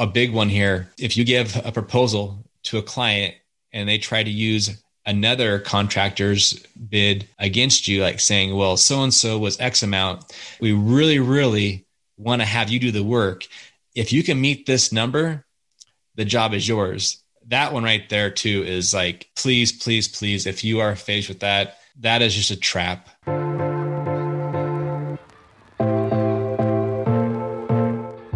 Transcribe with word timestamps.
a 0.00 0.06
big 0.06 0.32
one 0.32 0.48
here. 0.48 0.88
If 0.98 1.18
you 1.18 1.24
give 1.24 1.60
a 1.62 1.70
proposal 1.70 2.42
to 2.64 2.78
a 2.78 2.82
client 2.82 3.34
and 3.70 3.86
they 3.86 3.98
try 3.98 4.22
to 4.22 4.30
use 4.30 4.82
another 5.04 5.58
contractor's 5.58 6.54
bid 6.88 7.28
against 7.38 7.86
you, 7.86 8.02
like 8.02 8.18
saying, 8.18 8.56
well, 8.56 8.78
so 8.78 9.02
and 9.02 9.12
so 9.12 9.38
was 9.38 9.60
X 9.60 9.82
amount, 9.82 10.24
we 10.58 10.72
really, 10.72 11.18
really 11.18 11.84
want 12.16 12.40
to 12.40 12.46
have 12.46 12.70
you 12.70 12.78
do 12.78 12.90
the 12.90 13.04
work. 13.04 13.46
If 13.94 14.10
you 14.10 14.22
can 14.22 14.40
meet 14.40 14.64
this 14.64 14.90
number, 14.90 15.44
the 16.14 16.24
job 16.24 16.54
is 16.54 16.66
yours. 16.66 17.22
That 17.48 17.74
one 17.74 17.84
right 17.84 18.08
there, 18.08 18.30
too, 18.30 18.64
is 18.66 18.94
like, 18.94 19.28
please, 19.36 19.70
please, 19.70 20.08
please, 20.08 20.46
if 20.46 20.64
you 20.64 20.80
are 20.80 20.96
faced 20.96 21.28
with 21.28 21.40
that, 21.40 21.78
that 21.98 22.22
is 22.22 22.34
just 22.34 22.50
a 22.50 22.56
trap. 22.56 23.08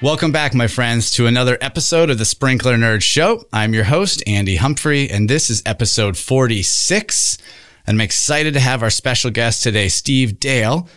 Welcome 0.00 0.30
back, 0.30 0.54
my 0.54 0.68
friends, 0.68 1.10
to 1.14 1.26
another 1.26 1.58
episode 1.60 2.08
of 2.08 2.18
the 2.18 2.24
Sprinkler 2.24 2.76
Nerd 2.76 3.02
Show. 3.02 3.48
I'm 3.52 3.74
your 3.74 3.82
host, 3.82 4.22
Andy 4.28 4.54
Humphrey, 4.54 5.10
and 5.10 5.28
this 5.28 5.50
is 5.50 5.60
episode 5.66 6.16
46. 6.16 7.36
And 7.84 7.96
I'm 7.96 8.00
excited 8.00 8.54
to 8.54 8.60
have 8.60 8.80
our 8.84 8.90
special 8.90 9.32
guest 9.32 9.64
today, 9.64 9.88
Steve 9.88 10.38
Dale, 10.38 10.88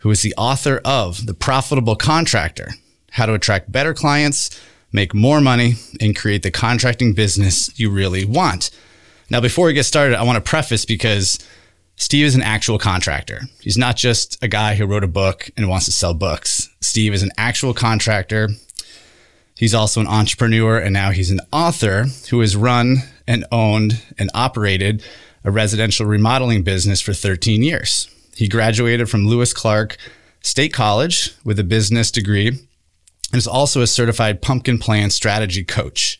who 0.00 0.10
is 0.10 0.20
the 0.20 0.34
author 0.36 0.78
of 0.84 1.24
The 1.24 1.32
Profitable 1.32 1.96
Contractor 1.96 2.72
How 3.12 3.24
to 3.24 3.32
Attract 3.32 3.72
Better 3.72 3.94
Clients, 3.94 4.50
Make 4.92 5.14
More 5.14 5.40
Money, 5.40 5.76
and 5.98 6.14
Create 6.14 6.42
the 6.42 6.50
Contracting 6.50 7.14
Business 7.14 7.70
You 7.80 7.90
Really 7.90 8.26
Want. 8.26 8.70
Now, 9.30 9.40
before 9.40 9.68
we 9.68 9.72
get 9.72 9.84
started, 9.84 10.18
I 10.18 10.22
want 10.22 10.36
to 10.36 10.46
preface 10.46 10.84
because 10.84 11.38
Steve 12.00 12.24
is 12.24 12.34
an 12.34 12.42
actual 12.42 12.78
contractor. 12.78 13.42
He's 13.60 13.76
not 13.76 13.94
just 13.94 14.42
a 14.42 14.48
guy 14.48 14.74
who 14.74 14.86
wrote 14.86 15.04
a 15.04 15.06
book 15.08 15.50
and 15.54 15.68
wants 15.68 15.84
to 15.84 15.92
sell 15.92 16.14
books. 16.14 16.70
Steve 16.80 17.12
is 17.12 17.22
an 17.22 17.30
actual 17.36 17.74
contractor. 17.74 18.48
He's 19.54 19.74
also 19.74 20.00
an 20.00 20.06
entrepreneur 20.06 20.78
and 20.78 20.94
now 20.94 21.10
he's 21.10 21.30
an 21.30 21.42
author 21.52 22.06
who 22.30 22.40
has 22.40 22.56
run 22.56 22.96
and 23.28 23.44
owned 23.52 24.02
and 24.18 24.30
operated 24.32 25.04
a 25.44 25.50
residential 25.50 26.06
remodeling 26.06 26.62
business 26.62 27.02
for 27.02 27.12
13 27.12 27.62
years. 27.62 28.08
He 28.34 28.48
graduated 28.48 29.10
from 29.10 29.26
Lewis 29.26 29.52
Clark 29.52 29.98
State 30.40 30.72
College 30.72 31.34
with 31.44 31.58
a 31.58 31.64
business 31.64 32.10
degree 32.10 32.48
and 32.48 32.58
is 33.34 33.46
also 33.46 33.82
a 33.82 33.86
certified 33.86 34.40
pumpkin 34.40 34.78
plan 34.78 35.10
strategy 35.10 35.64
coach. 35.64 36.18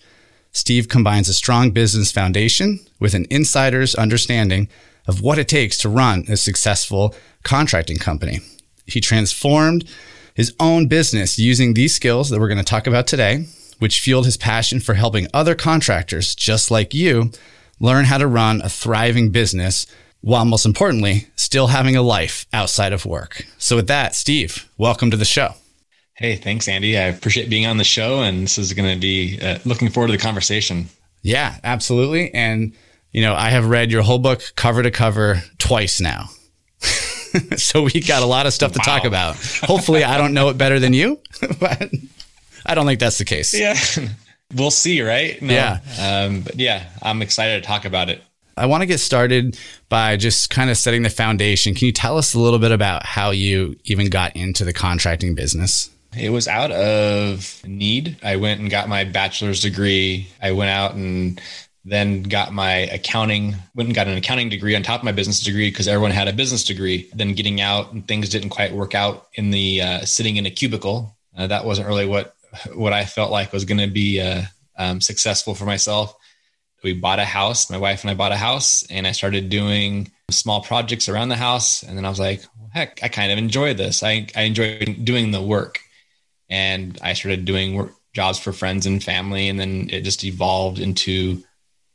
Steve 0.52 0.88
combines 0.88 1.30
a 1.30 1.34
strong 1.34 1.70
business 1.70 2.12
foundation 2.12 2.80
with 2.98 3.14
an 3.14 3.26
insider's 3.30 3.94
understanding 3.94 4.68
of 5.06 5.20
what 5.20 5.38
it 5.38 5.48
takes 5.48 5.78
to 5.78 5.88
run 5.88 6.24
a 6.28 6.36
successful 6.36 7.14
contracting 7.42 7.98
company. 7.98 8.40
He 8.86 9.00
transformed 9.00 9.88
his 10.34 10.54
own 10.60 10.86
business 10.86 11.38
using 11.38 11.74
these 11.74 11.94
skills 11.94 12.30
that 12.30 12.40
we're 12.40 12.48
going 12.48 12.58
to 12.58 12.64
talk 12.64 12.86
about 12.86 13.06
today, 13.06 13.46
which 13.78 14.00
fueled 14.00 14.24
his 14.24 14.36
passion 14.36 14.80
for 14.80 14.94
helping 14.94 15.26
other 15.32 15.54
contractors 15.54 16.34
just 16.34 16.70
like 16.70 16.94
you 16.94 17.30
learn 17.78 18.04
how 18.04 18.18
to 18.18 18.26
run 18.26 18.60
a 18.62 18.68
thriving 18.68 19.30
business 19.30 19.86
while 20.20 20.44
most 20.44 20.66
importantly, 20.66 21.28
still 21.34 21.68
having 21.68 21.96
a 21.96 22.02
life 22.02 22.46
outside 22.52 22.92
of 22.92 23.06
work. 23.06 23.46
So 23.58 23.76
with 23.76 23.86
that, 23.88 24.14
Steve, 24.14 24.68
welcome 24.76 25.10
to 25.10 25.16
the 25.16 25.24
show. 25.24 25.54
Hey, 26.14 26.36
thanks, 26.36 26.68
Andy. 26.68 26.98
I 26.98 27.04
appreciate 27.04 27.48
being 27.48 27.66
on 27.66 27.78
the 27.78 27.84
show, 27.84 28.20
and 28.20 28.42
this 28.42 28.58
is 28.58 28.74
going 28.74 28.92
to 28.92 29.00
be 29.00 29.38
uh, 29.40 29.58
looking 29.64 29.88
forward 29.88 30.08
to 30.08 30.12
the 30.12 30.18
conversation. 30.18 30.90
Yeah, 31.22 31.56
absolutely. 31.64 32.32
And 32.34 32.74
you 33.12 33.22
know, 33.22 33.34
I 33.34 33.50
have 33.50 33.68
read 33.68 33.90
your 33.90 34.02
whole 34.02 34.18
book 34.18 34.42
cover 34.56 34.82
to 34.82 34.90
cover 34.90 35.42
twice 35.58 36.00
now. 36.00 36.30
so 37.56 37.82
we 37.82 38.00
got 38.00 38.22
a 38.22 38.26
lot 38.26 38.46
of 38.46 38.52
stuff 38.52 38.72
to 38.72 38.78
wow. 38.78 38.96
talk 38.96 39.04
about. 39.04 39.36
Hopefully, 39.62 40.04
I 40.04 40.18
don't 40.18 40.34
know 40.34 40.48
it 40.48 40.58
better 40.58 40.78
than 40.78 40.92
you, 40.92 41.20
but 41.60 41.90
I 42.66 42.74
don't 42.74 42.86
think 42.86 43.00
that's 43.00 43.18
the 43.18 43.24
case. 43.24 43.54
Yeah. 43.54 43.76
We'll 44.54 44.70
see, 44.70 45.02
right? 45.02 45.40
No. 45.40 45.54
Yeah. 45.54 45.80
Um, 46.00 46.40
but 46.40 46.56
yeah, 46.56 46.88
I'm 47.02 47.22
excited 47.22 47.62
to 47.62 47.66
talk 47.66 47.84
about 47.84 48.08
it. 48.08 48.22
I 48.56 48.66
want 48.66 48.82
to 48.82 48.86
get 48.86 48.98
started 48.98 49.58
by 49.88 50.16
just 50.16 50.50
kind 50.50 50.70
of 50.70 50.76
setting 50.76 51.02
the 51.02 51.10
foundation. 51.10 51.74
Can 51.74 51.86
you 51.86 51.92
tell 51.92 52.18
us 52.18 52.34
a 52.34 52.38
little 52.38 52.58
bit 52.58 52.72
about 52.72 53.06
how 53.06 53.30
you 53.30 53.76
even 53.84 54.10
got 54.10 54.36
into 54.36 54.64
the 54.64 54.72
contracting 54.72 55.34
business? 55.34 55.88
It 56.18 56.30
was 56.30 56.48
out 56.48 56.72
of 56.72 57.62
need. 57.64 58.16
I 58.22 58.36
went 58.36 58.60
and 58.60 58.68
got 58.68 58.88
my 58.88 59.04
bachelor's 59.04 59.60
degree. 59.60 60.28
I 60.42 60.52
went 60.52 60.70
out 60.70 60.94
and 60.94 61.40
then 61.84 62.22
got 62.22 62.52
my 62.52 62.72
accounting 62.72 63.54
went 63.74 63.88
and 63.88 63.94
got 63.94 64.06
an 64.06 64.16
accounting 64.16 64.50
degree 64.50 64.76
on 64.76 64.82
top 64.82 65.00
of 65.00 65.04
my 65.04 65.12
business 65.12 65.40
degree 65.40 65.70
because 65.70 65.88
everyone 65.88 66.10
had 66.10 66.28
a 66.28 66.32
business 66.32 66.64
degree. 66.64 67.08
Then 67.14 67.34
getting 67.34 67.60
out 67.60 67.92
and 67.92 68.06
things 68.06 68.28
didn't 68.28 68.50
quite 68.50 68.72
work 68.72 68.94
out 68.94 69.28
in 69.34 69.50
the 69.50 69.80
uh, 69.80 70.00
sitting 70.04 70.36
in 70.36 70.46
a 70.46 70.50
cubicle. 70.50 71.16
Uh, 71.36 71.46
that 71.46 71.64
wasn't 71.64 71.88
really 71.88 72.06
what 72.06 72.34
what 72.74 72.92
i 72.92 73.04
felt 73.04 73.30
like 73.30 73.52
was 73.52 73.64
going 73.64 73.78
to 73.78 73.86
be 73.86 74.20
uh, 74.20 74.42
um, 74.76 75.00
successful 75.00 75.54
for 75.54 75.64
myself. 75.64 76.14
We 76.82 76.94
bought 76.94 77.18
a 77.18 77.24
house 77.24 77.70
my 77.70 77.78
wife 77.78 78.02
and 78.02 78.10
i 78.10 78.14
bought 78.14 78.32
a 78.32 78.36
house 78.36 78.84
and 78.90 79.06
i 79.06 79.12
started 79.12 79.48
doing 79.48 80.10
small 80.30 80.62
projects 80.62 81.08
around 81.08 81.28
the 81.28 81.36
house. 81.36 81.82
And 81.82 81.96
then 81.96 82.04
i 82.04 82.10
was 82.10 82.20
like 82.20 82.42
well, 82.58 82.70
heck 82.74 83.00
i 83.02 83.08
kind 83.08 83.32
of 83.32 83.38
enjoy 83.38 83.72
this. 83.72 84.02
I, 84.02 84.26
I 84.36 84.42
enjoy 84.42 84.84
doing 85.02 85.30
the 85.30 85.42
work. 85.42 85.80
And 86.50 86.98
i 87.00 87.14
started 87.14 87.46
doing 87.46 87.74
work, 87.74 87.92
jobs 88.12 88.38
for 88.38 88.52
friends 88.52 88.84
and 88.84 89.02
family 89.02 89.48
and 89.48 89.58
then 89.58 89.88
it 89.90 90.02
just 90.02 90.24
evolved 90.24 90.78
into 90.78 91.42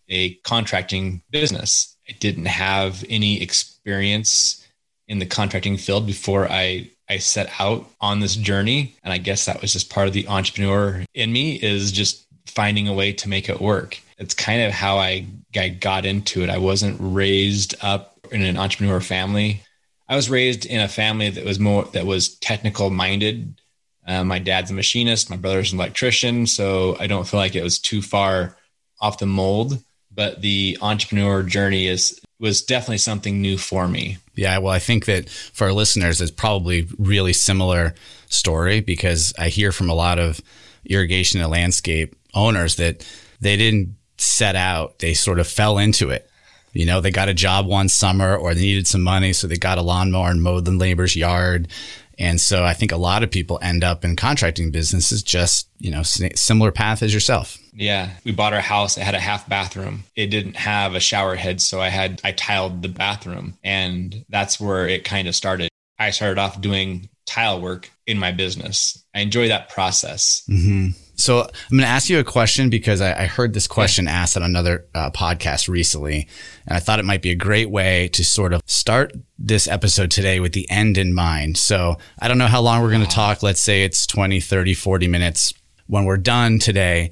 a 0.10 0.36
contracting 0.36 1.22
business. 1.32 1.96
I 2.08 2.14
didn't 2.14 2.46
have 2.46 3.04
any 3.10 3.42
experience 3.42 4.66
in 5.08 5.20
the 5.20 5.26
contracting 5.26 5.78
field 5.78 6.06
before 6.06 6.48
I 6.50 6.90
I 7.08 7.20
set 7.20 7.52
out 7.60 7.88
on 8.02 8.20
this 8.20 8.36
journey 8.36 8.96
and 9.04 9.14
I 9.14 9.20
guess 9.20 9.46
that 9.46 9.62
was 9.62 9.74
just 9.74 9.92
part 9.92 10.08
of 10.08 10.14
the 10.14 10.28
entrepreneur 10.28 11.04
in 11.14 11.32
me 11.32 11.56
is 11.56 11.92
just 11.92 12.26
finding 12.48 12.88
a 12.88 12.94
way 12.94 13.14
to 13.14 13.30
make 13.30 13.48
it 13.48 13.62
work. 13.62 14.00
It's 14.18 14.34
kind 14.34 14.62
of 14.62 14.72
how 14.72 14.98
I, 14.98 15.28
I 15.56 15.70
got 15.70 16.06
into 16.06 16.42
it. 16.42 16.50
I 16.50 16.58
wasn't 16.58 16.98
raised 17.00 17.76
up 17.82 18.18
in 18.32 18.42
an 18.42 18.58
entrepreneur 18.58 19.02
family. 19.02 19.62
I 20.08 20.16
was 20.16 20.30
raised 20.30 20.66
in 20.66 20.82
a 20.82 20.88
family 20.88 21.30
that 21.30 21.46
was 21.46 21.60
more 21.60 21.86
that 21.94 22.06
was 22.06 22.36
technical 22.40 22.90
minded. 22.90 23.60
Uh, 24.08 24.24
my 24.24 24.40
dad's 24.40 24.70
a 24.70 24.74
machinist, 24.74 25.30
my 25.30 25.36
brother's 25.36 25.74
an 25.74 25.80
electrician, 25.80 26.46
so 26.46 26.96
I 27.00 27.08
don't 27.08 27.28
feel 27.28 27.40
like 27.40 27.56
it 27.56 27.64
was 27.64 27.80
too 27.80 28.04
far 28.04 28.56
off 29.02 29.18
the 29.18 29.26
mold 29.26 29.84
but 30.16 30.42
the 30.42 30.78
entrepreneur 30.82 31.44
journey 31.44 31.88
is 31.88 32.20
was 32.40 32.62
definitely 32.62 32.98
something 32.98 33.42
new 33.42 33.58
for 33.58 33.88
me. 33.88 34.18
Yeah, 34.36 34.58
well, 34.58 34.74
I 34.74 34.80
think 34.80 35.06
that 35.06 35.30
for 35.30 35.66
our 35.66 35.74
listeners, 35.74 36.20
it's 36.20 36.32
probably 36.32 36.88
really 36.98 37.34
similar 37.34 37.96
story 38.28 38.82
because 38.82 39.34
I 39.40 39.48
hear 39.50 39.72
from 39.72 39.90
a 39.90 39.94
lot 39.94 40.20
of 40.20 40.42
irrigation 40.86 41.40
and 41.40 41.50
landscape 41.50 42.16
owners 42.34 42.76
that 42.76 43.08
they 43.40 43.56
didn't 43.56 43.96
set 44.18 44.56
out; 44.56 45.00
they 45.00 45.14
sort 45.14 45.40
of 45.40 45.48
fell 45.48 45.78
into 45.78 46.10
it. 46.10 46.30
You 46.74 46.86
know, 46.86 47.00
they 47.00 47.12
got 47.12 47.30
a 47.30 47.34
job 47.34 47.68
one 47.68 47.88
summer 47.88 48.36
or 48.36 48.54
they 48.54 48.62
needed 48.62 48.86
some 48.86 49.02
money, 49.02 49.32
so 49.32 49.48
they 49.48 49.56
got 49.56 49.78
a 49.78 49.82
lawnmower 49.82 50.30
and 50.30 50.44
mowed 50.44 50.66
the 50.66 50.72
neighbor's 50.72 51.16
yard. 51.16 51.70
And 52.18 52.40
so 52.40 52.64
I 52.64 52.74
think 52.74 52.92
a 52.92 52.98
lot 52.98 53.24
of 53.24 53.32
people 53.32 53.60
end 53.62 53.84
up 53.84 54.06
in 54.06 54.16
contracting 54.16 54.72
businesses 54.72 55.22
just, 55.24 55.68
you 55.80 55.92
know, 55.92 56.04
similar 56.04 56.72
path 56.72 57.04
as 57.04 57.14
yourself. 57.14 57.58
Yeah. 57.74 58.12
We 58.24 58.32
bought 58.32 58.54
our 58.54 58.62
house. 58.62 58.98
It 58.98 59.04
had 59.04 59.16
a 59.16 59.20
half 59.20 59.48
bathroom. 59.50 60.04
It 60.16 60.28
didn't 60.28 60.56
have 60.56 60.96
a 60.96 61.00
shower 61.00 61.36
head. 61.36 61.62
So 61.62 61.82
I 61.82 61.90
had, 61.90 62.22
I 62.24 62.32
tiled 62.32 62.82
the 62.82 62.90
bathroom 62.90 63.58
and 63.64 64.26
that's 64.30 64.60
where 64.60 64.88
it 64.88 65.04
kind 65.04 65.28
of 65.28 65.36
started. 65.36 65.70
I 66.00 66.12
started 66.12 66.40
off 66.40 66.62
doing 66.62 67.10
tile 67.26 67.60
work 67.60 67.90
in 68.08 68.18
my 68.18 68.32
business. 68.32 69.04
I 69.14 69.20
enjoy 69.22 69.48
that 69.50 69.70
process. 69.70 70.44
Mm-hmm. 70.50 71.00
So 71.16 71.42
I'm 71.42 71.78
going 71.78 71.82
to 71.82 71.88
ask 71.88 72.10
you 72.10 72.20
a 72.20 72.24
question 72.24 72.70
because 72.70 73.02
I, 73.02 73.24
I 73.24 73.26
heard 73.26 73.54
this 73.54 73.68
question 73.68 74.08
asked 74.08 74.36
on 74.36 74.44
another 74.44 74.86
uh, 74.94 75.12
podcast 75.12 75.68
recently, 75.70 76.28
and 76.68 76.76
I 76.76 76.80
thought 76.80 77.00
it 77.00 77.06
might 77.06 77.22
be 77.22 77.32
a 77.32 77.36
great 77.36 77.70
way 77.70 78.10
to 78.10 78.24
sort 78.24 78.54
of 78.54 78.62
start 78.66 79.14
this 79.40 79.68
episode 79.68 80.12
today 80.12 80.40
with 80.40 80.54
the 80.54 80.70
end 80.70 80.98
in 80.98 81.14
mind. 81.14 81.58
So 81.58 81.98
I 82.20 82.28
don't 82.28 82.38
know 82.38 82.48
how 82.48 82.62
long 82.62 82.82
we're 82.82 82.92
going 82.92 83.06
to 83.06 83.08
talk. 83.08 83.44
Let's 83.44 83.62
say 83.62 83.84
it's 83.84 84.06
20, 84.06 84.40
30, 84.40 84.74
40 84.74 85.08
minutes. 85.08 85.54
When 85.88 86.06
we're 86.06 86.18
done 86.18 86.60
today, 86.60 87.12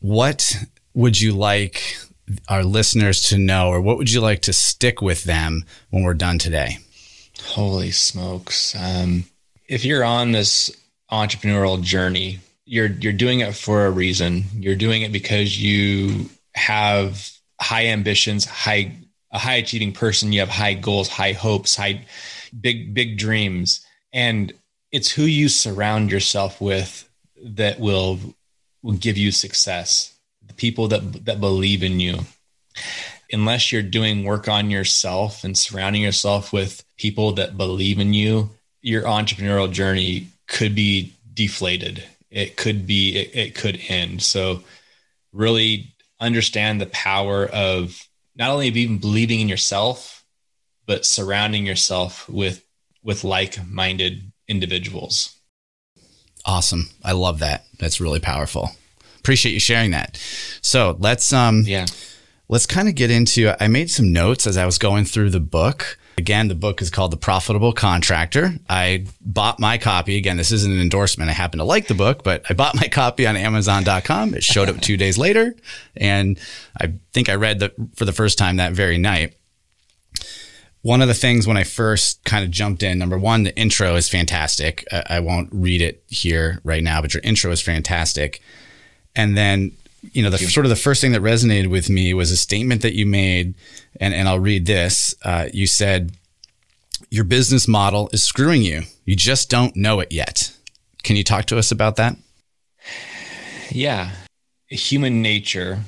what 0.00 0.56
would 0.94 1.20
you 1.20 1.32
like 1.32 1.96
our 2.48 2.64
listeners 2.64 3.22
to 3.28 3.38
know, 3.38 3.68
or 3.68 3.80
what 3.80 3.98
would 3.98 4.10
you 4.10 4.20
like 4.20 4.42
to 4.42 4.52
stick 4.52 5.02
with 5.02 5.24
them 5.24 5.64
when 5.90 6.02
we're 6.02 6.14
done 6.14 6.38
today? 6.38 6.78
Holy 7.42 7.90
smokes. 7.90 8.74
Um, 8.74 9.24
if 9.68 9.84
you're 9.84 10.04
on 10.04 10.32
this 10.32 10.70
entrepreneurial 11.10 11.82
journey, 11.82 12.40
you're 12.66 12.86
you're 12.86 13.12
doing 13.12 13.40
it 13.40 13.54
for 13.54 13.86
a 13.86 13.90
reason. 13.90 14.44
You're 14.54 14.76
doing 14.76 15.02
it 15.02 15.12
because 15.12 15.60
you 15.60 16.30
have 16.54 17.30
high 17.60 17.86
ambitions, 17.86 18.44
high 18.44 18.96
a 19.30 19.38
high 19.38 19.54
achieving 19.54 19.92
person, 19.92 20.32
you 20.32 20.40
have 20.40 20.48
high 20.48 20.74
goals, 20.74 21.08
high 21.08 21.32
hopes, 21.32 21.76
high 21.76 22.04
big 22.58 22.94
big 22.94 23.18
dreams, 23.18 23.84
and 24.12 24.52
it's 24.92 25.10
who 25.10 25.24
you 25.24 25.48
surround 25.48 26.10
yourself 26.10 26.60
with 26.60 27.08
that 27.42 27.80
will 27.80 28.18
will 28.82 28.94
give 28.94 29.18
you 29.18 29.32
success. 29.32 30.14
The 30.46 30.54
people 30.54 30.88
that 30.88 31.24
that 31.24 31.40
believe 31.40 31.82
in 31.82 32.00
you. 32.00 32.20
Unless 33.32 33.72
you're 33.72 33.82
doing 33.82 34.24
work 34.24 34.48
on 34.48 34.70
yourself 34.70 35.42
and 35.42 35.58
surrounding 35.58 36.02
yourself 36.02 36.52
with 36.52 36.84
people 36.96 37.32
that 37.32 37.56
believe 37.56 37.98
in 37.98 38.12
you, 38.14 38.50
your 38.80 39.02
entrepreneurial 39.02 39.72
journey 39.72 40.28
could 40.46 40.74
be 40.74 41.14
deflated. 41.32 42.04
It 42.34 42.56
could 42.56 42.86
be 42.86 43.16
it, 43.16 43.30
it 43.34 43.54
could 43.54 43.80
end. 43.88 44.22
So 44.22 44.64
really 45.32 45.94
understand 46.20 46.80
the 46.80 46.86
power 46.86 47.46
of 47.46 48.08
not 48.34 48.50
only 48.50 48.68
of 48.68 48.76
even 48.76 48.98
believing 48.98 49.40
in 49.40 49.48
yourself, 49.48 50.24
but 50.84 51.06
surrounding 51.06 51.64
yourself 51.64 52.28
with 52.28 52.64
with 53.04 53.22
like-minded 53.22 54.32
individuals. 54.48 55.36
Awesome. 56.44 56.90
I 57.04 57.12
love 57.12 57.38
that. 57.38 57.64
That's 57.78 58.00
really 58.00 58.20
powerful. 58.20 58.70
Appreciate 59.20 59.52
you 59.52 59.60
sharing 59.60 59.92
that. 59.92 60.20
So 60.60 60.96
let's 60.98 61.32
um 61.32 61.62
yeah. 61.66 61.86
Let's 62.48 62.66
kind 62.66 62.88
of 62.88 62.96
get 62.96 63.10
into 63.10 63.54
I 63.62 63.68
made 63.68 63.90
some 63.90 64.12
notes 64.12 64.46
as 64.46 64.56
I 64.56 64.66
was 64.66 64.76
going 64.76 65.04
through 65.04 65.30
the 65.30 65.40
book. 65.40 65.98
Again, 66.16 66.48
the 66.48 66.54
book 66.54 66.80
is 66.80 66.90
called 66.90 67.10
The 67.10 67.16
Profitable 67.16 67.72
Contractor. 67.72 68.54
I 68.68 69.06
bought 69.20 69.58
my 69.58 69.78
copy. 69.78 70.16
Again, 70.16 70.36
this 70.36 70.52
isn't 70.52 70.72
an 70.72 70.80
endorsement. 70.80 71.28
I 71.28 71.34
happen 71.34 71.58
to 71.58 71.64
like 71.64 71.88
the 71.88 71.94
book, 71.94 72.22
but 72.22 72.44
I 72.48 72.54
bought 72.54 72.76
my 72.76 72.86
copy 72.88 73.26
on 73.26 73.36
Amazon.com. 73.36 74.34
It 74.34 74.44
showed 74.44 74.68
up 74.68 74.80
two 74.80 74.96
days 74.96 75.18
later. 75.18 75.54
And 75.96 76.38
I 76.80 76.94
think 77.12 77.28
I 77.28 77.34
read 77.34 77.58
that 77.58 77.74
for 77.96 78.04
the 78.04 78.12
first 78.12 78.38
time 78.38 78.56
that 78.56 78.72
very 78.72 78.96
night. 78.96 79.34
One 80.82 81.02
of 81.02 81.08
the 81.08 81.14
things 81.14 81.46
when 81.46 81.56
I 81.56 81.64
first 81.64 82.24
kind 82.24 82.44
of 82.44 82.50
jumped 82.50 82.82
in, 82.82 82.98
number 82.98 83.18
one, 83.18 83.42
the 83.42 83.56
intro 83.56 83.96
is 83.96 84.08
fantastic. 84.08 84.84
I 84.92 85.18
won't 85.20 85.48
read 85.50 85.80
it 85.80 86.04
here 86.08 86.60
right 86.62 86.82
now, 86.82 87.00
but 87.00 87.14
your 87.14 87.22
intro 87.24 87.50
is 87.50 87.62
fantastic. 87.62 88.40
And 89.16 89.36
then 89.36 89.72
you 90.12 90.22
know, 90.22 90.30
the 90.30 90.38
sort 90.38 90.66
of 90.66 90.70
the 90.70 90.76
first 90.76 91.00
thing 91.00 91.12
that 91.12 91.22
resonated 91.22 91.68
with 91.68 91.88
me 91.88 92.14
was 92.14 92.30
a 92.30 92.36
statement 92.36 92.82
that 92.82 92.94
you 92.94 93.06
made, 93.06 93.54
and, 94.00 94.14
and 94.14 94.28
I'll 94.28 94.40
read 94.40 94.66
this. 94.66 95.14
Uh, 95.22 95.48
you 95.52 95.66
said, 95.66 96.12
Your 97.10 97.24
business 97.24 97.66
model 97.68 98.10
is 98.12 98.22
screwing 98.22 98.62
you. 98.62 98.82
You 99.04 99.16
just 99.16 99.50
don't 99.50 99.74
know 99.76 100.00
it 100.00 100.12
yet. 100.12 100.54
Can 101.02 101.16
you 101.16 101.24
talk 101.24 101.46
to 101.46 101.58
us 101.58 101.70
about 101.70 101.96
that? 101.96 102.16
Yeah. 103.70 104.10
Human 104.68 105.22
nature 105.22 105.80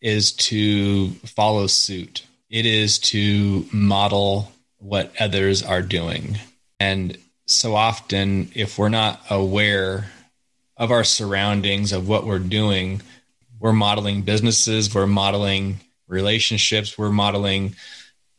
is 0.00 0.32
to 0.32 1.10
follow 1.10 1.66
suit, 1.66 2.26
it 2.50 2.66
is 2.66 2.98
to 2.98 3.66
model 3.72 4.52
what 4.78 5.12
others 5.18 5.62
are 5.62 5.80
doing. 5.80 6.38
And 6.78 7.16
so 7.46 7.74
often, 7.74 8.50
if 8.54 8.78
we're 8.78 8.90
not 8.90 9.20
aware 9.30 10.10
of 10.76 10.90
our 10.90 11.04
surroundings, 11.04 11.92
of 11.92 12.08
what 12.08 12.26
we're 12.26 12.38
doing, 12.38 13.00
we're 13.64 13.72
modeling 13.72 14.20
businesses, 14.20 14.94
we're 14.94 15.06
modeling 15.06 15.80
relationships, 16.06 16.98
we're 16.98 17.08
modeling 17.08 17.74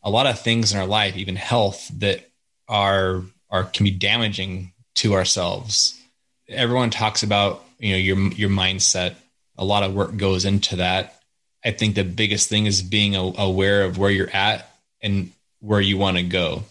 a 0.03 0.09
lot 0.11 0.27
of 0.27 0.39
things 0.39 0.71
in 0.71 0.79
our 0.79 0.85
life, 0.85 1.17
even 1.17 1.35
health 1.35 1.89
that 1.97 2.29
are 2.67 3.23
are 3.49 3.63
can 3.63 3.85
be 3.85 3.91
damaging 3.91 4.71
to 4.93 5.15
ourselves. 5.15 5.99
Everyone 6.47 6.91
talks 6.91 7.23
about, 7.23 7.65
you 7.79 7.93
know, 7.93 7.97
your 7.97 8.17
your 8.33 8.49
mindset. 8.51 9.15
A 9.57 9.65
lot 9.65 9.81
of 9.81 9.95
work 9.95 10.15
goes 10.15 10.45
into 10.45 10.75
that. 10.75 11.19
I 11.63 11.71
think 11.71 11.95
the 11.95 12.03
biggest 12.03 12.47
thing 12.47 12.67
is 12.67 12.83
being 12.83 13.15
aware 13.15 13.83
of 13.83 13.97
where 13.97 14.11
you're 14.11 14.29
at 14.29 14.71
and 15.01 15.31
where 15.59 15.81
you 15.81 15.97
want 15.97 16.17
to 16.17 16.23
go. 16.23 16.65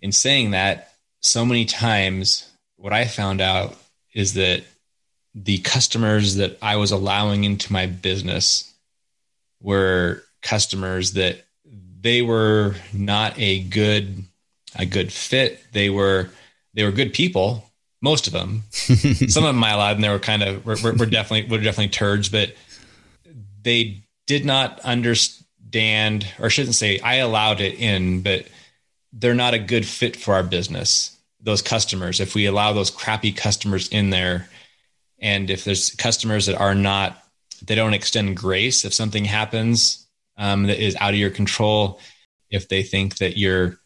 In 0.00 0.12
saying 0.12 0.52
that, 0.52 0.94
so 1.20 1.44
many 1.44 1.66
times 1.66 2.50
what 2.76 2.94
I 2.94 3.04
found 3.04 3.42
out 3.42 3.76
is 4.14 4.32
that 4.32 4.64
the 5.36 5.58
customers 5.58 6.36
that 6.36 6.56
I 6.62 6.76
was 6.76 6.90
allowing 6.90 7.44
into 7.44 7.70
my 7.70 7.84
business 7.84 8.72
were 9.60 10.22
customers 10.40 11.12
that 11.12 11.44
they 12.00 12.22
were 12.22 12.74
not 12.94 13.38
a 13.38 13.62
good 13.62 14.24
a 14.76 14.86
good 14.86 15.12
fit. 15.12 15.60
They 15.72 15.90
were 15.90 16.30
they 16.72 16.84
were 16.84 16.90
good 16.90 17.12
people, 17.12 17.70
most 18.00 18.26
of 18.26 18.32
them. 18.32 18.62
Some 18.70 19.44
of 19.44 19.54
them 19.54 19.62
I 19.62 19.72
allowed, 19.72 19.96
and 19.96 20.04
they 20.04 20.08
were 20.08 20.18
kind 20.18 20.42
of 20.42 20.64
were, 20.64 20.76
were, 20.82 21.06
definitely 21.06 21.50
were 21.50 21.62
definitely 21.62 21.88
turds, 21.88 22.30
but 22.30 22.54
they 23.62 24.04
did 24.26 24.46
not 24.46 24.80
understand, 24.80 26.26
or 26.38 26.46
I 26.46 26.48
shouldn't 26.48 26.76
say 26.76 26.98
I 27.00 27.16
allowed 27.16 27.60
it 27.60 27.74
in, 27.78 28.22
but 28.22 28.46
they're 29.12 29.34
not 29.34 29.54
a 29.54 29.58
good 29.58 29.84
fit 29.84 30.16
for 30.16 30.34
our 30.34 30.42
business. 30.42 31.14
Those 31.40 31.62
customers, 31.62 32.20
if 32.20 32.34
we 32.34 32.46
allow 32.46 32.72
those 32.72 32.90
crappy 32.90 33.32
customers 33.32 33.88
in 33.88 34.10
there, 34.10 34.48
and 35.18 35.50
if 35.50 35.64
there's 35.64 35.90
customers 35.94 36.46
that 36.46 36.56
are 36.56 36.74
not, 36.74 37.22
they 37.64 37.74
don't 37.74 37.94
extend 37.94 38.36
grace 38.36 38.84
if 38.84 38.92
something 38.92 39.24
happens 39.24 40.06
um, 40.36 40.64
that 40.64 40.82
is 40.82 40.96
out 41.00 41.14
of 41.14 41.18
your 41.18 41.30
control, 41.30 42.00
if 42.50 42.68
they 42.68 42.82
think 42.82 43.16
that 43.16 43.36
you're 43.38 43.78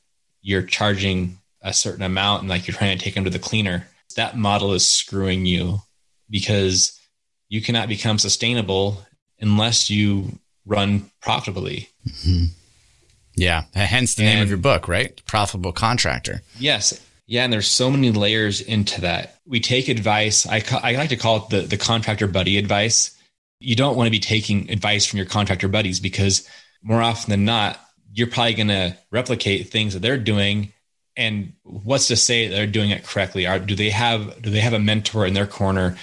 you're 0.43 0.63
charging 0.63 1.39
a 1.63 1.73
certain 1.73 2.03
amount 2.03 2.43
and 2.43 2.49
like 2.49 2.67
you're 2.67 2.77
trying 2.77 2.97
to 2.97 3.05
take 3.05 3.15
them 3.15 3.25
to 3.25 3.31
the 3.31 3.39
cleaner, 3.39 3.87
that 4.17 4.37
model 4.37 4.73
is 4.73 4.87
screwing 4.87 5.47
you 5.47 5.79
because 6.29 6.99
you 7.49 7.61
cannot 7.61 7.89
become 7.89 8.19
sustainable 8.19 9.05
unless 9.41 9.91
you 9.91 10.39
run 10.65 11.11
profitably. 11.21 11.89
Mm-hmm. 12.09 12.45
Yeah. 13.37 13.65
Hence 13.75 14.15
the 14.15 14.25
and, 14.25 14.35
name 14.35 14.43
of 14.43 14.49
your 14.49 14.59
book, 14.59 14.89
right? 14.89 15.21
Profitable 15.27 15.73
Contractor. 15.73 16.43
Yes. 16.59 17.01
Yeah, 17.31 17.45
and 17.45 17.53
there's 17.53 17.69
so 17.69 17.93
many 17.93 18.11
layers 18.11 18.61
into 18.61 19.03
that. 19.03 19.37
We 19.47 19.61
take 19.61 19.87
advice. 19.87 20.47
I, 20.49 20.59
ca- 20.59 20.81
I 20.83 20.95
like 20.97 21.11
to 21.11 21.17
call 21.17 21.37
it 21.37 21.49
the, 21.51 21.61
the 21.61 21.77
contractor 21.77 22.27
buddy 22.27 22.59
advice. 22.59 23.17
You 23.61 23.77
don't 23.77 23.97
want 23.97 24.09
to 24.09 24.11
be 24.11 24.19
taking 24.19 24.69
advice 24.69 25.07
from 25.07 25.19
your 25.19 25.27
contractor 25.27 25.69
buddies 25.69 26.01
because 26.01 26.49
more 26.83 27.01
often 27.01 27.31
than 27.31 27.45
not, 27.45 27.79
you're 28.13 28.27
probably 28.27 28.55
going 28.55 28.67
to 28.67 28.99
replicate 29.13 29.71
things 29.71 29.95
that 29.95 30.01
they're 30.01 30.19
doing. 30.19 30.73
And 31.17 31.53
what's 31.63 32.09
to 32.09 32.17
say 32.17 32.49
they're 32.49 32.67
doing 32.67 32.91
it 32.91 33.05
correctly? 33.05 33.47
Are, 33.47 33.61
do 33.61 33.77
they 33.77 33.91
have 33.91 34.43
do 34.43 34.51
they 34.51 34.59
have 34.59 34.73
a 34.73 34.81
mentor 34.81 35.25
in 35.25 35.35
their 35.35 35.47
corner? 35.47 35.97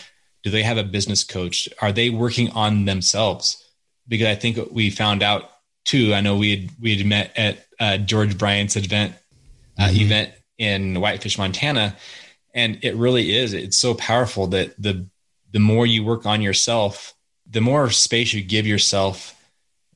Do 0.44 0.50
they 0.50 0.64
have 0.64 0.78
a 0.78 0.84
business 0.84 1.26
coach? 1.26 1.68
Are 1.82 1.92
they 1.92 2.10
working 2.10 2.52
on 2.52 2.86
themselves? 2.86 3.62
Because 4.08 4.28
I 4.28 4.36
think 4.36 4.60
we 4.72 4.92
found 4.92 5.24
out 5.24 5.52
too. 5.84 6.14
I 6.14 6.22
know 6.22 6.38
we 6.38 6.56
had 6.56 6.70
we 6.80 6.96
had 6.96 7.06
met 7.06 7.34
at 7.36 7.68
uh, 7.82 7.98
George 7.98 8.38
Bryant's 8.38 8.78
event 8.78 9.14
uh, 9.78 9.88
mm-hmm. 9.88 10.02
event 10.04 10.32
in 10.58 11.00
Whitefish, 11.00 11.38
Montana. 11.38 11.96
And 12.54 12.80
it 12.84 12.96
really 12.96 13.36
is, 13.36 13.54
it's 13.54 13.78
so 13.78 13.94
powerful 13.94 14.48
that 14.48 14.82
the 14.82 15.08
the 15.52 15.60
more 15.60 15.86
you 15.86 16.04
work 16.04 16.26
on 16.26 16.42
yourself, 16.42 17.14
the 17.50 17.62
more 17.62 17.90
space 17.90 18.34
you 18.34 18.44
give 18.44 18.68
yourself, 18.68 19.34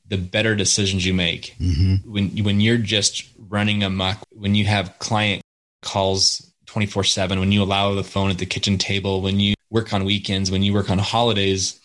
the 0.06 0.16
better 0.16 0.56
decisions 0.56 1.04
you 1.04 1.14
make. 1.14 1.54
Mm-hmm. 1.60 2.10
When 2.10 2.44
when 2.44 2.60
you're 2.60 2.78
just 2.78 3.28
running 3.48 3.82
amok, 3.82 4.18
when 4.30 4.54
you 4.54 4.64
have 4.66 4.98
client 4.98 5.42
calls 5.82 6.50
24 6.66 7.04
7, 7.04 7.38
when 7.40 7.52
you 7.52 7.62
allow 7.62 7.94
the 7.94 8.04
phone 8.04 8.30
at 8.30 8.38
the 8.38 8.46
kitchen 8.46 8.78
table, 8.78 9.20
when 9.20 9.40
you 9.40 9.54
work 9.70 9.92
on 9.92 10.04
weekends, 10.04 10.50
when 10.50 10.62
you 10.62 10.72
work 10.72 10.90
on 10.90 10.98
holidays, 10.98 11.80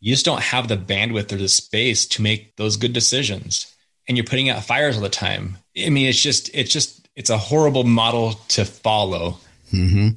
you 0.00 0.12
just 0.12 0.24
don't 0.24 0.42
have 0.42 0.68
the 0.68 0.76
bandwidth 0.76 1.32
or 1.32 1.36
the 1.36 1.48
space 1.48 2.06
to 2.06 2.22
make 2.22 2.56
those 2.56 2.76
good 2.76 2.92
decisions. 2.92 3.72
And 4.08 4.16
you're 4.16 4.26
putting 4.26 4.48
out 4.48 4.64
fires 4.64 4.96
all 4.96 5.02
the 5.02 5.08
time. 5.08 5.58
I 5.76 5.90
mean, 5.90 6.08
it's 6.08 6.22
just, 6.22 6.50
it's 6.54 6.72
just 6.72 7.05
it's 7.16 7.30
a 7.30 7.38
horrible 7.38 7.84
model 7.84 8.34
to 8.48 8.64
follow. 8.64 9.38
Mm-hmm. 9.72 10.10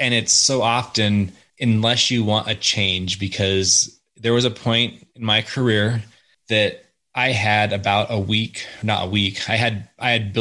And 0.00 0.14
it's 0.14 0.32
so 0.32 0.62
often, 0.62 1.32
unless 1.60 2.10
you 2.10 2.24
want 2.24 2.48
a 2.48 2.54
change, 2.54 3.20
because 3.20 4.00
there 4.16 4.32
was 4.32 4.44
a 4.44 4.50
point 4.50 5.06
in 5.14 5.24
my 5.24 5.42
career 5.42 6.02
that 6.48 6.84
I 7.14 7.30
had 7.30 7.72
about 7.72 8.08
a 8.10 8.18
week, 8.18 8.66
not 8.82 9.06
a 9.06 9.10
week, 9.10 9.48
I 9.48 9.56
had, 9.56 9.88
I 9.98 10.10
had 10.10 10.32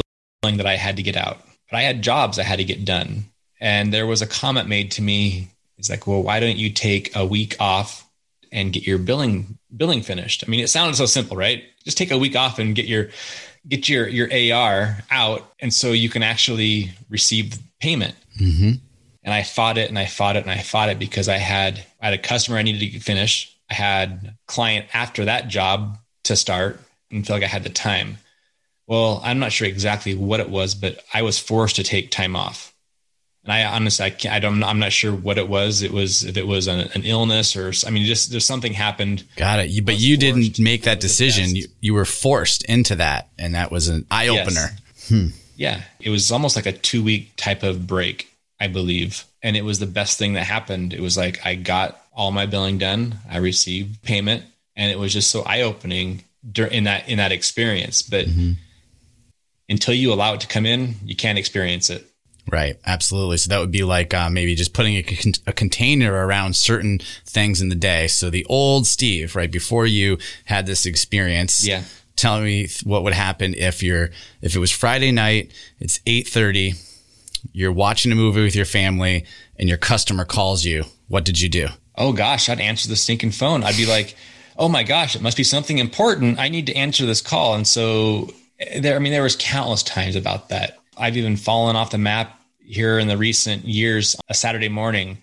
billing 0.41 0.57
that 0.57 0.65
I 0.65 0.75
had 0.75 0.97
to 0.97 1.03
get 1.03 1.17
out, 1.17 1.39
but 1.69 1.77
I 1.77 1.81
had 1.81 2.01
jobs 2.01 2.39
I 2.39 2.43
had 2.43 2.59
to 2.59 2.63
get 2.63 2.85
done. 2.85 3.25
And 3.59 3.93
there 3.93 4.07
was 4.07 4.21
a 4.21 4.27
comment 4.27 4.69
made 4.69 4.91
to 4.91 5.01
me. 5.01 5.49
It's 5.77 5.89
like, 5.89 6.07
well, 6.07 6.23
why 6.23 6.39
don't 6.39 6.57
you 6.57 6.69
take 6.69 7.15
a 7.15 7.25
week 7.25 7.55
off 7.59 8.07
and 8.51 8.71
get 8.71 8.85
your 8.85 8.99
billing 8.99 9.57
billing 9.75 10.01
finished? 10.01 10.43
I 10.45 10.49
mean, 10.49 10.59
it 10.59 10.69
sounded 10.69 10.95
so 10.95 11.05
simple, 11.05 11.35
right? 11.35 11.63
Just 11.83 11.97
take 11.97 12.11
a 12.11 12.17
week 12.17 12.35
off 12.35 12.59
and 12.59 12.75
get 12.75 12.85
your 12.85 13.09
get 13.67 13.89
your 13.89 14.07
your 14.07 14.53
AR 14.53 14.97
out, 15.11 15.51
and 15.59 15.73
so 15.73 15.91
you 15.91 16.09
can 16.09 16.23
actually 16.23 16.91
receive 17.09 17.57
payment. 17.79 18.15
Mm-hmm. 18.39 18.71
And 19.23 19.33
I 19.33 19.43
fought 19.43 19.77
it, 19.77 19.89
and 19.89 19.99
I 19.99 20.05
fought 20.05 20.35
it, 20.35 20.43
and 20.43 20.51
I 20.51 20.59
fought 20.59 20.89
it 20.89 20.99
because 20.99 21.27
I 21.27 21.37
had 21.37 21.83
I 22.01 22.05
had 22.05 22.13
a 22.13 22.21
customer 22.21 22.57
I 22.57 22.63
needed 22.63 22.93
to 22.93 22.99
finish. 22.99 23.53
I 23.69 23.73
had 23.73 24.37
client 24.47 24.87
after 24.93 25.25
that 25.25 25.47
job 25.49 25.97
to 26.23 26.35
start, 26.35 26.79
and 27.11 27.25
feel 27.25 27.35
like 27.35 27.43
I 27.43 27.47
had 27.47 27.63
the 27.63 27.69
time. 27.69 28.17
Well, 28.87 29.21
I'm 29.23 29.39
not 29.39 29.51
sure 29.51 29.67
exactly 29.67 30.15
what 30.15 30.39
it 30.39 30.49
was, 30.49 30.73
but 30.73 31.03
I 31.13 31.21
was 31.21 31.37
forced 31.37 31.75
to 31.75 31.83
take 31.83 32.09
time 32.09 32.35
off. 32.37 32.73
And 33.47 33.53
I 33.53 33.63
honestly, 33.63 34.05
I 34.05 34.09
can't, 34.09 34.35
I 34.35 34.39
don't, 34.39 34.61
I'm 34.61 34.79
not 34.79 34.91
sure 34.91 35.13
what 35.13 35.37
it 35.37 35.47
was. 35.47 35.81
It 35.81 35.93
was, 35.93 36.21
if 36.25 36.35
it 36.35 36.45
was 36.45 36.67
an, 36.67 36.81
an 36.93 37.03
illness 37.03 37.55
or, 37.55 37.71
I 37.87 37.91
mean, 37.91 38.05
just 38.05 38.29
there's 38.29 38.45
something 38.45 38.73
happened. 38.73 39.23
Got 39.37 39.59
it. 39.59 39.69
You, 39.69 39.81
but 39.81 39.97
you 39.97 40.17
didn't 40.17 40.59
make 40.59 40.83
that 40.83 40.99
decision. 40.99 41.55
You, 41.55 41.67
you 41.79 41.93
were 41.93 42.03
forced 42.03 42.65
into 42.65 42.95
that. 42.95 43.29
And 43.39 43.55
that 43.55 43.71
was 43.71 43.87
an 43.87 44.05
eye 44.11 44.27
opener. 44.27 44.71
Yes. 44.71 45.09
Hmm. 45.09 45.27
Yeah. 45.55 45.81
It 46.01 46.09
was 46.09 46.29
almost 46.29 46.57
like 46.57 46.65
a 46.65 46.73
two 46.73 47.01
week 47.01 47.37
type 47.37 47.63
of 47.63 47.87
break, 47.87 48.29
I 48.59 48.67
believe. 48.67 49.23
And 49.41 49.55
it 49.55 49.63
was 49.63 49.79
the 49.79 49.87
best 49.87 50.17
thing 50.17 50.33
that 50.33 50.43
happened. 50.43 50.93
It 50.93 50.99
was 50.99 51.15
like 51.15 51.45
I 51.45 51.55
got 51.55 52.01
all 52.11 52.33
my 52.33 52.47
billing 52.47 52.79
done. 52.79 53.15
I 53.31 53.37
received 53.37 54.03
payment 54.03 54.43
and 54.75 54.91
it 54.91 54.99
was 54.99 55.13
just 55.13 55.31
so 55.31 55.43
eye 55.43 55.61
opening 55.61 56.25
in 56.53 56.83
that, 56.83 57.07
in 57.07 57.17
that 57.19 57.31
experience. 57.31 58.01
But 58.01 58.25
mm-hmm. 58.25 58.53
until 59.69 59.93
you 59.93 60.11
allow 60.11 60.33
it 60.33 60.41
to 60.41 60.47
come 60.47 60.65
in, 60.65 60.95
you 61.05 61.15
can't 61.15 61.37
experience 61.37 61.89
it. 61.89 62.05
Right, 62.49 62.79
absolutely. 62.85 63.37
So 63.37 63.49
that 63.49 63.59
would 63.59 63.71
be 63.71 63.83
like 63.83 64.13
uh, 64.13 64.29
maybe 64.29 64.55
just 64.55 64.73
putting 64.73 64.95
a, 64.95 65.03
con- 65.03 65.33
a, 65.45 65.51
container 65.51 66.13
around 66.25 66.55
certain 66.55 66.99
things 67.25 67.61
in 67.61 67.67
the 67.67 67.75
day. 67.75 68.07
So 68.07 68.29
the 68.29 68.45
old 68.45 68.87
Steve, 68.87 69.35
right 69.35 69.51
before 69.51 69.85
you 69.85 70.17
had 70.45 70.65
this 70.65 70.85
experience, 70.85 71.67
yeah. 71.67 71.83
Tell 72.17 72.41
me 72.41 72.67
what 72.83 73.03
would 73.03 73.13
happen 73.13 73.53
if 73.53 73.83
you're 73.83 74.09
if 74.41 74.55
it 74.55 74.59
was 74.59 74.71
Friday 74.71 75.11
night, 75.11 75.51
it's 75.79 75.99
eight 76.07 76.27
thirty, 76.27 76.73
you're 77.53 77.71
watching 77.71 78.11
a 78.11 78.15
movie 78.15 78.41
with 78.41 78.55
your 78.55 78.65
family, 78.65 79.23
and 79.57 79.69
your 79.69 79.77
customer 79.77 80.25
calls 80.25 80.65
you. 80.65 80.85
What 81.07 81.25
did 81.25 81.39
you 81.39 81.47
do? 81.47 81.67
Oh 81.95 82.13
gosh, 82.13 82.49
I'd 82.49 82.59
answer 82.59 82.89
the 82.89 82.95
stinking 82.95 83.31
phone. 83.31 83.63
I'd 83.63 83.77
be 83.77 83.85
like, 83.85 84.15
"Oh 84.57 84.67
my 84.67 84.81
gosh, 84.81 85.15
it 85.15 85.21
must 85.21 85.37
be 85.37 85.43
something 85.43 85.77
important. 85.77 86.39
I 86.39 86.49
need 86.49 86.65
to 86.65 86.75
answer 86.75 87.05
this 87.05 87.21
call." 87.21 87.53
And 87.53 87.67
so 87.67 88.33
eh, 88.59 88.79
there, 88.79 88.95
I 88.95 88.99
mean, 88.99 89.11
there 89.11 89.21
was 89.21 89.35
countless 89.35 89.83
times 89.83 90.15
about 90.15 90.49
that. 90.49 90.79
I've 90.97 91.17
even 91.17 91.37
fallen 91.37 91.75
off 91.75 91.91
the 91.91 91.97
map 91.97 92.39
here 92.59 92.99
in 92.99 93.07
the 93.07 93.17
recent 93.17 93.65
years 93.65 94.15
a 94.27 94.33
Saturday 94.33 94.69
morning 94.69 95.19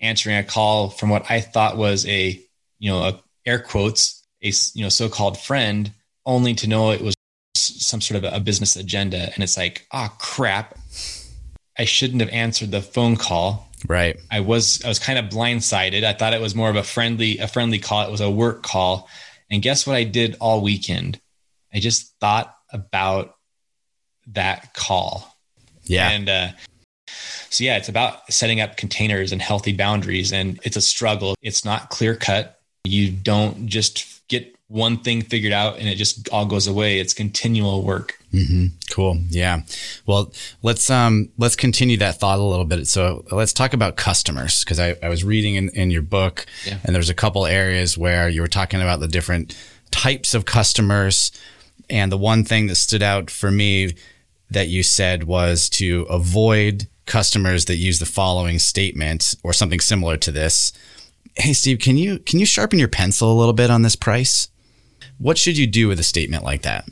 answering 0.00 0.36
a 0.36 0.42
call 0.42 0.90
from 0.90 1.10
what 1.10 1.30
I 1.30 1.40
thought 1.40 1.76
was 1.76 2.06
a, 2.06 2.40
you 2.78 2.90
know, 2.90 2.98
a 2.98 3.22
air 3.46 3.60
quotes, 3.60 4.26
a, 4.42 4.52
you 4.74 4.82
know, 4.82 4.88
so-called 4.88 5.38
friend 5.38 5.92
only 6.26 6.54
to 6.54 6.68
know 6.68 6.90
it 6.90 7.00
was 7.00 7.14
some 7.54 8.00
sort 8.00 8.24
of 8.24 8.32
a 8.32 8.40
business 8.40 8.76
agenda. 8.76 9.32
And 9.32 9.42
it's 9.42 9.56
like, 9.56 9.86
oh 9.92 10.08
crap. 10.18 10.76
I 11.78 11.84
shouldn't 11.84 12.20
have 12.20 12.30
answered 12.30 12.70
the 12.70 12.82
phone 12.82 13.16
call. 13.16 13.68
Right. 13.88 14.18
I 14.30 14.40
was, 14.40 14.84
I 14.84 14.88
was 14.88 14.98
kind 14.98 15.18
of 15.18 15.26
blindsided. 15.26 16.04
I 16.04 16.12
thought 16.12 16.34
it 16.34 16.40
was 16.40 16.54
more 16.54 16.70
of 16.70 16.76
a 16.76 16.82
friendly, 16.82 17.38
a 17.38 17.48
friendly 17.48 17.78
call. 17.78 18.06
It 18.06 18.10
was 18.10 18.20
a 18.20 18.30
work 18.30 18.62
call. 18.62 19.08
And 19.50 19.62
guess 19.62 19.86
what 19.86 19.96
I 19.96 20.04
did 20.04 20.36
all 20.40 20.60
weekend? 20.60 21.20
I 21.72 21.78
just 21.78 22.14
thought 22.20 22.54
about 22.70 23.36
that 24.28 24.74
call. 24.74 25.36
Yeah. 25.84 26.10
And 26.10 26.28
uh, 26.28 26.48
so 27.50 27.64
yeah, 27.64 27.76
it's 27.76 27.88
about 27.88 28.32
setting 28.32 28.60
up 28.60 28.76
containers 28.76 29.32
and 29.32 29.42
healthy 29.42 29.72
boundaries. 29.72 30.32
And 30.32 30.60
it's 30.64 30.76
a 30.76 30.80
struggle. 30.80 31.34
It's 31.42 31.64
not 31.64 31.90
clear 31.90 32.16
cut. 32.16 32.60
You 32.84 33.10
don't 33.10 33.66
just 33.66 34.26
get 34.28 34.56
one 34.72 34.96
thing 34.96 35.20
figured 35.20 35.52
out 35.52 35.78
and 35.78 35.86
it 35.86 35.96
just 35.96 36.30
all 36.30 36.46
goes 36.46 36.66
away. 36.66 36.98
It's 36.98 37.12
continual 37.12 37.82
work. 37.82 38.18
Mm-hmm. 38.32 38.68
Cool. 38.90 39.18
Yeah. 39.28 39.60
Well, 40.06 40.32
let's 40.62 40.88
um 40.88 41.28
let's 41.36 41.56
continue 41.56 41.98
that 41.98 42.18
thought 42.18 42.38
a 42.38 42.42
little 42.42 42.64
bit. 42.64 42.86
So 42.86 43.24
let's 43.30 43.52
talk 43.52 43.74
about 43.74 43.96
customers 43.96 44.64
because 44.64 44.80
I, 44.80 44.96
I 45.02 45.10
was 45.10 45.24
reading 45.24 45.56
in, 45.56 45.68
in 45.70 45.90
your 45.90 46.00
book 46.00 46.46
yeah. 46.64 46.78
and 46.84 46.94
there's 46.94 47.10
a 47.10 47.14
couple 47.14 47.44
areas 47.44 47.98
where 47.98 48.30
you 48.30 48.40
were 48.40 48.48
talking 48.48 48.80
about 48.80 49.00
the 49.00 49.08
different 49.08 49.54
types 49.90 50.32
of 50.32 50.46
customers. 50.46 51.30
And 51.90 52.10
the 52.10 52.18
one 52.18 52.44
thing 52.44 52.66
that 52.66 52.76
stood 52.76 53.02
out 53.02 53.30
for 53.30 53.50
me 53.50 53.94
that 54.50 54.68
you 54.68 54.82
said 54.82 55.24
was 55.24 55.68
to 55.70 56.06
avoid 56.08 56.88
customers 57.06 57.64
that 57.66 57.76
use 57.76 57.98
the 57.98 58.06
following 58.06 58.58
statement 58.58 59.34
or 59.42 59.52
something 59.52 59.80
similar 59.80 60.16
to 60.18 60.30
this. 60.30 60.72
Hey 61.34 61.52
Steve, 61.52 61.78
can 61.78 61.96
you 61.96 62.18
can 62.18 62.38
you 62.38 62.46
sharpen 62.46 62.78
your 62.78 62.88
pencil 62.88 63.32
a 63.32 63.38
little 63.38 63.52
bit 63.52 63.70
on 63.70 63.82
this 63.82 63.96
price? 63.96 64.48
What 65.18 65.38
should 65.38 65.56
you 65.56 65.66
do 65.66 65.88
with 65.88 65.98
a 65.98 66.04
statement 66.04 66.44
like 66.44 66.62
that? 66.62 66.88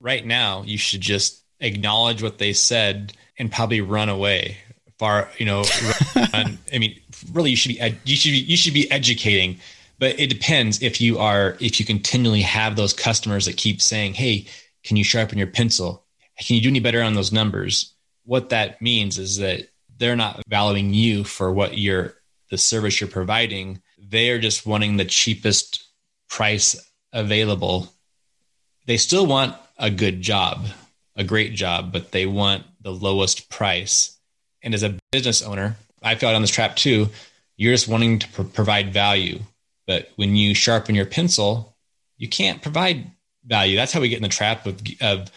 Right 0.00 0.24
now, 0.24 0.62
you 0.62 0.78
should 0.78 1.00
just 1.00 1.42
acknowledge 1.60 2.22
what 2.22 2.38
they 2.38 2.52
said 2.52 3.12
and 3.38 3.52
probably 3.52 3.80
run 3.80 4.08
away. 4.08 4.56
Far, 4.98 5.30
you 5.38 5.46
know, 5.46 5.64
run, 6.34 6.58
I 6.72 6.78
mean, 6.78 7.00
really, 7.32 7.50
you 7.50 7.56
should 7.56 7.70
be 7.70 7.94
you 8.04 8.16
should 8.16 8.32
be, 8.32 8.38
you 8.38 8.56
should 8.56 8.74
be 8.74 8.90
educating, 8.90 9.58
but 10.00 10.18
it 10.18 10.30
depends 10.30 10.82
if 10.82 11.00
you 11.00 11.18
are 11.18 11.56
if 11.60 11.78
you 11.78 11.86
continually 11.86 12.42
have 12.42 12.74
those 12.74 12.92
customers 12.92 13.44
that 13.44 13.56
keep 13.56 13.80
saying, 13.80 14.14
"Hey, 14.14 14.46
can 14.82 14.96
you 14.96 15.04
sharpen 15.04 15.38
your 15.38 15.46
pencil? 15.46 16.04
Can 16.40 16.56
you 16.56 16.62
do 16.62 16.70
any 16.70 16.80
better 16.80 17.02
on 17.02 17.14
those 17.14 17.30
numbers?" 17.30 17.94
what 18.30 18.50
that 18.50 18.80
means 18.80 19.18
is 19.18 19.38
that 19.38 19.68
they're 19.98 20.14
not 20.14 20.40
valuing 20.46 20.94
you 20.94 21.24
for 21.24 21.52
what 21.52 21.76
you're 21.76 22.14
the 22.48 22.56
service 22.56 23.00
you're 23.00 23.10
providing. 23.10 23.82
They 23.98 24.30
are 24.30 24.38
just 24.38 24.64
wanting 24.66 24.96
the 24.96 25.04
cheapest 25.04 25.84
price 26.28 26.80
available. 27.12 27.92
They 28.86 28.96
still 28.98 29.26
want 29.26 29.56
a 29.78 29.90
good 29.90 30.22
job, 30.22 30.66
a 31.16 31.24
great 31.24 31.54
job, 31.54 31.92
but 31.92 32.12
they 32.12 32.24
want 32.24 32.64
the 32.80 32.92
lowest 32.92 33.50
price. 33.50 34.16
And 34.62 34.74
as 34.74 34.84
a 34.84 34.96
business 35.10 35.42
owner, 35.42 35.76
I 36.00 36.14
fell 36.14 36.34
on 36.34 36.42
this 36.42 36.52
trap 36.52 36.76
too. 36.76 37.08
You're 37.56 37.74
just 37.74 37.88
wanting 37.88 38.20
to 38.20 38.28
pr- 38.28 38.42
provide 38.42 38.92
value. 38.92 39.40
But 39.90 40.08
when 40.14 40.36
you 40.36 40.54
sharpen 40.54 40.94
your 40.94 41.04
pencil, 41.04 41.76
you 42.16 42.28
can't 42.28 42.62
provide 42.62 43.10
value. 43.44 43.74
That's 43.74 43.92
how 43.92 44.00
we 44.00 44.08
get 44.08 44.18
in 44.18 44.22
the 44.22 44.28
trap 44.28 44.64
of, 44.64 44.80
of 45.00 45.32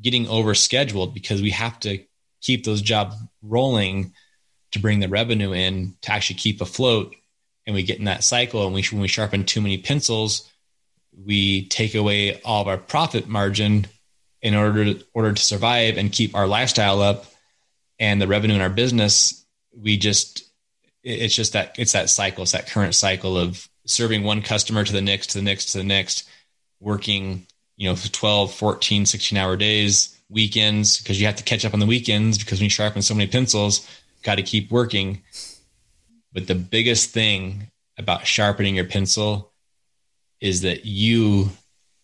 getting 0.00 0.26
overscheduled 0.26 1.12
because 1.12 1.42
we 1.42 1.50
have 1.50 1.80
to 1.80 1.98
keep 2.40 2.64
those 2.64 2.82
jobs 2.82 3.16
rolling 3.42 4.12
to 4.70 4.78
bring 4.78 5.00
the 5.00 5.08
revenue 5.08 5.52
in 5.52 5.96
to 6.02 6.12
actually 6.12 6.36
keep 6.36 6.60
afloat 6.60 7.16
and 7.66 7.74
we 7.74 7.82
get 7.82 7.98
in 7.98 8.04
that 8.04 8.22
cycle 8.22 8.64
and 8.64 8.76
we 8.76 8.84
when 8.92 9.00
we 9.00 9.08
sharpen 9.08 9.42
too 9.42 9.60
many 9.60 9.76
pencils 9.76 10.48
we 11.24 11.66
take 11.66 11.96
away 11.96 12.40
all 12.42 12.62
of 12.62 12.68
our 12.68 12.78
profit 12.78 13.26
margin 13.26 13.88
in 14.40 14.54
order 14.54 14.84
to, 14.84 15.04
order 15.14 15.32
to 15.32 15.42
survive 15.42 15.98
and 15.98 16.12
keep 16.12 16.36
our 16.36 16.46
lifestyle 16.46 17.02
up 17.02 17.24
and 17.98 18.22
the 18.22 18.28
revenue 18.28 18.54
in 18.54 18.60
our 18.60 18.70
business 18.70 19.44
we 19.76 19.96
just 19.96 20.44
it's 21.02 21.34
just 21.34 21.54
that 21.54 21.74
it's 21.76 21.92
that 21.92 22.08
cycle 22.08 22.44
it's 22.44 22.52
that 22.52 22.68
current 22.68 22.94
cycle 22.94 23.36
of 23.36 23.68
serving 23.86 24.22
one 24.22 24.42
customer 24.42 24.84
to 24.84 24.92
the 24.92 25.00
next 25.00 25.28
to 25.28 25.38
the 25.38 25.44
next 25.44 25.72
to 25.72 25.78
the 25.78 25.84
next 25.84 26.28
working 26.80 27.46
you 27.76 27.88
know 27.88 27.96
12 27.96 28.52
14 28.52 29.06
16 29.06 29.38
hour 29.38 29.56
days 29.56 30.16
weekends 30.28 30.98
because 30.98 31.20
you 31.20 31.26
have 31.26 31.36
to 31.36 31.44
catch 31.44 31.64
up 31.64 31.74
on 31.74 31.80
the 31.80 31.86
weekends 31.86 32.38
because 32.38 32.58
when 32.58 32.64
you 32.64 32.70
sharpen 32.70 33.02
so 33.02 33.14
many 33.14 33.30
pencils, 33.30 33.88
got 34.22 34.36
to 34.36 34.42
keep 34.42 34.70
working. 34.70 35.22
But 36.32 36.46
the 36.46 36.54
biggest 36.54 37.10
thing 37.10 37.70
about 37.98 38.26
sharpening 38.26 38.74
your 38.74 38.84
pencil 38.84 39.52
is 40.40 40.62
that 40.62 40.84
you, 40.84 41.50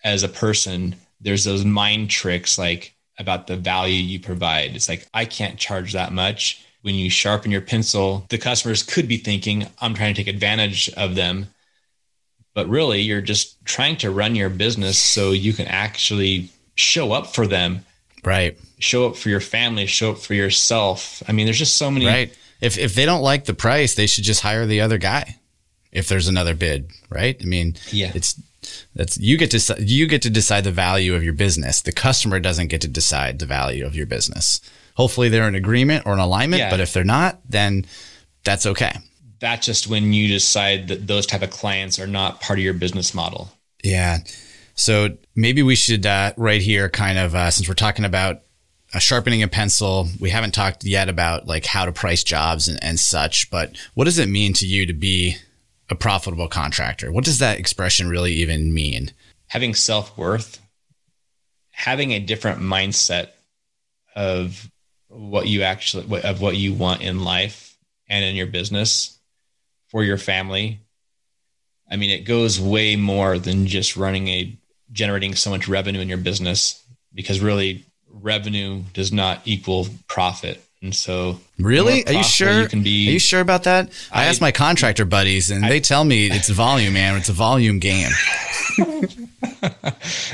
as 0.05 0.23
a 0.23 0.29
person, 0.29 0.95
there's 1.21 1.45
those 1.45 1.65
mind 1.65 2.11
tricks 2.11 2.59
like 2.59 2.95
about 3.19 3.47
the 3.47 3.57
value 3.57 4.01
you 4.01 4.19
provide. 4.19 4.75
It's 4.75 4.89
like, 4.89 5.07
I 5.12 5.25
can't 5.25 5.59
charge 5.59 5.93
that 5.93 6.12
much. 6.12 6.65
When 6.81 6.95
you 6.95 7.11
sharpen 7.11 7.53
your 7.53 7.61
pencil, 7.61 8.27
the 8.31 8.39
customers 8.39 8.83
could 8.83 9.07
be 9.07 9.19
thinking, 9.19 9.67
I'm 9.81 9.95
trying 9.95 10.15
to 10.15 10.25
take 10.25 10.33
advantage 10.33 10.89
of 10.97 11.15
them. 11.15 11.49
But 12.54 12.68
really, 12.68 13.00
you're 13.00 13.23
just 13.23 13.64
trying 13.64 13.97
to 13.99 14.11
run 14.11 14.35
your 14.35 14.50
business 14.50 14.99
so 14.99 15.30
you 15.30 15.52
can 15.52 15.66
actually 15.66 16.50
show 16.75 17.12
up 17.12 17.35
for 17.35 17.47
them 17.47 17.85
Right. 18.25 18.56
Show 18.78 19.06
up 19.09 19.16
for 19.16 19.28
your 19.28 19.40
family, 19.40 19.87
show 19.87 20.12
up 20.12 20.18
for 20.18 20.35
yourself. 20.35 21.23
I 21.28 21.32
mean, 21.32 21.47
there's 21.47 21.59
just 21.59 21.76
so 21.76 21.90
many. 21.90 22.06
Right. 22.06 22.37
If, 22.61 22.78
if 22.78 22.94
they 22.94 23.04
don't 23.04 23.23
like 23.23 23.44
the 23.44 23.54
price, 23.54 23.94
they 23.94 24.06
should 24.06 24.25
just 24.25 24.42
hire 24.42 24.66
the 24.66 24.80
other 24.80 24.99
guy 24.99 25.38
if 25.90 26.09
there's 26.09 26.28
another 26.28 26.54
bid, 26.54 26.90
right? 27.11 27.37
I 27.40 27.44
mean, 27.44 27.76
yeah, 27.90 28.12
it's 28.14 28.40
that's 28.94 29.18
you 29.18 29.37
get 29.37 29.50
to 29.50 29.76
you 29.82 30.06
get 30.06 30.23
to 30.23 30.30
decide 30.30 30.62
the 30.62 30.71
value 30.71 31.16
of 31.16 31.25
your 31.25 31.32
business. 31.32 31.80
The 31.80 31.90
customer 31.90 32.38
doesn't 32.38 32.68
get 32.68 32.80
to 32.82 32.88
decide 32.88 33.40
the 33.40 33.47
value 33.47 33.85
of 33.85 33.97
your 33.97 34.06
business. 34.06 34.61
Hopefully, 34.94 35.28
they're 35.28 35.49
in 35.49 35.56
agreement 35.56 36.06
or 36.06 36.12
an 36.12 36.21
alignment. 36.21 36.61
Yeah. 36.61 36.71
But 36.71 36.78
if 36.78 36.92
they're 36.92 37.02
not, 37.02 37.40
then 37.49 37.85
that's 38.44 38.64
okay. 38.66 38.92
That's 39.42 39.66
just 39.66 39.88
when 39.88 40.12
you 40.12 40.28
decide 40.28 40.87
that 40.87 41.08
those 41.08 41.26
type 41.26 41.42
of 41.42 41.50
clients 41.50 41.99
are 41.99 42.06
not 42.06 42.40
part 42.40 42.61
of 42.61 42.64
your 42.64 42.75
business 42.75 43.12
model. 43.12 43.50
Yeah. 43.82 44.18
So 44.76 45.18
maybe 45.34 45.64
we 45.64 45.75
should 45.75 46.06
uh, 46.06 46.32
right 46.37 46.62
here, 46.62 46.88
kind 46.88 47.18
of, 47.18 47.34
uh, 47.34 47.50
since 47.50 47.66
we're 47.66 47.75
talking 47.75 48.04
about 48.04 48.42
a 48.94 49.00
sharpening 49.00 49.42
a 49.42 49.49
pencil, 49.49 50.06
we 50.20 50.30
haven't 50.30 50.54
talked 50.54 50.84
yet 50.84 51.08
about 51.08 51.49
like 51.49 51.66
how 51.66 51.84
to 51.84 51.90
price 51.90 52.22
jobs 52.22 52.68
and, 52.68 52.78
and 52.84 53.00
such. 53.00 53.50
But 53.50 53.76
what 53.94 54.04
does 54.04 54.20
it 54.20 54.28
mean 54.28 54.52
to 54.54 54.66
you 54.66 54.87
to 54.87 54.92
be 54.92 55.38
a 55.90 55.96
profitable 55.96 56.46
contractor? 56.46 57.11
What 57.11 57.25
does 57.25 57.40
that 57.40 57.58
expression 57.58 58.08
really 58.08 58.34
even 58.34 58.72
mean? 58.72 59.11
Having 59.49 59.75
self 59.75 60.16
worth, 60.16 60.61
having 61.72 62.12
a 62.12 62.20
different 62.20 62.61
mindset 62.61 63.30
of 64.14 64.70
what 65.08 65.49
you 65.49 65.62
actually 65.62 66.22
of 66.22 66.40
what 66.40 66.54
you 66.56 66.75
want 66.75 67.02
in 67.02 67.25
life 67.25 67.76
and 68.08 68.25
in 68.25 68.37
your 68.37 68.46
business 68.46 69.18
for 69.92 70.02
your 70.02 70.16
family. 70.16 70.80
I 71.88 71.96
mean, 71.96 72.08
it 72.08 72.25
goes 72.25 72.58
way 72.58 72.96
more 72.96 73.38
than 73.38 73.66
just 73.66 73.96
running 73.96 74.26
a 74.28 74.56
generating 74.90 75.34
so 75.34 75.50
much 75.50 75.68
revenue 75.68 76.00
in 76.00 76.08
your 76.08 76.18
business 76.18 76.82
because 77.14 77.40
really 77.40 77.84
revenue 78.11 78.82
does 78.94 79.12
not 79.12 79.42
equal 79.44 79.87
profit. 80.08 80.64
And 80.80 80.94
so, 80.94 81.38
really, 81.58 82.04
are 82.06 82.12
you 82.12 82.25
sure? 82.25 82.62
You 82.62 82.68
can 82.68 82.82
be. 82.82 83.08
Are 83.11 83.12
you 83.12 83.18
sure 83.20 83.40
about 83.40 83.64
that? 83.64 83.90
I, 84.11 84.22
I 84.22 84.25
asked 84.25 84.40
my 84.40 84.50
contractor 84.50 85.04
buddies, 85.04 85.50
and 85.50 85.64
I, 85.64 85.68
they 85.68 85.80
tell 85.80 86.04
me 86.04 86.26
it's 86.26 86.49
volume, 86.49 86.94
man. 86.94 87.16
It's 87.16 87.28
a 87.28 87.32
volume 87.32 87.78
game. 87.78 88.11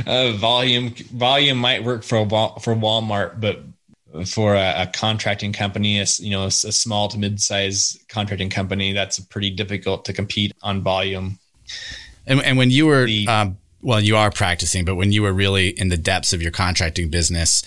uh, 0.07 0.33
volume 0.37 0.95
volume 1.13 1.59
might 1.59 1.85
work 1.85 2.03
for 2.03 2.27
for 2.61 2.75
Walmart, 2.75 3.39
but 3.41 3.63
for 4.27 4.55
a, 4.55 4.83
a 4.83 4.87
contracting 4.87 5.53
company, 5.53 6.01
a, 6.01 6.07
you 6.19 6.31
know, 6.31 6.45
a, 6.45 6.47
a 6.47 6.73
small 6.73 7.09
to 7.09 7.19
mid-size 7.19 7.99
contracting 8.09 8.51
company, 8.51 8.93
that's 8.93 9.19
pretty 9.19 9.51
difficult 9.51 10.05
to 10.07 10.13
compete 10.13 10.53
on 10.63 10.83
volume. 10.83 11.39
And, 12.27 12.43
and 12.43 12.59
when 12.59 12.71
you 12.71 12.87
were, 12.87 13.07
the, 13.07 13.27
um, 13.29 13.59
well, 13.83 14.01
you 14.01 14.17
are 14.17 14.31
practicing, 14.31 14.85
but 14.85 14.97
when 14.97 15.13
you 15.13 15.23
were 15.23 15.33
really 15.33 15.69
in 15.69 15.89
the 15.89 15.97
depths 15.97 16.33
of 16.33 16.43
your 16.43 16.51
contracting 16.51 17.11
business, 17.11 17.63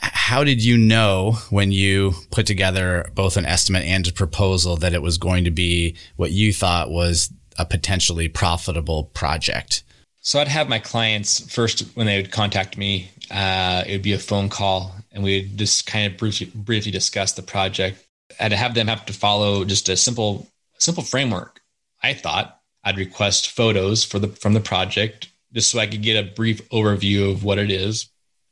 how 0.00 0.44
did 0.44 0.62
you 0.62 0.76
know 0.76 1.38
when 1.50 1.72
you 1.72 2.12
put 2.30 2.46
together 2.46 3.06
both 3.14 3.36
an 3.36 3.46
estimate 3.46 3.84
and 3.84 4.06
a 4.06 4.12
proposal 4.12 4.76
that 4.76 4.92
it 4.92 5.02
was 5.02 5.18
going 5.18 5.44
to 5.44 5.50
be 5.50 5.96
what 6.16 6.32
you 6.32 6.52
thought 6.52 6.90
was 6.90 7.32
a 7.58 7.64
potentially 7.64 8.28
profitable 8.28 9.04
project? 9.14 9.82
So 10.20 10.40
I'd 10.40 10.48
have 10.48 10.68
my 10.68 10.80
clients 10.80 11.40
first 11.52 11.80
when 11.94 12.06
they 12.06 12.20
would 12.20 12.32
contact 12.32 12.76
me. 12.76 13.10
Uh, 13.30 13.82
it 13.86 13.92
would 13.92 14.02
be 14.02 14.12
a 14.12 14.18
phone 14.18 14.48
call, 14.48 14.94
and 15.12 15.22
we'd 15.22 15.58
just 15.58 15.86
kind 15.86 16.12
of 16.12 16.18
briefly, 16.18 16.50
briefly 16.54 16.92
discuss 16.92 17.32
the 17.32 17.42
project. 17.42 18.04
I'd 18.38 18.52
have 18.52 18.74
them 18.74 18.88
have 18.88 19.06
to 19.06 19.12
follow 19.12 19.64
just 19.64 19.88
a 19.88 19.96
simple 19.96 20.48
simple 20.78 21.02
framework. 21.02 21.60
I 22.02 22.14
thought 22.14 22.60
I'd 22.84 22.98
request 22.98 23.50
photos 23.50 24.04
for 24.04 24.18
the 24.18 24.28
from 24.28 24.52
the 24.52 24.60
project 24.60 25.28
just 25.52 25.70
so 25.70 25.78
I 25.78 25.86
could 25.86 26.02
get 26.02 26.22
a 26.22 26.30
brief 26.34 26.68
overview 26.68 27.30
of 27.30 27.42
what 27.42 27.58
it 27.58 27.70
is. 27.70 28.08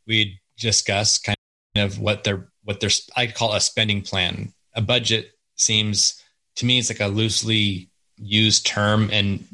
We'd 0.06 0.38
discuss 0.58 1.18
kind 1.18 1.36
of 1.76 1.98
what 1.98 2.24
their 2.24 2.48
what 2.62 2.80
their 2.80 2.90
I 3.16 3.26
call 3.26 3.52
a 3.52 3.60
spending 3.60 4.02
plan. 4.02 4.52
A 4.74 4.80
budget 4.80 5.32
seems 5.56 6.22
to 6.56 6.66
me 6.66 6.78
it's 6.78 6.90
like 6.90 7.00
a 7.00 7.06
loosely 7.06 7.90
used 8.16 8.66
term 8.66 9.10
and 9.12 9.44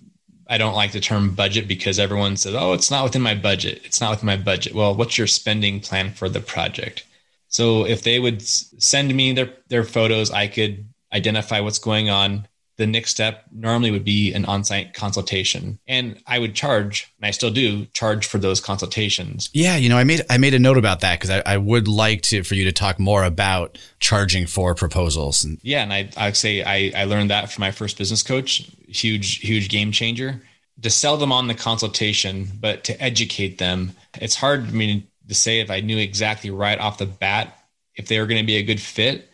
I 0.51 0.59
don't 0.59 0.75
like 0.75 0.93
the 0.93 1.01
term 1.01 1.35
budget 1.35 1.69
because 1.69 1.99
everyone 1.99 2.37
says, 2.37 2.55
"Oh, 2.57 2.73
it's 2.75 2.91
not 2.91 3.05
within 3.05 3.23
my 3.23 3.35
budget. 3.35 3.83
It's 3.85 4.01
not 4.01 4.11
within 4.11 4.27
my 4.27 4.37
budget." 4.37 4.75
Well, 4.75 4.95
what's 4.95 5.17
your 5.17 5.29
spending 5.29 5.81
plan 5.81 6.13
for 6.13 6.29
the 6.29 6.41
project? 6.41 7.05
So 7.49 7.87
if 7.87 8.03
they 8.03 8.19
would 8.19 8.43
send 8.43 9.15
me 9.15 9.33
their 9.33 9.51
their 9.69 9.85
photos, 9.85 10.31
I 10.31 10.49
could 10.49 10.87
identify 11.13 11.61
what's 11.61 11.79
going 11.79 12.11
on. 12.11 12.49
The 12.81 12.87
next 12.87 13.11
step 13.11 13.45
normally 13.53 13.91
would 13.91 14.07
be 14.07 14.33
an 14.33 14.47
on-site 14.47 14.95
consultation, 14.95 15.79
and 15.87 16.19
I 16.27 16.39
would 16.39 16.55
charge, 16.55 17.13
and 17.19 17.27
I 17.27 17.31
still 17.31 17.51
do 17.51 17.85
charge 17.93 18.27
for 18.27 18.39
those 18.39 18.59
consultations. 18.59 19.51
Yeah, 19.53 19.77
you 19.77 19.91
know, 19.91 19.99
I 19.99 20.05
made 20.05 20.23
I 20.31 20.39
made 20.39 20.55
a 20.55 20.59
note 20.59 20.79
about 20.79 21.01
that 21.01 21.21
because 21.21 21.29
I, 21.29 21.43
I 21.45 21.59
would 21.59 21.89
like 21.89 22.23
to 22.23 22.43
for 22.43 22.55
you 22.55 22.65
to 22.65 22.73
talk 22.73 22.99
more 22.99 23.23
about 23.23 23.77
charging 23.99 24.47
for 24.47 24.75
proposals. 24.75 25.47
Yeah, 25.61 25.83
and 25.83 25.93
I 25.93 26.09
I'd 26.17 26.39
say 26.39 26.63
I 26.63 27.03
I 27.03 27.05
learned 27.05 27.29
that 27.29 27.53
from 27.53 27.61
my 27.61 27.71
first 27.71 27.99
business 27.99 28.23
coach 28.23 28.67
huge, 28.89 29.41
huge 29.41 29.69
game 29.69 29.93
changer. 29.93 30.43
To 30.81 30.89
sell 30.89 31.19
them 31.19 31.33
on 31.33 31.47
the 31.47 31.55
consultation, 31.55 32.49
but 32.59 32.85
to 32.85 33.03
educate 33.03 33.59
them, 33.59 33.95
it's 34.15 34.37
hard 34.37 34.69
I 34.69 34.71
mean 34.71 35.07
to 35.29 35.35
say 35.35 35.61
if 35.61 35.71
I 35.71 35.81
knew 35.81 35.99
exactly 35.99 36.49
right 36.51 36.79
off 36.79 36.97
the 36.97 37.05
bat 37.05 37.57
if 37.95 38.09
they 38.09 38.19
were 38.19 38.27
going 38.27 38.41
to 38.41 38.47
be 38.47 38.57
a 38.57 38.63
good 38.63 38.81
fit. 38.81 39.30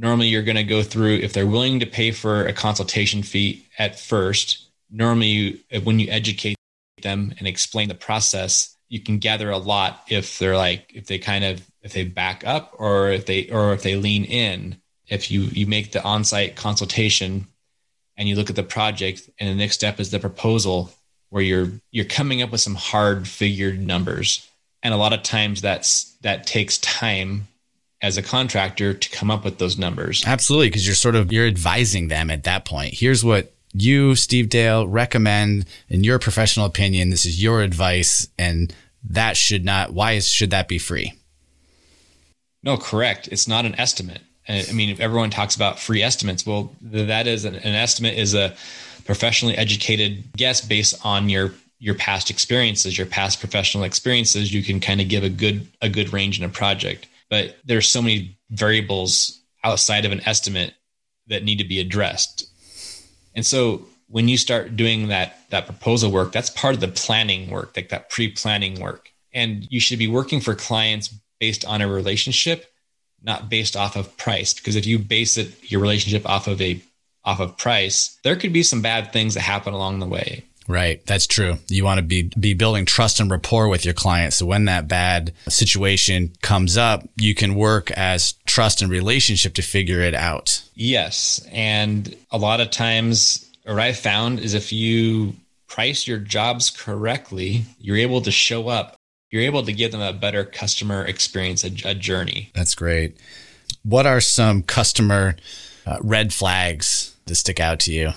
Normally, 0.00 0.28
you're 0.28 0.44
going 0.44 0.56
to 0.56 0.62
go 0.62 0.84
through 0.84 1.16
if 1.16 1.32
they're 1.32 1.44
willing 1.44 1.80
to 1.80 1.86
pay 1.86 2.12
for 2.12 2.46
a 2.46 2.52
consultation 2.52 3.24
fee 3.24 3.66
at 3.78 3.98
first. 3.98 4.68
Normally, 4.90 5.26
you, 5.26 5.58
uh, 5.74 5.80
when 5.80 5.98
you 5.98 6.08
educate 6.08 6.56
them 7.02 7.34
and 7.36 7.48
explain 7.48 7.88
the 7.88 7.96
process, 7.96 8.76
you 8.88 9.00
can 9.00 9.18
gather 9.18 9.50
a 9.50 9.58
lot 9.58 10.02
if 10.08 10.38
they're 10.38 10.56
like 10.56 10.92
if 10.94 11.06
they 11.06 11.18
kind 11.18 11.44
of 11.44 11.68
if 11.82 11.92
they 11.92 12.04
back 12.04 12.46
up 12.46 12.74
or 12.78 13.10
if 13.10 13.26
they 13.26 13.48
or 13.50 13.72
if 13.72 13.82
they 13.82 13.96
lean 13.96 14.24
in. 14.24 14.80
If 15.08 15.32
you 15.32 15.42
you 15.42 15.66
make 15.66 15.90
the 15.90 16.02
on-site 16.02 16.54
consultation 16.54 17.48
and 18.16 18.28
you 18.28 18.36
look 18.36 18.50
at 18.50 18.56
the 18.56 18.62
project 18.62 19.28
and 19.40 19.48
the 19.48 19.54
next 19.54 19.74
step 19.74 19.98
is 19.98 20.10
the 20.10 20.20
proposal 20.20 20.92
where 21.30 21.42
you're 21.42 21.72
you're 21.90 22.04
coming 22.04 22.40
up 22.40 22.52
with 22.52 22.60
some 22.60 22.76
hard 22.76 23.26
figured 23.26 23.80
numbers 23.80 24.48
and 24.82 24.94
a 24.94 24.98
lot 24.98 25.12
of 25.12 25.22
times 25.22 25.60
that's 25.60 26.16
that 26.20 26.46
takes 26.46 26.78
time 26.78 27.48
as 28.00 28.16
a 28.16 28.22
contractor 28.22 28.94
to 28.94 29.10
come 29.10 29.30
up 29.30 29.44
with 29.44 29.58
those 29.58 29.78
numbers. 29.78 30.22
Absolutely 30.26 30.68
because 30.68 30.86
you're 30.86 30.94
sort 30.94 31.16
of 31.16 31.32
you're 31.32 31.46
advising 31.46 32.08
them 32.08 32.30
at 32.30 32.44
that 32.44 32.64
point. 32.64 32.94
Here's 32.94 33.24
what 33.24 33.52
you 33.72 34.14
steve 34.14 34.48
dale 34.48 34.86
recommend 34.86 35.66
in 35.88 36.04
your 36.04 36.18
professional 36.18 36.66
opinion. 36.66 37.10
This 37.10 37.26
is 37.26 37.42
your 37.42 37.62
advice 37.62 38.28
and 38.38 38.74
that 39.10 39.36
should 39.36 39.64
not 39.64 39.92
why 39.92 40.18
should 40.20 40.50
that 40.50 40.68
be 40.68 40.78
free? 40.78 41.12
No 42.62 42.76
correct. 42.76 43.28
It's 43.28 43.48
not 43.48 43.64
an 43.64 43.74
estimate. 43.78 44.20
I 44.48 44.72
mean, 44.72 44.88
if 44.88 44.98
everyone 44.98 45.28
talks 45.28 45.54
about 45.54 45.78
free 45.78 46.02
estimates, 46.02 46.46
well, 46.46 46.72
that 46.80 47.26
is 47.26 47.44
an, 47.44 47.54
an 47.54 47.74
estimate 47.74 48.14
is 48.14 48.34
a 48.34 48.56
professionally 49.04 49.56
educated 49.56 50.24
guess 50.36 50.60
based 50.60 50.94
on 51.04 51.28
your 51.28 51.52
your 51.80 51.94
past 51.94 52.30
experiences, 52.30 52.96
your 52.96 53.06
past 53.06 53.40
professional 53.40 53.84
experiences. 53.84 54.52
You 54.52 54.62
can 54.62 54.80
kind 54.80 55.00
of 55.00 55.08
give 55.08 55.22
a 55.22 55.28
good 55.28 55.66
a 55.82 55.88
good 55.88 56.12
range 56.12 56.38
in 56.38 56.44
a 56.44 56.48
project, 56.48 57.06
but 57.30 57.56
there's 57.64 57.88
so 57.88 58.02
many 58.02 58.38
variables 58.50 59.40
outside 59.64 60.04
of 60.04 60.12
an 60.12 60.26
estimate 60.26 60.74
that 61.26 61.44
need 61.44 61.58
to 61.58 61.64
be 61.64 61.80
addressed. 61.80 62.48
And 63.34 63.44
so 63.44 63.86
when 64.08 64.28
you 64.28 64.38
start 64.38 64.76
doing 64.76 65.08
that 65.08 65.38
that 65.50 65.66
proposal 65.66 66.10
work, 66.10 66.32
that's 66.32 66.50
part 66.50 66.74
of 66.74 66.80
the 66.80 66.88
planning 66.88 67.50
work, 67.50 67.76
like 67.76 67.90
that 67.90 68.10
pre-planning 68.10 68.80
work. 68.80 69.10
And 69.32 69.66
you 69.70 69.80
should 69.80 69.98
be 69.98 70.08
working 70.08 70.40
for 70.40 70.54
clients 70.54 71.14
based 71.38 71.64
on 71.64 71.82
a 71.82 71.88
relationship 71.88 72.66
not 73.22 73.48
based 73.48 73.76
off 73.76 73.96
of 73.96 74.16
price 74.16 74.54
because 74.54 74.76
if 74.76 74.86
you 74.86 74.98
base 74.98 75.36
it 75.36 75.70
your 75.70 75.80
relationship 75.80 76.28
off 76.28 76.46
of 76.46 76.60
a 76.60 76.80
off 77.24 77.40
of 77.40 77.56
price 77.56 78.18
there 78.22 78.36
could 78.36 78.52
be 78.52 78.62
some 78.62 78.80
bad 78.80 79.12
things 79.12 79.34
that 79.34 79.40
happen 79.40 79.74
along 79.74 79.98
the 79.98 80.06
way 80.06 80.44
Right, 80.68 81.04
that's 81.06 81.26
true. 81.26 81.56
You 81.68 81.84
want 81.84 81.98
to 81.98 82.02
be 82.02 82.30
be 82.38 82.52
building 82.52 82.84
trust 82.84 83.20
and 83.20 83.30
rapport 83.30 83.68
with 83.68 83.86
your 83.86 83.94
client. 83.94 84.34
So 84.34 84.44
when 84.44 84.66
that 84.66 84.86
bad 84.86 85.32
situation 85.48 86.32
comes 86.42 86.76
up, 86.76 87.08
you 87.16 87.34
can 87.34 87.54
work 87.54 87.90
as 87.92 88.34
trust 88.46 88.82
and 88.82 88.90
relationship 88.90 89.54
to 89.54 89.62
figure 89.62 90.00
it 90.00 90.14
out. 90.14 90.62
Yes, 90.74 91.44
and 91.50 92.14
a 92.30 92.36
lot 92.36 92.60
of 92.60 92.70
times 92.70 93.50
what 93.64 93.78
I 93.78 93.94
found 93.94 94.40
is 94.40 94.52
if 94.52 94.72
you 94.72 95.34
price 95.68 96.06
your 96.06 96.18
jobs 96.18 96.68
correctly, 96.68 97.64
you're 97.78 97.96
able 97.96 98.20
to 98.22 98.30
show 98.30 98.68
up 98.68 98.98
you're 99.30 99.42
able 99.42 99.62
to 99.62 99.72
give 99.72 99.92
them 99.92 100.00
a 100.00 100.12
better 100.12 100.44
customer 100.44 101.04
experience, 101.04 101.64
a, 101.64 101.70
a 101.84 101.94
journey. 101.94 102.50
That's 102.54 102.74
great. 102.74 103.16
What 103.82 104.06
are 104.06 104.20
some 104.20 104.62
customer 104.62 105.36
uh, 105.86 105.98
red 106.00 106.32
flags 106.32 107.14
that 107.26 107.34
stick 107.34 107.60
out 107.60 107.80
to 107.80 107.92
you? 107.92 108.12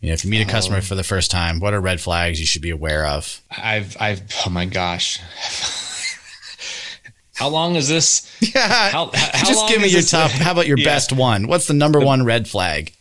You 0.00 0.08
know, 0.08 0.14
if 0.14 0.24
you 0.24 0.30
meet 0.30 0.40
a 0.40 0.50
customer 0.50 0.78
oh. 0.78 0.80
for 0.80 0.94
the 0.94 1.04
first 1.04 1.30
time, 1.30 1.60
what 1.60 1.74
are 1.74 1.80
red 1.80 2.00
flags 2.00 2.40
you 2.40 2.46
should 2.46 2.62
be 2.62 2.70
aware 2.70 3.04
of? 3.04 3.42
I've, 3.50 4.00
I've, 4.00 4.22
oh 4.46 4.50
my 4.50 4.64
gosh. 4.64 5.18
how 7.34 7.48
long 7.48 7.76
is 7.76 7.86
this? 7.86 8.26
Yeah. 8.40 8.90
How, 8.90 9.10
how 9.12 9.44
just 9.44 9.68
give 9.68 9.82
me 9.82 9.88
your 9.88 10.00
this? 10.00 10.10
top. 10.10 10.30
How 10.30 10.52
about 10.52 10.66
your 10.66 10.78
yeah. 10.78 10.86
best 10.86 11.12
one? 11.12 11.46
What's 11.46 11.66
the 11.66 11.74
number 11.74 12.00
one 12.00 12.24
red 12.24 12.48
flag? 12.48 12.94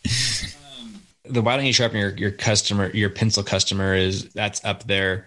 Um, 0.81 1.01
the 1.23 1.41
why 1.41 1.55
don't 1.55 1.65
you 1.65 1.71
sharpen 1.71 1.99
your, 1.99 2.15
your 2.17 2.31
customer, 2.31 2.91
your 2.91 3.09
pencil 3.09 3.43
customer 3.43 3.95
is 3.95 4.25
that's 4.33 4.63
up 4.65 4.83
there. 4.83 5.25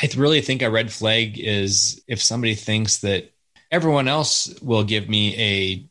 I 0.00 0.10
really 0.16 0.42
think 0.42 0.60
a 0.60 0.70
red 0.70 0.92
flag 0.92 1.38
is 1.38 2.02
if 2.06 2.22
somebody 2.22 2.54
thinks 2.54 2.98
that 2.98 3.32
everyone 3.70 4.08
else 4.08 4.52
will 4.60 4.84
give 4.84 5.08
me 5.08 5.40
a 5.40 5.88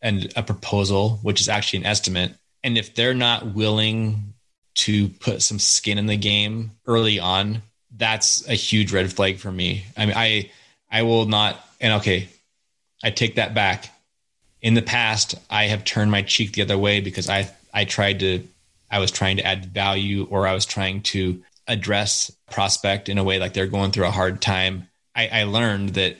and 0.00 0.32
a 0.36 0.44
proposal, 0.44 1.18
which 1.22 1.40
is 1.40 1.48
actually 1.48 1.80
an 1.80 1.86
estimate, 1.86 2.36
and 2.62 2.78
if 2.78 2.94
they're 2.94 3.14
not 3.14 3.54
willing 3.54 4.31
to 4.74 5.08
put 5.08 5.42
some 5.42 5.58
skin 5.58 5.98
in 5.98 6.06
the 6.06 6.16
game 6.16 6.72
early 6.86 7.18
on, 7.18 7.62
that's 7.96 8.46
a 8.48 8.54
huge 8.54 8.92
red 8.92 9.12
flag 9.12 9.38
for 9.38 9.52
me. 9.52 9.84
I 9.96 10.06
mean, 10.06 10.16
I 10.16 10.50
I 10.90 11.02
will 11.02 11.26
not. 11.26 11.62
And 11.80 11.94
okay, 11.94 12.28
I 13.02 13.10
take 13.10 13.36
that 13.36 13.54
back. 13.54 13.88
In 14.60 14.74
the 14.74 14.82
past, 14.82 15.34
I 15.50 15.64
have 15.64 15.84
turned 15.84 16.10
my 16.10 16.22
cheek 16.22 16.52
the 16.52 16.62
other 16.62 16.78
way 16.78 17.00
because 17.00 17.28
I 17.28 17.50
I 17.72 17.84
tried 17.84 18.20
to 18.20 18.46
I 18.90 18.98
was 18.98 19.10
trying 19.10 19.38
to 19.38 19.46
add 19.46 19.66
value 19.66 20.26
or 20.30 20.46
I 20.46 20.54
was 20.54 20.66
trying 20.66 21.02
to 21.02 21.42
address 21.66 22.30
prospect 22.50 23.08
in 23.08 23.18
a 23.18 23.24
way 23.24 23.38
like 23.38 23.54
they're 23.54 23.66
going 23.66 23.90
through 23.90 24.06
a 24.06 24.10
hard 24.10 24.42
time. 24.42 24.88
I, 25.14 25.28
I 25.28 25.44
learned 25.44 25.90
that 25.90 26.16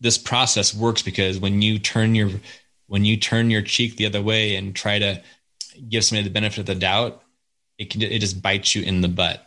this 0.00 0.18
process 0.18 0.74
works 0.74 1.02
because 1.02 1.38
when 1.38 1.62
you 1.62 1.78
turn 1.78 2.14
your 2.14 2.30
when 2.86 3.04
you 3.04 3.16
turn 3.16 3.50
your 3.50 3.62
cheek 3.62 3.96
the 3.96 4.06
other 4.06 4.22
way 4.22 4.56
and 4.56 4.74
try 4.74 4.98
to 4.98 5.22
give 5.88 6.04
somebody 6.04 6.26
the 6.26 6.32
benefit 6.32 6.60
of 6.60 6.66
the 6.66 6.74
doubt, 6.74 7.22
it 7.78 7.90
can 7.90 8.02
it 8.02 8.18
just 8.18 8.42
bites 8.42 8.74
you 8.74 8.82
in 8.82 9.00
the 9.00 9.08
butt. 9.08 9.44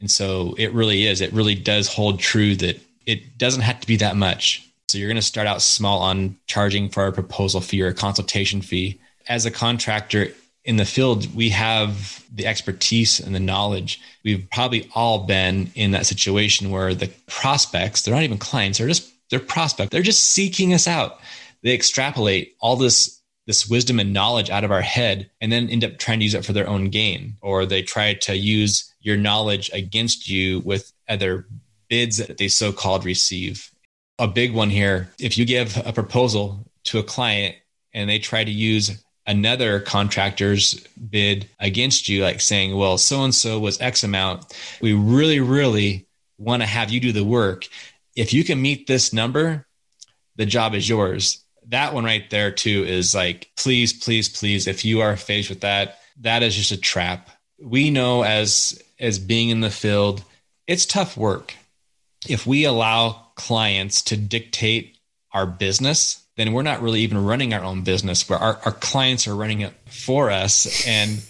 And 0.00 0.10
so 0.10 0.54
it 0.58 0.72
really 0.72 1.06
is. 1.06 1.20
It 1.20 1.32
really 1.32 1.54
does 1.54 1.92
hold 1.92 2.20
true 2.20 2.54
that 2.56 2.80
it 3.04 3.36
doesn't 3.36 3.62
have 3.62 3.80
to 3.80 3.86
be 3.86 3.96
that 3.96 4.16
much. 4.16 4.64
So 4.88 4.96
you're 4.96 5.08
going 5.08 5.16
to 5.16 5.22
start 5.22 5.46
out 5.46 5.60
small 5.60 6.00
on 6.00 6.36
charging 6.46 6.88
for 6.88 7.06
a 7.06 7.12
proposal 7.12 7.60
fee 7.60 7.82
or 7.82 7.88
a 7.88 7.94
consultation 7.94 8.62
fee. 8.62 9.00
As 9.28 9.44
a 9.44 9.50
contractor, 9.50 10.28
in 10.64 10.76
the 10.76 10.84
field, 10.84 11.34
we 11.34 11.48
have 11.50 12.24
the 12.34 12.46
expertise 12.46 13.20
and 13.20 13.34
the 13.34 13.40
knowledge. 13.40 14.00
We've 14.24 14.46
probably 14.50 14.88
all 14.94 15.26
been 15.26 15.70
in 15.74 15.90
that 15.92 16.06
situation 16.06 16.70
where 16.70 16.94
the 16.94 17.10
prospects, 17.26 18.02
they're 18.02 18.14
not 18.14 18.22
even 18.22 18.38
clients, 18.38 18.78
they're 18.78 18.88
just 18.88 19.12
they're 19.30 19.40
prospects. 19.40 19.90
They're 19.90 20.02
just 20.02 20.30
seeking 20.30 20.72
us 20.72 20.86
out. 20.86 21.20
they 21.62 21.74
extrapolate 21.74 22.54
all 22.60 22.76
this 22.76 23.17
this 23.48 23.66
wisdom 23.66 23.98
and 23.98 24.12
knowledge 24.12 24.50
out 24.50 24.62
of 24.62 24.70
our 24.70 24.82
head 24.82 25.30
and 25.40 25.50
then 25.50 25.70
end 25.70 25.82
up 25.82 25.96
trying 25.96 26.18
to 26.18 26.24
use 26.24 26.34
it 26.34 26.44
for 26.44 26.52
their 26.52 26.68
own 26.68 26.90
gain. 26.90 27.34
Or 27.40 27.64
they 27.64 27.80
try 27.80 28.12
to 28.12 28.36
use 28.36 28.94
your 29.00 29.16
knowledge 29.16 29.70
against 29.72 30.28
you 30.28 30.60
with 30.60 30.92
other 31.08 31.46
bids 31.88 32.18
that 32.18 32.36
they 32.36 32.48
so-called 32.48 33.06
receive. 33.06 33.70
A 34.18 34.28
big 34.28 34.52
one 34.52 34.68
here 34.68 35.08
if 35.18 35.38
you 35.38 35.46
give 35.46 35.80
a 35.86 35.94
proposal 35.94 36.70
to 36.84 36.98
a 36.98 37.02
client 37.02 37.56
and 37.94 38.08
they 38.08 38.18
try 38.18 38.44
to 38.44 38.50
use 38.50 39.02
another 39.26 39.80
contractor's 39.80 40.74
bid 41.10 41.48
against 41.58 42.08
you 42.08 42.22
like 42.22 42.40
saying 42.40 42.76
well 42.76 42.98
so 42.98 43.24
and 43.24 43.34
so 43.34 43.58
was 43.58 43.80
x 43.80 44.04
amount. 44.04 44.54
We 44.82 44.92
really 44.92 45.40
really 45.40 46.06
want 46.36 46.60
to 46.60 46.66
have 46.66 46.90
you 46.90 47.00
do 47.00 47.12
the 47.12 47.24
work. 47.24 47.66
If 48.14 48.34
you 48.34 48.44
can 48.44 48.60
meet 48.60 48.86
this 48.86 49.14
number 49.14 49.66
the 50.36 50.46
job 50.46 50.74
is 50.74 50.88
yours 50.88 51.42
that 51.68 51.94
one 51.94 52.04
right 52.04 52.28
there 52.30 52.50
too 52.50 52.84
is 52.86 53.14
like 53.14 53.50
please 53.56 53.92
please 53.92 54.28
please 54.28 54.66
if 54.66 54.84
you 54.84 55.00
are 55.00 55.16
faced 55.16 55.50
with 55.50 55.60
that 55.60 55.98
that 56.20 56.42
is 56.42 56.56
just 56.56 56.72
a 56.72 56.76
trap. 56.76 57.30
We 57.60 57.90
know 57.90 58.22
as 58.22 58.80
as 58.98 59.18
being 59.18 59.50
in 59.50 59.60
the 59.60 59.70
field 59.70 60.22
it's 60.66 60.86
tough 60.86 61.16
work. 61.16 61.54
If 62.28 62.46
we 62.46 62.64
allow 62.64 63.26
clients 63.36 64.02
to 64.02 64.16
dictate 64.16 64.98
our 65.32 65.46
business 65.46 66.24
then 66.38 66.52
we're 66.52 66.62
not 66.62 66.80
really 66.80 67.00
even 67.00 67.22
running 67.24 67.52
our 67.52 67.64
own 67.64 67.82
business 67.82 68.28
where 68.28 68.38
our, 68.38 68.60
our 68.64 68.72
clients 68.72 69.26
are 69.26 69.34
running 69.34 69.60
it 69.60 69.74
for 69.86 70.30
us. 70.30 70.86
And 70.86 71.20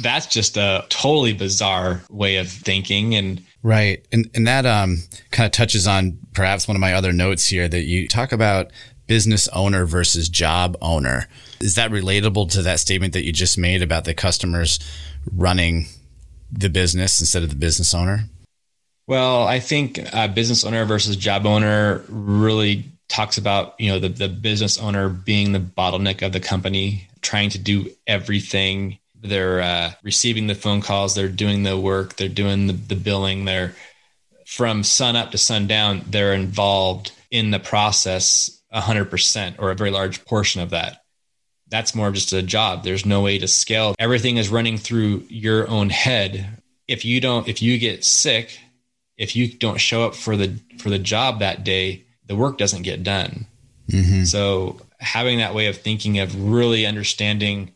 that's 0.00 0.26
just 0.26 0.58
a 0.58 0.84
totally 0.90 1.32
bizarre 1.32 2.02
way 2.10 2.36
of 2.36 2.50
thinking. 2.50 3.14
And 3.14 3.42
right. 3.62 4.06
And 4.12 4.30
and 4.34 4.46
that 4.46 4.66
um 4.66 4.98
kind 5.30 5.46
of 5.46 5.52
touches 5.52 5.86
on 5.86 6.18
perhaps 6.34 6.68
one 6.68 6.76
of 6.76 6.80
my 6.80 6.92
other 6.92 7.12
notes 7.12 7.46
here 7.46 7.66
that 7.66 7.84
you 7.84 8.08
talk 8.08 8.32
about 8.32 8.70
business 9.08 9.48
owner 9.48 9.84
versus 9.84 10.28
job 10.28 10.76
owner. 10.80 11.26
Is 11.60 11.74
that 11.74 11.90
relatable 11.90 12.52
to 12.52 12.62
that 12.62 12.78
statement 12.78 13.14
that 13.14 13.24
you 13.24 13.32
just 13.32 13.58
made 13.58 13.82
about 13.82 14.04
the 14.04 14.14
customers 14.14 14.78
running 15.34 15.86
the 16.52 16.68
business 16.68 17.20
instead 17.20 17.42
of 17.42 17.48
the 17.48 17.56
business 17.56 17.92
owner? 17.92 18.24
Well, 19.08 19.46
I 19.46 19.58
think 19.58 20.00
uh, 20.12 20.28
business 20.28 20.64
owner 20.64 20.84
versus 20.84 21.16
job 21.16 21.46
owner 21.46 22.04
really 22.08 22.84
talks 23.08 23.38
about 23.38 23.74
you 23.80 23.90
know 23.90 23.98
the, 23.98 24.10
the 24.10 24.28
business 24.28 24.78
owner 24.78 25.08
being 25.08 25.52
the 25.52 25.60
bottleneck 25.60 26.24
of 26.24 26.32
the 26.32 26.40
company, 26.40 27.08
trying 27.22 27.50
to 27.50 27.58
do 27.58 27.90
everything. 28.06 28.98
They're 29.20 29.60
uh, 29.60 29.92
receiving 30.04 30.46
the 30.46 30.54
phone 30.54 30.82
calls, 30.82 31.14
they're 31.14 31.28
doing 31.28 31.62
the 31.62 31.78
work, 31.78 32.16
they're 32.16 32.28
doing 32.28 32.66
the, 32.66 32.74
the 32.74 32.94
billing. 32.94 33.46
They're 33.46 33.74
from 34.46 34.84
sun 34.84 35.16
up 35.16 35.32
to 35.32 35.38
sundown. 35.38 36.02
They're 36.06 36.34
involved 36.34 37.12
in 37.30 37.50
the 37.50 37.58
process 37.58 38.57
100% 38.74 39.56
or 39.58 39.70
a 39.70 39.74
very 39.74 39.90
large 39.90 40.24
portion 40.24 40.60
of 40.60 40.70
that. 40.70 41.04
That's 41.68 41.94
more 41.94 42.08
of 42.08 42.14
just 42.14 42.32
a 42.32 42.42
job. 42.42 42.82
There's 42.82 43.04
no 43.04 43.20
way 43.20 43.38
to 43.38 43.48
scale. 43.48 43.94
Everything 43.98 44.38
is 44.38 44.48
running 44.48 44.78
through 44.78 45.24
your 45.28 45.68
own 45.68 45.90
head. 45.90 46.62
If 46.86 47.04
you 47.04 47.20
don't, 47.20 47.46
if 47.46 47.60
you 47.60 47.78
get 47.78 48.04
sick, 48.04 48.58
if 49.18 49.36
you 49.36 49.52
don't 49.52 49.78
show 49.78 50.06
up 50.06 50.14
for 50.14 50.36
the 50.36 50.58
for 50.78 50.88
the 50.88 50.98
job 50.98 51.40
that 51.40 51.64
day, 51.64 52.06
the 52.26 52.36
work 52.36 52.56
doesn't 52.56 52.82
get 52.82 53.02
done. 53.02 53.46
Mm-hmm. 53.90 54.24
So 54.24 54.80
having 54.98 55.38
that 55.38 55.54
way 55.54 55.66
of 55.66 55.76
thinking 55.76 56.18
of 56.18 56.50
really 56.50 56.86
understanding 56.86 57.72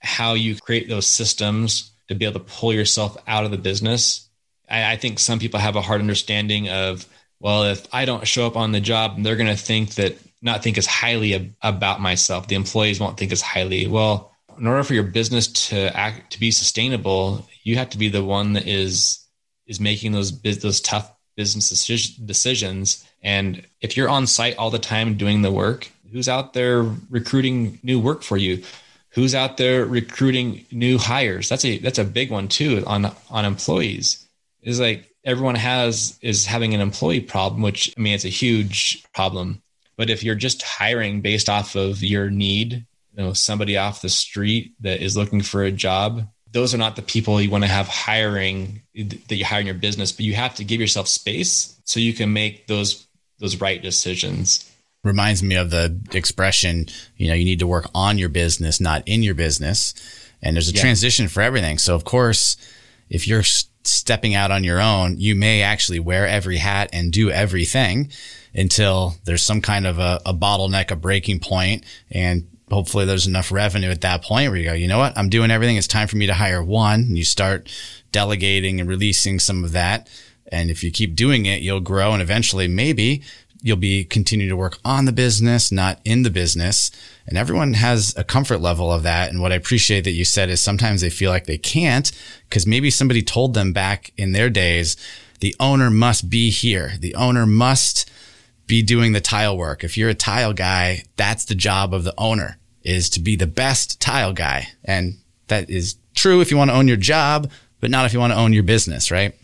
how 0.00 0.34
you 0.34 0.56
create 0.56 0.88
those 0.88 1.06
systems 1.06 1.90
to 2.08 2.14
be 2.14 2.24
able 2.24 2.40
to 2.40 2.46
pull 2.46 2.72
yourself 2.72 3.16
out 3.26 3.44
of 3.44 3.50
the 3.50 3.58
business. 3.58 4.28
I, 4.68 4.92
I 4.92 4.96
think 4.96 5.18
some 5.18 5.38
people 5.38 5.58
have 5.60 5.76
a 5.76 5.82
hard 5.82 6.00
understanding 6.00 6.68
of 6.68 7.06
well, 7.40 7.64
if 7.64 7.86
I 7.92 8.04
don't 8.04 8.26
show 8.26 8.46
up 8.46 8.56
on 8.56 8.72
the 8.72 8.80
job, 8.80 9.22
they're 9.22 9.36
going 9.36 9.54
to 9.54 9.62
think 9.62 9.94
that 9.94 10.16
not 10.42 10.62
think 10.62 10.78
as 10.78 10.86
highly 10.86 11.32
of, 11.34 11.46
about 11.62 12.00
myself. 12.00 12.48
The 12.48 12.54
employees 12.54 13.00
won't 13.00 13.18
think 13.18 13.32
as 13.32 13.42
highly. 13.42 13.86
Well, 13.86 14.32
in 14.58 14.66
order 14.66 14.82
for 14.84 14.94
your 14.94 15.02
business 15.02 15.48
to 15.68 15.94
act 15.96 16.32
to 16.32 16.40
be 16.40 16.50
sustainable, 16.50 17.46
you 17.62 17.76
have 17.76 17.90
to 17.90 17.98
be 17.98 18.08
the 18.08 18.24
one 18.24 18.54
that 18.54 18.66
is 18.66 19.22
is 19.66 19.80
making 19.80 20.12
those 20.12 20.40
those 20.40 20.80
tough 20.80 21.12
business 21.36 21.86
decisions. 22.24 23.06
And 23.22 23.66
if 23.80 23.96
you're 23.96 24.08
on 24.08 24.26
site 24.26 24.56
all 24.56 24.70
the 24.70 24.78
time 24.78 25.16
doing 25.16 25.42
the 25.42 25.52
work, 25.52 25.90
who's 26.12 26.28
out 26.28 26.54
there 26.54 26.82
recruiting 27.10 27.78
new 27.82 28.00
work 28.00 28.22
for 28.22 28.36
you? 28.36 28.62
Who's 29.10 29.34
out 29.34 29.56
there 29.56 29.84
recruiting 29.84 30.66
new 30.70 30.98
hires? 30.98 31.48
That's 31.48 31.64
a 31.64 31.78
that's 31.78 31.98
a 31.98 32.04
big 32.04 32.30
one 32.30 32.48
too 32.48 32.82
on 32.86 33.12
on 33.30 33.44
employees. 33.44 34.26
Is 34.62 34.80
like 34.80 35.10
everyone 35.26 35.56
has 35.56 36.16
is 36.22 36.46
having 36.46 36.72
an 36.72 36.80
employee 36.80 37.20
problem, 37.20 37.60
which 37.60 37.92
I 37.98 38.00
mean, 38.00 38.14
it's 38.14 38.24
a 38.24 38.30
huge 38.30 39.04
problem. 39.12 39.60
But 39.96 40.08
if 40.08 40.22
you're 40.22 40.34
just 40.34 40.62
hiring 40.62 41.20
based 41.20 41.48
off 41.48 41.74
of 41.74 42.02
your 42.02 42.30
need, 42.30 42.72
you 42.72 43.22
know, 43.22 43.32
somebody 43.32 43.76
off 43.76 44.02
the 44.02 44.08
street 44.08 44.74
that 44.80 45.02
is 45.02 45.16
looking 45.16 45.42
for 45.42 45.64
a 45.64 45.72
job, 45.72 46.28
those 46.52 46.72
are 46.72 46.78
not 46.78 46.96
the 46.96 47.02
people 47.02 47.40
you 47.40 47.50
want 47.50 47.64
to 47.64 47.70
have 47.70 47.88
hiring 47.88 48.82
that 48.94 49.36
you 49.36 49.44
hire 49.44 49.60
in 49.60 49.66
your 49.66 49.74
business. 49.74 50.12
But 50.12 50.24
you 50.24 50.34
have 50.34 50.54
to 50.56 50.64
give 50.64 50.80
yourself 50.80 51.08
space 51.08 51.78
so 51.84 51.98
you 51.98 52.14
can 52.14 52.32
make 52.32 52.66
those 52.66 53.06
those 53.38 53.60
right 53.60 53.82
decisions. 53.82 54.70
Reminds 55.02 55.42
me 55.42 55.56
of 55.56 55.70
the 55.70 56.00
expression, 56.12 56.86
you 57.16 57.28
know, 57.28 57.34
you 57.34 57.44
need 57.44 57.60
to 57.60 57.66
work 57.66 57.88
on 57.94 58.18
your 58.18 58.28
business, 58.28 58.80
not 58.80 59.02
in 59.06 59.22
your 59.22 59.34
business. 59.34 59.94
And 60.42 60.56
there's 60.56 60.68
a 60.68 60.72
yeah. 60.72 60.80
transition 60.80 61.28
for 61.28 61.40
everything. 61.40 61.78
So 61.78 61.94
of 61.94 62.04
course, 62.04 62.56
if 63.08 63.28
you're 63.28 63.42
stepping 63.86 64.34
out 64.34 64.50
on 64.50 64.64
your 64.64 64.80
own, 64.80 65.18
you 65.18 65.34
may 65.34 65.62
actually 65.62 66.00
wear 66.00 66.26
every 66.26 66.58
hat 66.58 66.90
and 66.92 67.12
do 67.12 67.30
everything 67.30 68.10
until 68.54 69.14
there's 69.24 69.42
some 69.42 69.60
kind 69.60 69.86
of 69.86 69.98
a, 69.98 70.20
a 70.24 70.34
bottleneck, 70.34 70.90
a 70.90 70.96
breaking 70.96 71.40
point, 71.40 71.84
and 72.10 72.48
hopefully 72.70 73.04
there's 73.04 73.26
enough 73.26 73.52
revenue 73.52 73.90
at 73.90 74.00
that 74.00 74.22
point 74.22 74.50
where 74.50 74.58
you 74.58 74.64
go, 74.64 74.72
you 74.72 74.88
know 74.88 74.98
what, 74.98 75.16
I'm 75.16 75.28
doing 75.28 75.50
everything. 75.50 75.76
It's 75.76 75.86
time 75.86 76.08
for 76.08 76.16
me 76.16 76.26
to 76.26 76.34
hire 76.34 76.62
one. 76.62 77.00
And 77.00 77.18
you 77.18 77.24
start 77.24 77.70
delegating 78.12 78.80
and 78.80 78.88
releasing 78.88 79.38
some 79.38 79.64
of 79.64 79.72
that. 79.72 80.08
And 80.50 80.70
if 80.70 80.82
you 80.82 80.90
keep 80.90 81.14
doing 81.14 81.46
it, 81.46 81.62
you'll 81.62 81.80
grow 81.80 82.12
and 82.12 82.22
eventually 82.22 82.68
maybe 82.68 83.22
you'll 83.62 83.76
be 83.76 84.04
continuing 84.04 84.50
to 84.50 84.56
work 84.56 84.78
on 84.84 85.04
the 85.04 85.12
business, 85.12 85.72
not 85.72 86.00
in 86.04 86.22
the 86.22 86.30
business. 86.30 86.90
And 87.26 87.36
everyone 87.36 87.74
has 87.74 88.14
a 88.16 88.24
comfort 88.24 88.58
level 88.58 88.92
of 88.92 89.02
that. 89.02 89.30
And 89.30 89.40
what 89.40 89.52
I 89.52 89.56
appreciate 89.56 90.04
that 90.04 90.12
you 90.12 90.24
said 90.24 90.48
is 90.48 90.60
sometimes 90.60 91.00
they 91.00 91.10
feel 91.10 91.30
like 91.30 91.46
they 91.46 91.58
can't 91.58 92.12
because 92.48 92.66
maybe 92.66 92.90
somebody 92.90 93.22
told 93.22 93.54
them 93.54 93.72
back 93.72 94.12
in 94.16 94.32
their 94.32 94.48
days, 94.48 94.96
the 95.40 95.54
owner 95.58 95.90
must 95.90 96.30
be 96.30 96.50
here. 96.50 96.94
The 96.98 97.14
owner 97.14 97.46
must 97.46 98.10
be 98.66 98.82
doing 98.82 99.12
the 99.12 99.20
tile 99.20 99.56
work. 99.56 99.84
If 99.84 99.96
you're 99.96 100.10
a 100.10 100.14
tile 100.14 100.52
guy, 100.52 101.04
that's 101.16 101.44
the 101.44 101.54
job 101.54 101.92
of 101.92 102.04
the 102.04 102.14
owner 102.18 102.58
is 102.82 103.10
to 103.10 103.20
be 103.20 103.36
the 103.36 103.46
best 103.46 104.00
tile 104.00 104.32
guy. 104.32 104.68
And 104.84 105.18
that 105.48 105.68
is 105.68 105.96
true 106.14 106.40
if 106.40 106.50
you 106.50 106.56
want 106.56 106.70
to 106.70 106.76
own 106.76 106.88
your 106.88 106.96
job, 106.96 107.50
but 107.80 107.90
not 107.90 108.06
if 108.06 108.12
you 108.12 108.20
want 108.20 108.32
to 108.32 108.38
own 108.38 108.52
your 108.52 108.62
business, 108.62 109.10
right? 109.10 109.34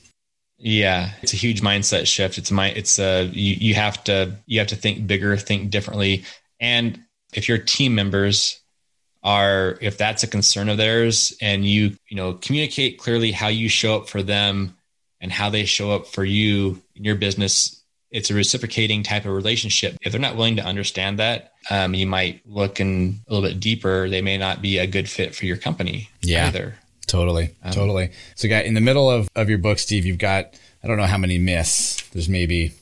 Yeah, 0.59 1.11
it's 1.23 1.33
a 1.33 1.37
huge 1.37 1.61
mindset 1.61 2.07
shift. 2.07 2.39
It's 2.39 2.53
my 2.53 2.69
it's 2.71 3.01
a 3.01 3.25
you, 3.25 3.55
you 3.55 3.75
have 3.75 4.03
to 4.05 4.37
you 4.47 4.61
have 4.61 4.69
to 4.69 4.77
think 4.77 5.09
bigger, 5.09 5.37
think 5.37 5.71
differently. 5.71 6.25
And 6.61 7.01
if 7.33 7.49
your 7.49 7.59
team 7.59 7.95
members 7.95 8.61
are 9.23 9.79
if 9.81 9.99
that's 9.99 10.23
a 10.23 10.27
concern 10.27 10.69
of 10.69 10.77
theirs 10.77 11.37
and 11.41 11.65
you 11.65 11.97
you 12.09 12.17
know 12.17 12.35
communicate 12.35 12.99
clearly 12.99 13.31
how 13.31 13.49
you 13.49 13.69
show 13.69 13.97
up 13.97 14.09
for 14.09 14.23
them 14.23 14.77
and 15.21 15.31
how 15.31 15.49
they 15.49 15.65
show 15.65 15.93
up 15.93 16.07
for 16.07 16.25
you 16.25 16.83
in 16.97 17.05
your 17.05 17.15
business 17.15 17.81
it's 18.11 18.31
a 18.31 18.35
reciprocating 18.35 19.03
type 19.03 19.25
of 19.25 19.33
relationship 19.33 19.97
if 20.03 20.11
they're 20.11 20.21
not 20.21 20.37
willing 20.37 20.57
to 20.57 20.65
understand 20.65 21.19
that 21.19 21.53
um, 21.71 21.95
you 21.95 22.07
might 22.07 22.41
look 22.45 22.81
in 22.81 23.21
a 23.29 23.33
little 23.33 23.49
bit 23.49 23.61
deeper 23.61 24.09
they 24.09 24.23
may 24.23 24.37
not 24.37 24.61
be 24.61 24.79
a 24.79 24.87
good 24.87 25.09
fit 25.09 25.35
for 25.35 25.47
your 25.47 25.57
company 25.57 26.09
yeah 26.23 26.49
either 26.49 26.75
Totally. 27.13 27.51
Um, 27.63 27.73
totally. 27.73 28.11
So, 28.37 28.49
guy, 28.49 28.61
in 28.61 28.73
the 28.73 28.81
middle 28.81 29.11
of, 29.11 29.29
of 29.37 29.51
your 29.51 29.59
book, 29.59 29.79
Steve, 29.79 30.07
you've 30.07 30.17
got, 30.17 30.59
I 30.83 30.87
don't 30.87 30.97
know 30.97 31.05
how 31.05 31.19
many 31.19 31.37
myths. 31.37 32.09
There's 32.09 32.27
maybe, 32.27 32.73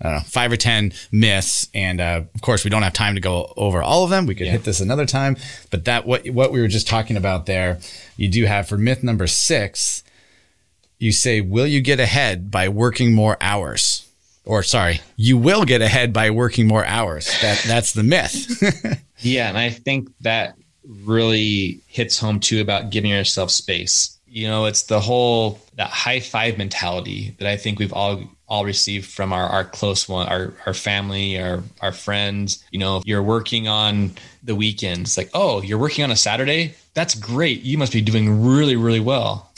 I 0.00 0.04
don't 0.04 0.12
know, 0.14 0.20
five 0.20 0.52
or 0.52 0.56
10 0.56 0.92
myths. 1.10 1.68
And 1.74 2.00
uh, 2.00 2.22
of 2.34 2.40
course, 2.40 2.64
we 2.64 2.70
don't 2.70 2.82
have 2.82 2.92
time 2.92 3.14
to 3.16 3.20
go 3.20 3.52
over 3.56 3.82
all 3.82 4.04
of 4.04 4.10
them. 4.10 4.26
We 4.26 4.34
could 4.34 4.46
yeah. 4.46 4.52
hit 4.52 4.64
this 4.64 4.80
another 4.80 5.06
time. 5.06 5.36
But 5.70 5.86
that, 5.86 6.06
what, 6.06 6.28
what 6.28 6.52
we 6.52 6.60
were 6.60 6.68
just 6.68 6.86
talking 6.86 7.16
about 7.16 7.46
there, 7.46 7.80
you 8.16 8.28
do 8.28 8.44
have 8.44 8.68
for 8.68 8.78
myth 8.78 9.02
number 9.02 9.26
six, 9.26 10.04
you 10.98 11.12
say, 11.12 11.40
Will 11.40 11.66
you 11.66 11.80
get 11.80 11.98
ahead 12.00 12.50
by 12.50 12.68
working 12.68 13.12
more 13.12 13.36
hours? 13.40 14.04
Or, 14.44 14.62
sorry, 14.62 15.00
you 15.16 15.36
will 15.36 15.64
get 15.64 15.82
ahead 15.82 16.12
by 16.12 16.30
working 16.30 16.66
more 16.66 16.84
hours. 16.84 17.26
That, 17.42 17.62
that's 17.66 17.92
the 17.92 18.02
myth. 18.02 18.62
yeah. 19.18 19.48
And 19.48 19.58
I 19.58 19.68
think 19.70 20.10
that 20.20 20.56
really 20.88 21.80
hits 21.86 22.18
home 22.18 22.40
too 22.40 22.60
about 22.60 22.90
giving 22.90 23.10
yourself 23.10 23.50
space. 23.50 24.17
You 24.30 24.48
know, 24.48 24.66
it's 24.66 24.82
the 24.84 25.00
whole 25.00 25.60
that 25.76 25.90
high 25.90 26.20
five 26.20 26.58
mentality 26.58 27.34
that 27.38 27.48
I 27.48 27.56
think 27.56 27.78
we've 27.78 27.92
all 27.92 28.22
all 28.48 28.64
received 28.64 29.10
from 29.10 29.32
our, 29.32 29.46
our 29.46 29.64
close 29.64 30.08
one, 30.08 30.26
our, 30.28 30.54
our 30.64 30.72
family, 30.72 31.38
our, 31.38 31.62
our 31.82 31.92
friends. 31.92 32.64
You 32.70 32.78
know, 32.78 33.02
you're 33.04 33.22
working 33.22 33.68
on 33.68 34.12
the 34.42 34.54
weekends, 34.54 35.18
like, 35.18 35.28
oh, 35.34 35.60
you're 35.60 35.78
working 35.78 36.02
on 36.02 36.10
a 36.10 36.16
Saturday? 36.16 36.74
That's 36.94 37.14
great. 37.14 37.60
You 37.60 37.76
must 37.76 37.92
be 37.92 38.00
doing 38.00 38.46
really, 38.46 38.74
really 38.76 39.00
well. 39.00 39.52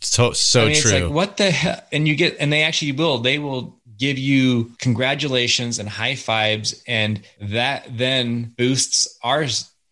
So 0.00 0.32
so 0.32 0.62
I 0.62 0.64
mean, 0.66 0.76
true. 0.76 0.90
It's 0.90 1.02
like 1.04 1.12
what 1.12 1.36
the 1.36 1.50
hell? 1.50 1.80
And 1.92 2.06
you 2.06 2.16
get 2.16 2.36
and 2.40 2.52
they 2.52 2.62
actually 2.62 2.92
will, 2.92 3.18
they 3.18 3.38
will 3.38 3.76
give 3.98 4.18
you 4.18 4.72
congratulations 4.78 5.78
and 5.78 5.88
high 5.88 6.16
fives. 6.16 6.82
And 6.86 7.22
that 7.40 7.86
then 7.90 8.52
boosts 8.56 9.18
our 9.22 9.46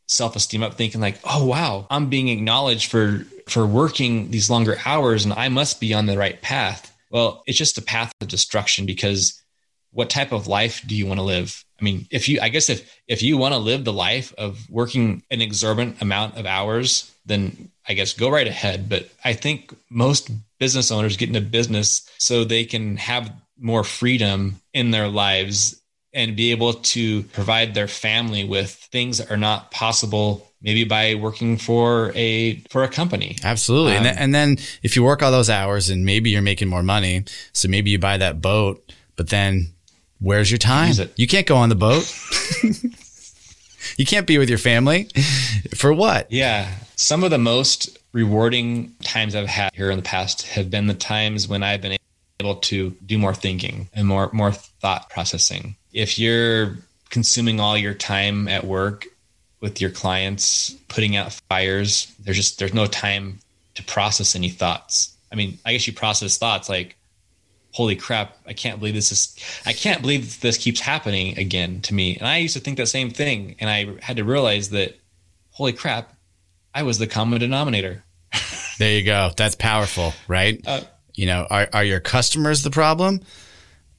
self-esteem 0.07 0.63
up 0.63 0.75
thinking 0.75 1.01
like, 1.01 1.19
oh 1.25 1.47
wow, 1.47 1.87
I'm 1.89 2.11
being 2.11 2.29
acknowledged 2.29 2.91
for 2.91 3.25
for 3.49 3.67
working 3.67 4.31
these 4.31 4.51
longer 4.51 4.79
hours 4.85 5.25
and 5.25 5.35
I 5.35 5.49
must 5.49 5.81
be 5.81 5.95
on 5.95 6.07
the 6.07 6.19
right 6.19 6.41
path. 6.41 6.97
Well, 7.11 7.43
it's 7.47 7.59
just 7.59 7.79
a 7.79 7.83
path 7.83 8.13
of 8.21 8.29
destruction 8.29 8.87
because 8.87 9.41
what 9.93 10.11
type 10.11 10.33
of 10.33 10.49
life 10.49 10.83
do 10.87 10.97
you 10.97 11.07
want 11.07 11.19
to 11.19 11.25
live? 11.25 11.65
I 11.81 11.85
mean, 11.85 12.07
if 12.11 12.29
you 12.29 12.41
I 12.41 12.49
guess 12.49 12.69
if 12.69 13.01
if 13.07 13.23
you 13.23 13.37
want 13.39 13.55
to 13.55 13.59
live 13.59 13.85
the 13.85 13.93
life 13.93 14.35
of 14.37 14.69
working 14.69 15.23
an 15.31 15.41
exorbitant 15.41 16.03
amount 16.03 16.37
of 16.37 16.47
hours, 16.47 17.13
then 17.27 17.71
I 17.89 17.95
guess 17.95 18.13
go 18.13 18.29
right 18.29 18.47
ahead. 18.47 18.89
But 18.89 19.09
I 19.25 19.35
think 19.35 19.75
most 19.91 20.31
business 20.59 20.91
owners 20.91 21.17
get 21.17 21.29
into 21.29 21.41
business 21.41 22.09
so 22.19 22.45
they 22.45 22.65
can 22.65 22.97
have 22.97 23.33
more 23.59 23.85
freedom 23.85 24.61
in 24.73 24.91
their 24.91 25.09
lives 25.09 25.81
and 26.15 26.37
be 26.37 26.51
able 26.51 26.75
to 26.75 27.23
provide 27.25 27.75
their 27.75 27.89
family 27.89 28.45
with 28.45 28.71
things 28.71 29.19
that 29.19 29.31
are 29.31 29.37
not 29.37 29.71
possible 29.71 30.51
maybe 30.63 30.85
by 30.85 31.15
working 31.15 31.59
for 31.59 32.13
a 32.15 32.57
for 32.71 32.85
a 32.85 32.89
company. 32.89 33.37
Absolutely. 33.45 33.93
Um, 33.93 33.97
and, 33.99 34.05
th- 34.05 34.17
and 34.19 34.35
then 34.35 34.57
if 34.83 34.97
you 34.97 35.03
work 35.03 35.23
all 35.23 35.31
those 35.31 35.51
hours 35.51 35.91
and 35.91 36.05
maybe 36.05 36.31
you're 36.31 36.43
making 36.43 36.69
more 36.69 36.83
money 36.83 37.25
so 37.53 37.69
maybe 37.69 37.91
you 37.91 37.99
buy 37.99 38.17
that 38.17 38.41
boat 38.41 38.93
but 39.17 39.29
then 39.29 39.73
where's 40.21 40.51
your 40.51 40.59
time? 40.59 40.95
You 41.17 41.27
can't 41.27 41.47
go 41.47 41.57
on 41.57 41.69
the 41.69 41.75
boat. 41.75 42.11
You 43.97 44.07
can't 44.07 44.27
be 44.27 44.39
with 44.39 44.49
your 44.49 44.59
family. 44.59 45.09
For 45.75 45.93
what? 45.93 46.31
Yeah. 46.33 46.73
Some 46.97 47.23
of 47.23 47.31
the 47.31 47.39
most 47.39 47.99
rewarding 48.13 48.95
times 49.03 49.35
i've 49.35 49.49
had 49.49 49.75
here 49.75 49.91
in 49.91 49.97
the 49.97 50.03
past 50.03 50.43
have 50.43 50.71
been 50.71 50.87
the 50.87 50.95
times 50.95 51.49
when 51.49 51.65
i've 51.65 51.81
been 51.81 51.97
able 52.39 52.55
to 52.55 52.91
do 53.05 53.19
more 53.19 53.35
thinking 53.35 53.89
and 53.93 54.07
more 54.07 54.31
more 54.33 54.53
thought 54.53 55.11
processing. 55.11 55.75
If 55.95 56.19
you're 56.19 56.77
consuming 57.09 57.61
all 57.61 57.79
your 57.79 57.95
time 57.95 58.49
at 58.49 58.65
work 58.65 59.07
with 59.61 59.81
your 59.81 59.91
clients, 59.91 60.73
putting 60.89 61.17
out 61.17 61.33
fires, 61.49 62.13
there's 62.19 62.37
just 62.37 62.59
there's 62.59 62.75
no 62.75 62.87
time 62.87 63.39
to 63.77 63.83
process 63.85 64.35
any 64.35 64.51
thoughts. 64.51 65.17
I 65.33 65.37
mean, 65.37 65.59
I 65.65 65.73
guess 65.73 65.87
you 65.87 65.93
process 65.93 66.37
thoughts 66.37 66.69
like 66.69 66.97
holy 67.73 67.97
crap, 67.97 68.37
I 68.47 68.53
can't 68.53 68.79
believe 68.79 68.95
this 68.95 69.13
is 69.13 69.37
I 69.65 69.73
can't 69.73 70.03
believe 70.03 70.41
this 70.41 70.59
keeps 70.59 70.81
happening 70.81 71.39
again 71.39 71.81
to 71.83 71.95
me. 71.95 72.17
And 72.17 72.27
I 72.27 72.39
used 72.39 72.55
to 72.55 72.61
think 72.61 72.77
that 72.79 72.89
same 72.89 73.11
thing 73.11 73.57
and 73.61 73.71
I 73.71 73.97
had 74.03 74.17
to 74.17 74.25
realize 74.25 74.71
that 74.71 74.97
holy 75.51 75.73
crap, 75.73 76.13
I 76.75 76.83
was 76.83 76.99
the 76.99 77.07
common 77.07 77.39
denominator. 77.41 78.03
there 78.79 78.99
you 78.99 79.05
go. 79.05 79.31
That's 79.37 79.55
powerful, 79.55 80.13
right? 80.27 80.61
Uh, 80.67 80.81
you 81.15 81.27
know, 81.27 81.47
are, 81.49 81.69
are 81.73 81.85
your 81.85 82.01
customers 82.01 82.63
the 82.63 82.71
problem 82.71 83.21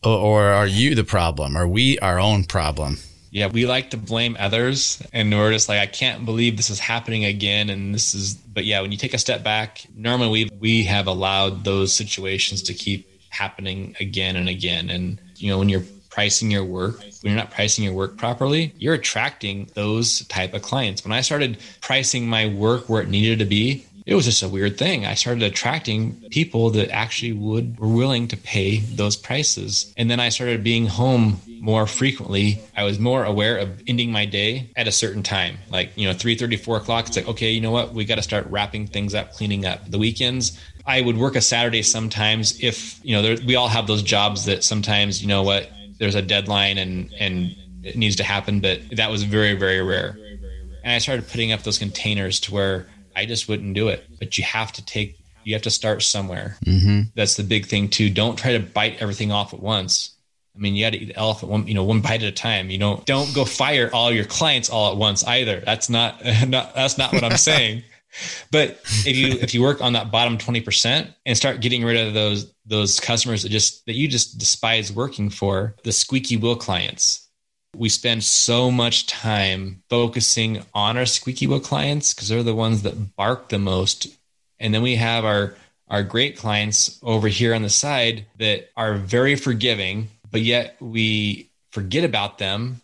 or, 0.06 0.44
are 0.44 0.68
you 0.68 0.96
the 0.96 1.04
problem? 1.04 1.58
Are 1.58 1.68
we 1.68 2.00
our 2.00 2.20
own 2.20 2.44
problem? 2.44 2.98
Yeah, 3.32 3.48
we 3.48 3.66
like 3.66 3.90
to 3.90 3.98
blame 3.98 4.38
others 4.40 5.06
and 5.12 5.32
we're 5.32 5.52
just 5.52 5.68
like, 5.68 5.80
I 5.80 5.88
can't 5.88 6.26
believe 6.26 6.56
this 6.56 6.70
is 6.70 6.80
happening 6.80 7.26
again. 7.26 7.70
And 7.70 7.94
this 7.94 8.16
is, 8.16 8.36
but 8.36 8.64
yeah, 8.66 8.82
when 8.82 8.92
you 8.92 8.98
take 8.98 9.14
a 9.14 9.18
step 9.18 9.44
back, 9.44 9.86
normally 9.94 10.30
we, 10.30 10.50
we 10.60 10.84
have 10.84 11.08
allowed 11.08 11.66
those 11.66 11.92
situations 11.92 12.62
to 12.64 12.74
keep 12.74 13.10
happening 13.30 13.96
again 14.00 14.38
and 14.38 14.48
again. 14.48 14.90
And, 14.90 15.20
you 15.36 15.50
know, 15.50 15.60
when 15.60 15.68
you're 15.68 15.84
pricing 16.16 16.50
your 16.50 16.64
work 16.64 16.98
when 17.00 17.34
you're 17.34 17.36
not 17.36 17.52
pricing 17.52 17.84
your 17.84 17.92
work 17.92 18.16
properly 18.16 18.74
you're 18.78 18.94
attracting 18.94 19.70
those 19.74 20.26
type 20.28 20.54
of 20.54 20.62
clients 20.62 21.04
when 21.04 21.12
i 21.12 21.20
started 21.20 21.58
pricing 21.82 22.26
my 22.26 22.48
work 22.48 22.88
where 22.88 23.02
it 23.02 23.10
needed 23.10 23.38
to 23.38 23.44
be 23.44 23.86
it 24.06 24.14
was 24.14 24.26
just 24.26 24.44
a 24.44 24.50
weird 24.50 24.78
thing. 24.78 25.06
I 25.06 25.16
started 25.16 25.42
attracting 25.42 26.14
people 26.30 26.70
that 26.72 26.92
actually 26.92 27.34
would 27.34 27.80
were 27.80 27.88
willing 27.88 28.28
to 28.28 28.38
pay 28.38 28.78
those 28.78 29.16
prices. 29.16 29.94
And 29.98 30.12
then 30.12 30.20
I 30.20 30.30
started 30.30 30.64
being 30.64 30.86
home 30.86 31.42
more 31.60 31.88
frequently. 31.88 32.62
I 32.78 32.84
was 32.84 33.00
more 33.00 33.24
aware 33.24 33.58
of 33.58 33.82
ending 33.88 34.12
my 34.12 34.26
day 34.26 34.70
at 34.76 34.88
a 34.88 34.92
certain 34.92 35.24
time, 35.24 35.58
like, 35.72 35.92
you 35.96 36.08
know, 36.08 36.14
3 36.14 36.36
34 36.36 36.78
o'clock. 36.78 37.08
It's 37.08 37.18
like, 37.18 37.28
okay, 37.28 37.50
you 37.50 37.62
know 37.62 37.72
what? 37.72 37.94
We 37.94 38.06
got 38.06 38.16
to 38.16 38.22
start 38.22 38.46
wrapping 38.48 38.86
things 38.86 39.16
up, 39.16 39.32
cleaning 39.34 39.66
up. 39.66 39.90
The 39.90 39.98
weekends, 39.98 40.60
I 40.86 41.02
would 41.02 41.18
work 41.18 41.36
a 41.36 41.42
Saturday 41.42 41.82
sometimes 41.82 42.64
if, 42.64 43.04
you 43.04 43.16
know, 43.16 43.24
there, 43.24 43.38
we 43.44 43.56
all 43.56 43.70
have 43.70 43.88
those 43.88 44.04
jobs 44.04 44.46
that 44.46 44.64
sometimes, 44.64 45.20
you 45.24 45.28
know 45.28 45.42
what, 45.42 45.72
there's 45.98 46.16
a 46.16 46.22
deadline 46.22 46.78
and, 46.78 47.12
and 47.20 47.56
it 47.82 47.98
needs 47.98 48.18
to 48.18 48.24
happen. 48.24 48.60
But 48.60 48.82
that 48.92 49.10
was 49.10 49.24
very, 49.24 49.56
very 49.56 49.82
rare. 49.82 50.16
And 50.84 50.94
I 50.94 51.00
started 51.00 51.28
putting 51.28 51.52
up 51.52 51.64
those 51.64 51.80
containers 51.80 52.40
to 52.42 52.54
where 52.54 52.86
I 53.16 53.26
just 53.26 53.48
wouldn't 53.48 53.74
do 53.74 53.88
it. 53.90 54.06
But 54.20 54.38
you 54.38 54.44
have 54.44 54.72
to 54.74 54.86
take, 54.86 55.20
you 55.44 55.54
have 55.54 55.64
to 55.64 55.72
start 55.72 56.04
somewhere. 56.04 56.58
Mm-hmm. 56.66 57.10
That's 57.16 57.36
the 57.36 57.44
big 57.44 57.66
thing 57.66 57.90
too. 57.90 58.10
Don't 58.10 58.38
try 58.38 58.54
to 58.54 58.60
bite 58.60 59.02
everything 59.02 59.32
off 59.32 59.54
at 59.54 59.60
once. 59.60 60.12
I 60.56 60.60
mean, 60.60 60.76
you 60.76 60.86
got 60.86 60.92
to 60.92 60.98
eat 60.98 61.08
the 61.08 61.18
elephant 61.18 61.52
one, 61.52 61.68
you 61.68 61.74
know, 61.74 61.84
one 61.84 62.02
bite 62.02 62.24
at 62.24 62.30
a 62.30 62.32
time. 62.32 62.70
You 62.70 62.78
don't 62.78 63.06
don't 63.06 63.34
go 63.36 63.44
fire 63.44 63.90
all 63.92 64.12
your 64.12 64.26
clients 64.26 64.70
all 64.70 64.92
at 64.92 64.98
once 64.98 65.24
either. 65.26 65.60
That's 65.60 65.90
not, 65.90 66.24
not 66.48 66.74
that's 66.74 66.98
not 66.98 67.14
what 67.14 67.24
I'm 67.24 67.38
saying. 67.38 67.84
But 68.52 68.80
if 69.06 69.18
you 69.18 69.28
if 69.42 69.54
you 69.54 69.62
work 69.62 69.82
on 69.82 69.92
that 69.94 70.10
bottom 70.10 70.38
20% 70.38 71.14
and 71.26 71.38
start 71.38 71.60
getting 71.60 71.84
rid 71.84 71.98
of 71.98 72.14
those 72.14 72.50
those 72.66 73.00
customers 73.00 73.44
that 73.44 73.50
just 73.50 73.86
that 73.88 73.96
you 73.96 74.08
just 74.08 74.38
despise 74.38 74.90
working 74.92 75.30
for, 75.30 75.76
the 75.84 75.92
squeaky 75.92 76.38
wheel 76.38 76.56
clients, 76.56 77.25
we 77.78 77.90
spend 77.90 78.24
so 78.24 78.72
much 78.72 79.08
time 79.08 79.84
focusing 79.90 80.64
on 80.74 80.98
our 80.98 81.06
squeaky 81.06 81.48
wheel 81.48 81.60
clients 81.60 82.14
because 82.14 82.30
they're 82.30 82.44
the 82.44 82.56
ones 82.56 82.84
that 82.84 83.16
bark 83.16 83.50
the 83.50 83.60
most. 83.60 84.08
And 84.60 84.74
then 84.74 84.82
we 84.82 84.96
have 84.96 85.26
our 85.26 85.56
our 85.88 86.04
great 86.04 86.38
clients 86.38 87.00
over 87.04 87.28
here 87.28 87.54
on 87.54 87.62
the 87.62 87.70
side 87.70 88.26
that 88.40 88.70
are 88.76 88.96
very 88.96 89.36
forgiving, 89.36 90.10
but 90.32 90.42
yet 90.42 90.76
we 90.80 91.50
forget 91.72 92.04
about 92.04 92.40
them. 92.40 92.82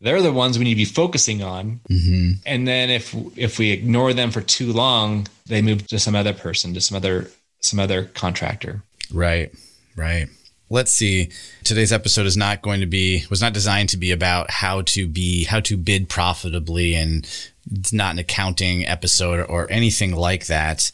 They're 0.00 0.22
the 0.22 0.32
ones 0.32 0.56
we 0.56 0.64
need 0.64 0.74
to 0.74 0.76
be 0.76 0.84
focusing 0.84 1.42
on. 1.42 1.80
Mm-hmm. 1.90 2.32
And 2.46 2.68
then 2.68 2.90
if 2.90 3.14
if 3.36 3.58
we 3.58 3.72
ignore 3.72 4.12
them 4.12 4.30
for 4.30 4.40
too 4.40 4.72
long, 4.72 5.26
they 5.46 5.62
move 5.62 5.86
to 5.88 5.98
some 5.98 6.14
other 6.14 6.32
person, 6.32 6.74
to 6.74 6.80
some 6.80 6.96
other 6.96 7.28
some 7.60 7.80
other 7.80 8.04
contractor. 8.04 8.82
Right. 9.12 9.52
Right 9.96 10.28
let's 10.70 10.92
see 10.92 11.30
today's 11.64 11.92
episode 11.92 12.26
is 12.26 12.36
not 12.36 12.62
going 12.62 12.80
to 12.80 12.86
be 12.86 13.24
was 13.30 13.40
not 13.40 13.54
designed 13.54 13.88
to 13.88 13.96
be 13.96 14.10
about 14.10 14.50
how 14.50 14.82
to 14.82 15.06
be 15.06 15.44
how 15.44 15.60
to 15.60 15.76
bid 15.76 16.08
profitably 16.08 16.94
and 16.94 17.26
it's 17.70 17.92
not 17.92 18.12
an 18.12 18.18
accounting 18.18 18.86
episode 18.86 19.44
or 19.48 19.70
anything 19.70 20.14
like 20.14 20.46
that. 20.46 20.90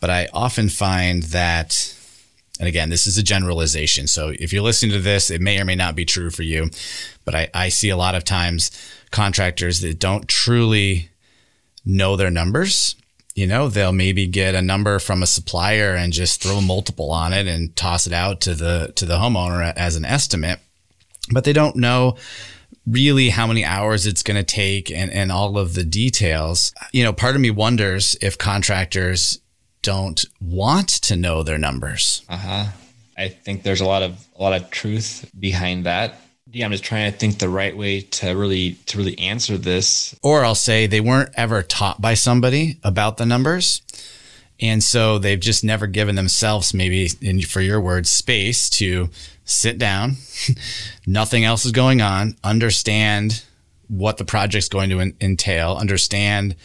But 0.00 0.10
i 0.10 0.28
often 0.32 0.68
find 0.68 1.24
that 1.24 1.94
and 2.58 2.68
again 2.68 2.88
this 2.90 3.06
is 3.06 3.18
a 3.18 3.22
generalization. 3.22 4.06
So 4.06 4.32
if 4.38 4.52
you're 4.52 4.62
listening 4.62 4.92
to 4.92 5.00
this 5.00 5.30
it 5.30 5.40
may 5.40 5.60
or 5.60 5.64
may 5.64 5.76
not 5.76 5.96
be 5.96 6.04
true 6.04 6.30
for 6.30 6.42
you 6.42 6.70
but 7.24 7.34
i, 7.34 7.48
I 7.52 7.68
see 7.68 7.90
a 7.90 7.96
lot 7.96 8.14
of 8.14 8.24
times 8.24 8.70
contractors 9.10 9.80
that 9.80 9.98
don't 9.98 10.28
truly 10.28 11.10
know 11.84 12.16
their 12.16 12.30
numbers 12.30 12.94
you 13.38 13.46
know, 13.46 13.68
they'll 13.68 13.92
maybe 13.92 14.26
get 14.26 14.56
a 14.56 14.60
number 14.60 14.98
from 14.98 15.22
a 15.22 15.26
supplier 15.26 15.94
and 15.94 16.12
just 16.12 16.42
throw 16.42 16.56
a 16.56 16.60
multiple 16.60 17.12
on 17.12 17.32
it 17.32 17.46
and 17.46 17.76
toss 17.76 18.04
it 18.08 18.12
out 18.12 18.40
to 18.40 18.52
the 18.52 18.92
to 18.96 19.06
the 19.06 19.14
homeowner 19.14 19.72
as 19.76 19.94
an 19.94 20.04
estimate. 20.04 20.58
But 21.30 21.44
they 21.44 21.52
don't 21.52 21.76
know 21.76 22.16
really 22.84 23.28
how 23.28 23.46
many 23.46 23.64
hours 23.64 24.08
it's 24.08 24.24
going 24.24 24.38
to 24.38 24.42
take 24.42 24.90
and, 24.90 25.12
and 25.12 25.30
all 25.30 25.56
of 25.56 25.74
the 25.74 25.84
details. 25.84 26.72
You 26.90 27.04
know, 27.04 27.12
part 27.12 27.36
of 27.36 27.40
me 27.40 27.50
wonders 27.50 28.16
if 28.20 28.36
contractors 28.38 29.38
don't 29.82 30.24
want 30.40 30.88
to 30.88 31.14
know 31.14 31.44
their 31.44 31.58
numbers. 31.58 32.24
Uh-huh. 32.28 32.72
I 33.16 33.28
think 33.28 33.62
there's 33.62 33.80
a 33.80 33.86
lot 33.86 34.02
of 34.02 34.26
a 34.36 34.42
lot 34.42 34.60
of 34.60 34.68
truth 34.72 35.30
behind 35.38 35.86
that 35.86 36.20
yeah, 36.58 36.64
I'm 36.64 36.72
just 36.72 36.82
trying 36.82 37.12
to 37.12 37.16
think 37.16 37.38
the 37.38 37.48
right 37.48 37.76
way 37.76 38.00
to 38.00 38.30
really 38.32 38.72
to 38.86 38.98
really 38.98 39.16
answer 39.20 39.56
this. 39.56 40.18
Or 40.22 40.44
I'll 40.44 40.56
say 40.56 40.88
they 40.88 41.00
weren't 41.00 41.30
ever 41.34 41.62
taught 41.62 42.00
by 42.00 42.14
somebody 42.14 42.80
about 42.82 43.16
the 43.16 43.24
numbers. 43.24 43.80
And 44.60 44.82
so 44.82 45.20
they've 45.20 45.38
just 45.38 45.62
never 45.62 45.86
given 45.86 46.16
themselves, 46.16 46.74
maybe 46.74 47.10
in, 47.20 47.40
for 47.42 47.60
your 47.60 47.80
words, 47.80 48.10
space 48.10 48.68
to 48.70 49.08
sit 49.44 49.78
down. 49.78 50.16
Nothing 51.06 51.44
else 51.44 51.64
is 51.64 51.70
going 51.70 52.00
on. 52.00 52.34
Understand 52.42 53.44
what 53.86 54.16
the 54.16 54.24
project's 54.24 54.68
going 54.68 54.90
to 54.90 55.12
entail. 55.20 55.76
Understand 55.76 56.56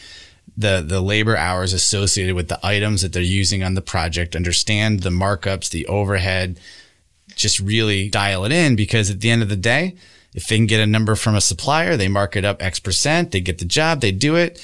the 0.56 0.84
the 0.84 1.00
labor 1.00 1.36
hours 1.36 1.72
associated 1.72 2.34
with 2.34 2.48
the 2.48 2.58
items 2.66 3.02
that 3.02 3.12
they're 3.12 3.22
using 3.22 3.62
on 3.62 3.74
the 3.74 3.80
project. 3.80 4.34
Understand 4.34 5.04
the 5.04 5.10
markups, 5.10 5.70
the 5.70 5.86
overhead, 5.86 6.58
just 7.34 7.60
really 7.60 8.08
dial 8.08 8.44
it 8.44 8.52
in 8.52 8.76
because 8.76 9.10
at 9.10 9.20
the 9.20 9.30
end 9.30 9.42
of 9.42 9.48
the 9.48 9.56
day, 9.56 9.96
if 10.34 10.46
they 10.46 10.56
can 10.56 10.66
get 10.66 10.80
a 10.80 10.86
number 10.86 11.14
from 11.14 11.34
a 11.34 11.40
supplier, 11.40 11.96
they 11.96 12.08
mark 12.08 12.36
it 12.36 12.44
up 12.44 12.62
X 12.62 12.80
percent, 12.80 13.30
they 13.30 13.40
get 13.40 13.58
the 13.58 13.64
job, 13.64 14.00
they 14.00 14.12
do 14.12 14.36
it, 14.36 14.60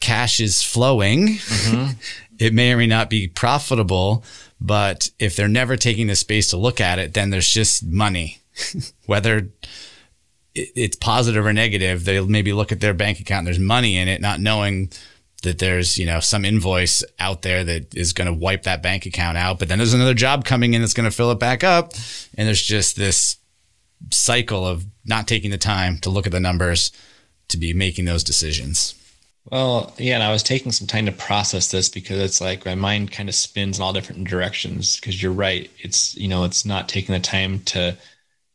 cash 0.00 0.40
is 0.40 0.62
flowing. 0.62 1.28
Mm-hmm. 1.28 1.92
it 2.38 2.52
may 2.52 2.72
or 2.72 2.76
may 2.76 2.86
not 2.86 3.10
be 3.10 3.28
profitable, 3.28 4.24
but 4.60 5.10
if 5.18 5.36
they're 5.36 5.48
never 5.48 5.76
taking 5.76 6.06
the 6.06 6.16
space 6.16 6.50
to 6.50 6.56
look 6.56 6.80
at 6.80 6.98
it, 6.98 7.14
then 7.14 7.30
there's 7.30 7.48
just 7.48 7.84
money. 7.84 8.38
Whether 9.06 9.48
it's 10.54 10.96
positive 10.96 11.44
or 11.44 11.52
negative, 11.52 12.04
they'll 12.04 12.28
maybe 12.28 12.52
look 12.52 12.70
at 12.70 12.80
their 12.80 12.94
bank 12.94 13.20
account, 13.20 13.44
there's 13.44 13.58
money 13.58 13.96
in 13.96 14.08
it, 14.08 14.20
not 14.20 14.40
knowing 14.40 14.90
that 15.44 15.58
there's, 15.58 15.96
you 15.96 16.04
know, 16.04 16.20
some 16.20 16.44
invoice 16.44 17.02
out 17.18 17.42
there 17.42 17.64
that 17.64 17.94
is 17.94 18.12
going 18.12 18.26
to 18.26 18.32
wipe 18.32 18.64
that 18.64 18.82
bank 18.82 19.06
account 19.06 19.38
out, 19.38 19.58
but 19.58 19.68
then 19.68 19.78
there's 19.78 19.94
another 19.94 20.14
job 20.14 20.44
coming 20.44 20.74
in 20.74 20.80
that's 20.80 20.94
going 20.94 21.08
to 21.08 21.16
fill 21.16 21.30
it 21.30 21.38
back 21.38 21.64
up. 21.64 21.92
And 22.36 22.46
there's 22.46 22.62
just 22.62 22.96
this 22.96 23.36
cycle 24.10 24.66
of 24.66 24.84
not 25.04 25.28
taking 25.28 25.50
the 25.50 25.58
time 25.58 25.98
to 25.98 26.10
look 26.10 26.26
at 26.26 26.32
the 26.32 26.40
numbers 26.40 26.92
to 27.48 27.56
be 27.56 27.72
making 27.72 28.04
those 28.04 28.24
decisions. 28.24 28.94
Well, 29.50 29.92
yeah, 29.98 30.14
and 30.14 30.22
I 30.22 30.32
was 30.32 30.42
taking 30.42 30.72
some 30.72 30.86
time 30.86 31.06
to 31.06 31.12
process 31.12 31.70
this 31.70 31.88
because 31.88 32.18
it's 32.18 32.40
like 32.40 32.64
my 32.64 32.74
mind 32.74 33.12
kind 33.12 33.28
of 33.28 33.34
spins 33.34 33.78
in 33.78 33.84
all 33.84 33.92
different 33.92 34.26
directions. 34.26 34.96
Because 34.96 35.22
you're 35.22 35.32
right, 35.32 35.70
it's 35.78 36.16
you 36.16 36.28
know, 36.28 36.44
it's 36.44 36.64
not 36.64 36.88
taking 36.88 37.12
the 37.12 37.20
time 37.20 37.60
to 37.60 37.96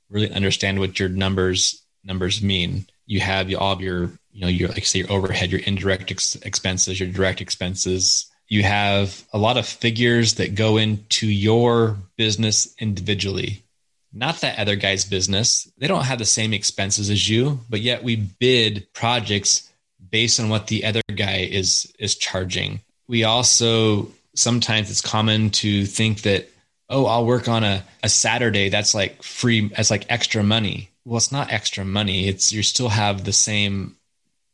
really 0.10 0.32
understand 0.32 0.80
what 0.80 1.00
your 1.00 1.10
numbers 1.10 1.84
numbers 2.04 2.42
mean. 2.42 2.88
You 3.06 3.20
have 3.20 3.54
all 3.56 3.74
of 3.74 3.82
your, 3.82 4.12
you 4.40 4.46
know, 4.46 4.52
your 4.52 4.70
like 4.70 4.86
say 4.86 5.00
your 5.00 5.12
overhead, 5.12 5.52
your 5.52 5.62
indirect 5.62 6.12
ex- 6.12 6.36
expenses, 6.36 7.00
your 7.00 7.10
direct 7.10 7.42
expenses. 7.42 8.26
You 8.48 8.64
have 8.64 9.26
a 9.34 9.38
lot 9.38 9.58
of 9.58 9.66
figures 9.68 10.36
that 10.36 10.56
go 10.56 10.78
into 10.78 11.28
your 11.28 11.98
business 12.18 12.74
individually 12.80 13.64
not 14.12 14.42
that 14.42 14.60
other 14.60 14.76
guy's 14.76 15.06
business. 15.06 15.72
They 15.78 15.88
don't 15.88 16.06
have 16.06 16.20
the 16.20 16.26
same 16.26 16.54
expenses 16.54 17.10
as 17.10 17.30
you, 17.30 17.60
but 17.70 17.82
yet 17.82 18.04
we 18.04 18.16
bid 18.16 18.88
projects 18.94 19.70
based 20.10 20.40
on 20.40 20.50
what 20.50 20.68
the 20.68 20.86
other 20.86 21.02
guy 21.16 21.48
is 21.52 21.94
is 22.00 22.16
charging. 22.16 22.82
We 23.08 23.24
also 23.24 24.12
sometimes 24.36 24.90
it's 24.90 25.02
common 25.02 25.52
to 25.52 25.86
think 25.86 26.22
that 26.24 26.50
oh, 26.90 27.06
I'll 27.06 27.26
work 27.26 27.48
on 27.48 27.64
a, 27.64 27.84
a 28.02 28.10
Saturday 28.10 28.70
that's 28.70 28.96
like 28.96 29.22
free 29.22 29.72
as 29.76 29.92
like 29.92 30.06
extra 30.10 30.44
money. 30.44 30.90
Well, 31.06 31.18
it's 31.18 31.32
not 31.32 31.52
extra 31.52 31.86
money. 31.86 32.28
It's 32.28 32.52
you 32.52 32.64
still 32.64 32.90
have 32.90 33.24
the 33.24 33.34
same 33.34 33.96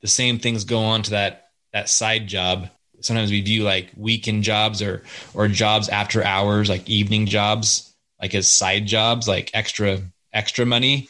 the 0.05 0.11
same 0.11 0.37
things 0.37 0.65
go 0.65 0.83
on 0.83 1.01
to 1.01 1.09
that 1.11 1.49
that 1.73 1.89
side 1.89 2.27
job. 2.27 2.69
Sometimes 3.01 3.31
we 3.31 3.41
view 3.41 3.63
like 3.63 3.89
weekend 3.97 4.43
jobs 4.43 4.83
or 4.83 5.01
or 5.33 5.47
jobs 5.47 5.89
after 5.89 6.23
hours, 6.23 6.69
like 6.69 6.87
evening 6.87 7.25
jobs 7.25 7.91
like 8.21 8.35
as 8.35 8.47
side 8.47 8.85
jobs, 8.85 9.27
like 9.27 9.51
extra 9.53 9.99
extra 10.31 10.65
money. 10.65 11.09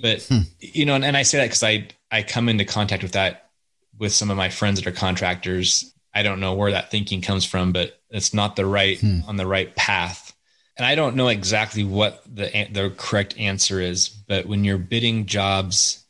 But 0.00 0.22
hmm. 0.22 0.40
you 0.60 0.86
know, 0.86 0.94
and, 0.94 1.04
and 1.04 1.16
I 1.16 1.22
say 1.22 1.38
that 1.38 1.46
because 1.46 1.62
I 1.62 1.88
I 2.10 2.22
come 2.22 2.48
into 2.48 2.64
contact 2.64 3.02
with 3.02 3.12
that 3.12 3.50
with 3.98 4.12
some 4.12 4.30
of 4.30 4.36
my 4.36 4.48
friends 4.48 4.80
that 4.80 4.88
are 4.88 4.96
contractors. 4.96 5.92
I 6.14 6.22
don't 6.22 6.40
know 6.40 6.54
where 6.54 6.72
that 6.72 6.90
thinking 6.90 7.20
comes 7.20 7.44
from, 7.44 7.72
but 7.72 8.00
it's 8.10 8.32
not 8.32 8.56
the 8.56 8.66
right 8.66 8.98
hmm. 9.00 9.20
on 9.26 9.36
the 9.36 9.46
right 9.46 9.74
path. 9.74 10.34
And 10.76 10.86
I 10.86 10.94
don't 10.94 11.16
know 11.16 11.28
exactly 11.28 11.84
what 11.84 12.22
the 12.24 12.68
the 12.70 12.92
correct 12.96 13.36
answer 13.38 13.80
is, 13.80 14.08
but 14.08 14.46
when 14.46 14.64
you're 14.64 14.78
bidding 14.78 15.26
jobs, 15.26 16.04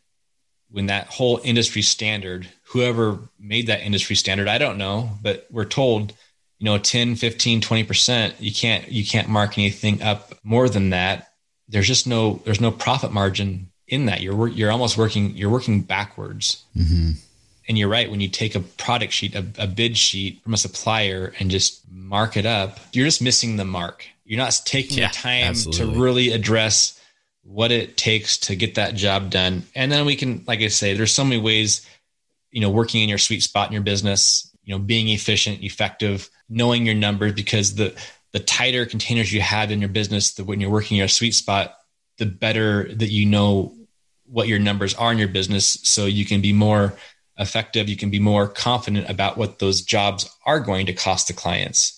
when 0.70 0.86
that 0.86 1.06
whole 1.06 1.40
industry 1.44 1.82
standard, 1.82 2.48
whoever 2.64 3.18
made 3.38 3.68
that 3.68 3.82
industry 3.82 4.16
standard, 4.16 4.48
I 4.48 4.58
don't 4.58 4.78
know, 4.78 5.10
but 5.22 5.46
we're 5.50 5.64
told 5.64 6.12
you 6.58 6.64
know 6.64 6.78
10 6.78 7.16
15 7.16 7.60
20% 7.60 8.34
you 8.40 8.52
can't 8.52 8.90
you 8.90 9.04
can't 9.04 9.28
mark 9.28 9.58
anything 9.58 10.02
up 10.02 10.34
more 10.42 10.68
than 10.68 10.90
that 10.90 11.32
there's 11.68 11.86
just 11.86 12.06
no 12.06 12.42
there's 12.44 12.60
no 12.60 12.70
profit 12.70 13.12
margin 13.12 13.70
in 13.86 14.06
that 14.06 14.20
you're 14.20 14.48
you're 14.48 14.70
almost 14.70 14.98
working 14.98 15.34
you're 15.36 15.50
working 15.50 15.82
backwards 15.82 16.64
mm-hmm. 16.76 17.12
and 17.68 17.78
you're 17.78 17.88
right 17.88 18.10
when 18.10 18.20
you 18.20 18.28
take 18.28 18.54
a 18.54 18.60
product 18.60 19.12
sheet 19.12 19.34
a, 19.34 19.46
a 19.58 19.66
bid 19.66 19.96
sheet 19.96 20.42
from 20.42 20.54
a 20.54 20.58
supplier 20.58 21.32
and 21.38 21.50
just 21.50 21.80
mark 21.90 22.36
it 22.36 22.46
up 22.46 22.78
you're 22.92 23.06
just 23.06 23.22
missing 23.22 23.56
the 23.56 23.64
mark 23.64 24.04
you're 24.24 24.38
not 24.38 24.60
taking 24.64 24.98
yeah, 24.98 25.08
the 25.08 25.14
time 25.14 25.44
absolutely. 25.44 25.94
to 25.94 26.00
really 26.00 26.32
address 26.32 27.00
what 27.48 27.72
it 27.72 27.96
takes 27.96 28.36
to 28.36 28.54
get 28.54 28.74
that 28.74 28.94
job 28.94 29.30
done 29.30 29.62
and 29.74 29.90
then 29.90 30.04
we 30.04 30.14
can 30.16 30.44
like 30.46 30.60
i 30.60 30.68
say 30.68 30.92
there's 30.92 31.12
so 31.12 31.24
many 31.24 31.40
ways 31.40 31.86
you 32.50 32.60
know 32.60 32.70
working 32.70 33.02
in 33.02 33.08
your 33.08 33.18
sweet 33.18 33.42
spot 33.42 33.68
in 33.68 33.72
your 33.72 33.82
business 33.82 34.54
you 34.64 34.74
know 34.74 34.78
being 34.78 35.08
efficient 35.08 35.62
effective 35.62 36.28
knowing 36.48 36.84
your 36.84 36.94
numbers 36.94 37.32
because 37.32 37.74
the 37.74 37.94
the 38.32 38.40
tighter 38.40 38.86
containers 38.86 39.32
you 39.32 39.40
have 39.40 39.70
in 39.70 39.80
your 39.80 39.88
business, 39.88 40.34
the 40.34 40.44
when 40.44 40.60
you're 40.60 40.70
working 40.70 40.96
your 40.96 41.08
sweet 41.08 41.34
spot, 41.34 41.74
the 42.18 42.26
better 42.26 42.92
that 42.94 43.10
you 43.10 43.26
know 43.26 43.74
what 44.26 44.48
your 44.48 44.58
numbers 44.58 44.94
are 44.94 45.10
in 45.12 45.18
your 45.18 45.28
business, 45.28 45.78
so 45.82 46.04
you 46.04 46.24
can 46.24 46.40
be 46.40 46.52
more 46.52 46.94
effective. 47.38 47.88
You 47.88 47.96
can 47.96 48.10
be 48.10 48.18
more 48.18 48.46
confident 48.46 49.08
about 49.08 49.38
what 49.38 49.58
those 49.58 49.82
jobs 49.82 50.28
are 50.44 50.60
going 50.60 50.86
to 50.86 50.92
cost 50.92 51.28
the 51.28 51.32
clients. 51.32 51.97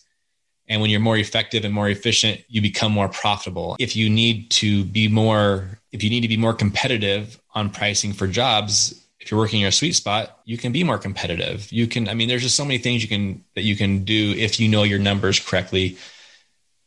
And 0.70 0.80
when 0.80 0.88
you're 0.88 1.00
more 1.00 1.16
effective 1.16 1.64
and 1.64 1.74
more 1.74 1.88
efficient, 1.88 2.42
you 2.48 2.62
become 2.62 2.92
more 2.92 3.08
profitable. 3.08 3.74
If 3.80 3.96
you 3.96 4.08
need 4.08 4.50
to 4.52 4.84
be 4.84 5.08
more, 5.08 5.80
if 5.90 6.04
you 6.04 6.10
need 6.10 6.20
to 6.20 6.28
be 6.28 6.36
more 6.36 6.54
competitive 6.54 7.40
on 7.52 7.70
pricing 7.70 8.12
for 8.12 8.28
jobs, 8.28 8.94
if 9.18 9.30
you're 9.30 9.40
working 9.40 9.60
your 9.60 9.72
sweet 9.72 9.96
spot, 9.96 10.38
you 10.44 10.56
can 10.56 10.70
be 10.70 10.84
more 10.84 10.96
competitive. 10.96 11.70
You 11.72 11.88
can, 11.88 12.08
I 12.08 12.14
mean, 12.14 12.28
there's 12.28 12.42
just 12.42 12.54
so 12.54 12.64
many 12.64 12.78
things 12.78 13.02
you 13.02 13.08
can 13.08 13.44
that 13.56 13.62
you 13.62 13.76
can 13.76 14.04
do 14.04 14.32
if 14.38 14.60
you 14.60 14.68
know 14.68 14.84
your 14.84 15.00
numbers 15.00 15.40
correctly. 15.40 15.98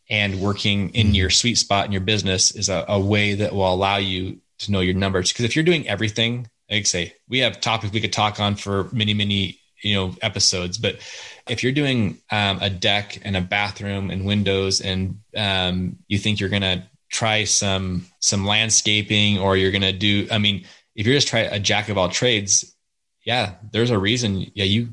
And 0.10 0.40
working 0.40 0.90
in 0.92 1.14
your 1.14 1.30
sweet 1.30 1.58
spot 1.58 1.86
in 1.86 1.92
your 1.92 2.02
business 2.02 2.52
is 2.52 2.70
a, 2.70 2.86
a 2.88 3.00
way 3.00 3.36
that 3.36 3.54
will 3.54 3.72
allow 3.72 3.98
you 3.98 4.40
to 4.60 4.72
know 4.72 4.80
your 4.80 4.94
numbers. 4.94 5.32
Because 5.32 5.46
if 5.46 5.56
you're 5.56 5.66
doing 5.66 5.88
everything, 5.90 6.50
like 6.72 6.86
say, 6.86 7.16
we 7.28 7.40
have 7.40 7.60
topics 7.60 7.92
we 7.92 8.02
could 8.02 8.14
talk 8.14 8.40
on 8.40 8.56
for 8.56 8.90
many, 8.94 9.14
many 9.14 9.60
you 9.84 9.96
know 9.96 10.16
episodes. 10.22 10.78
But 10.78 10.98
if 11.48 11.64
you're 11.64 11.72
doing 11.72 12.20
um, 12.32 12.60
a 12.62 12.70
deck 12.70 13.20
and 13.24 13.36
a 13.36 13.42
bathroom 13.42 14.10
and 14.10 14.26
windows, 14.26 14.82
and 14.82 15.20
um, 15.36 15.98
you 16.08 16.18
think 16.18 16.40
you're 16.40 16.50
gonna 16.50 16.88
try 17.12 17.44
some 17.44 18.06
some 18.20 18.46
landscaping, 18.46 19.40
or 19.40 19.58
you're 19.58 19.72
gonna 19.72 19.94
do, 19.94 20.28
I 20.32 20.38
mean 20.38 20.66
if 20.96 21.06
you're 21.06 21.16
just 21.16 21.28
trying 21.28 21.52
a 21.52 21.60
jack 21.60 21.90
of 21.90 21.98
all 21.98 22.10
trades, 22.10 22.76
yeah, 23.26 23.56
there's 23.72 23.90
a 23.90 23.98
reason. 23.98 24.52
Yeah, 24.54 24.66
you 24.66 24.90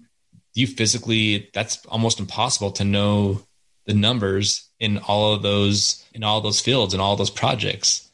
you 0.54 0.66
physically 0.66 1.50
that's 1.54 1.84
almost 1.86 2.20
impossible 2.20 2.72
to 2.72 2.84
know 2.84 3.42
the 3.86 3.94
numbers 3.94 4.68
in 4.78 4.98
all 4.98 5.32
of 5.32 5.42
those 5.42 6.04
in 6.14 6.24
all 6.24 6.40
those 6.40 6.60
fields 6.60 6.94
and 6.94 7.00
all 7.00 7.16
those 7.16 7.30
projects. 7.30 8.08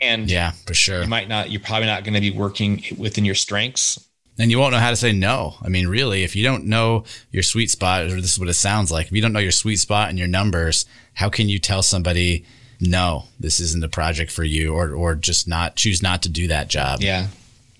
And 0.00 0.30
yeah, 0.30 0.52
for 0.66 0.74
sure. 0.74 1.02
You 1.02 1.08
might 1.08 1.28
not 1.28 1.50
you're 1.50 1.60
probably 1.60 1.86
not 1.86 2.04
going 2.04 2.14
to 2.14 2.20
be 2.20 2.30
working 2.30 2.82
within 2.96 3.24
your 3.24 3.34
strengths. 3.34 4.02
And 4.38 4.50
you 4.50 4.58
won't 4.58 4.72
know 4.72 4.78
how 4.78 4.90
to 4.90 4.96
say 4.96 5.12
no. 5.12 5.54
I 5.62 5.68
mean, 5.68 5.88
really, 5.88 6.22
if 6.22 6.36
you 6.36 6.44
don't 6.44 6.66
know 6.66 7.04
your 7.30 7.42
sweet 7.42 7.70
spot, 7.70 8.02
or 8.04 8.20
this 8.20 8.32
is 8.32 8.38
what 8.38 8.48
it 8.48 8.54
sounds 8.54 8.92
like, 8.92 9.06
if 9.06 9.12
you 9.12 9.22
don't 9.22 9.32
know 9.32 9.38
your 9.38 9.50
sweet 9.50 9.76
spot 9.76 10.10
and 10.10 10.18
your 10.18 10.28
numbers, 10.28 10.84
how 11.14 11.30
can 11.30 11.48
you 11.48 11.58
tell 11.58 11.82
somebody, 11.82 12.44
no, 12.80 13.24
this 13.40 13.60
isn't 13.60 13.80
the 13.80 13.88
project 13.88 14.30
for 14.30 14.44
you, 14.44 14.74
or 14.74 14.90
or 14.94 15.14
just 15.14 15.48
not 15.48 15.76
choose 15.76 16.02
not 16.02 16.22
to 16.24 16.28
do 16.28 16.48
that 16.48 16.68
job. 16.68 17.00
Yeah, 17.00 17.28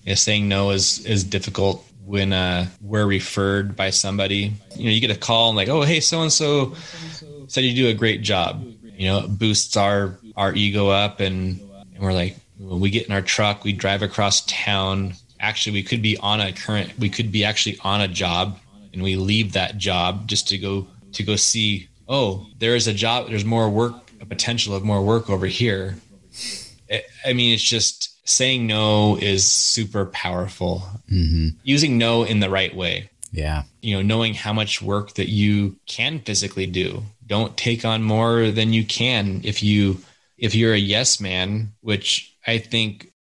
yeah. 0.03 0.15
Saying 0.15 0.47
no 0.47 0.71
is 0.71 1.05
is 1.05 1.23
difficult 1.23 1.85
when 2.03 2.33
uh, 2.33 2.67
we're 2.81 3.05
referred 3.05 3.75
by 3.75 3.91
somebody. 3.91 4.53
You 4.75 4.85
know, 4.85 4.91
you 4.91 5.01
get 5.01 5.11
a 5.11 5.19
call 5.19 5.49
and 5.49 5.57
like, 5.57 5.67
oh, 5.67 5.83
hey, 5.83 5.99
so 5.99 6.23
and 6.23 6.33
so 6.33 6.73
said 7.47 7.63
you 7.63 7.75
do 7.75 7.89
a 7.89 7.93
great 7.93 8.23
job. 8.23 8.65
You 8.83 9.07
know, 9.09 9.19
it 9.19 9.37
boosts 9.37 9.77
our 9.77 10.17
our 10.35 10.55
ego 10.55 10.87
up, 10.87 11.19
and, 11.19 11.59
and 11.93 11.99
we're 11.99 12.13
like, 12.13 12.35
when 12.57 12.79
we 12.79 12.89
get 12.89 13.05
in 13.05 13.11
our 13.11 13.21
truck, 13.21 13.63
we 13.63 13.73
drive 13.73 14.01
across 14.01 14.43
town. 14.45 15.13
Actually, 15.39 15.73
we 15.73 15.83
could 15.83 16.01
be 16.01 16.17
on 16.17 16.41
a 16.41 16.51
current, 16.51 16.97
we 16.97 17.09
could 17.09 17.31
be 17.31 17.43
actually 17.43 17.77
on 17.83 18.01
a 18.01 18.07
job, 18.07 18.59
and 18.93 19.03
we 19.03 19.15
leave 19.15 19.53
that 19.53 19.77
job 19.77 20.27
just 20.27 20.47
to 20.49 20.57
go 20.57 20.87
to 21.13 21.23
go 21.23 21.35
see. 21.35 21.87
Oh, 22.07 22.47
there 22.57 22.75
is 22.75 22.87
a 22.87 22.93
job. 22.93 23.27
There's 23.29 23.45
more 23.45 23.69
work 23.69 24.07
a 24.21 24.25
potential 24.25 24.75
of 24.75 24.83
more 24.83 25.01
work 25.01 25.29
over 25.29 25.45
here. 25.45 25.95
I 27.25 27.33
mean, 27.33 27.53
it's 27.53 27.63
just 27.63 28.27
saying 28.27 28.67
no 28.67 29.17
is 29.17 29.49
super 29.49 30.05
powerful. 30.07 30.83
Mm-hmm. 31.11 31.49
Using 31.63 31.97
no 31.97 32.23
in 32.23 32.39
the 32.39 32.49
right 32.49 32.75
way. 32.75 33.09
Yeah. 33.31 33.63
You 33.81 33.95
know, 33.95 34.01
knowing 34.01 34.33
how 34.33 34.53
much 34.53 34.81
work 34.81 35.13
that 35.15 35.29
you 35.29 35.75
can 35.85 36.19
physically 36.19 36.65
do. 36.65 37.03
Don't 37.25 37.57
take 37.57 37.83
on 37.83 38.03
more 38.03 38.51
than 38.51 38.71
you 38.73 38.85
can. 38.85 39.41
If 39.43 39.61
you 39.61 39.99
if 40.37 40.55
you're 40.55 40.73
a 40.73 40.77
yes 40.77 41.19
man, 41.19 41.73
which 41.81 42.33
I 42.45 42.59
think 42.59 43.11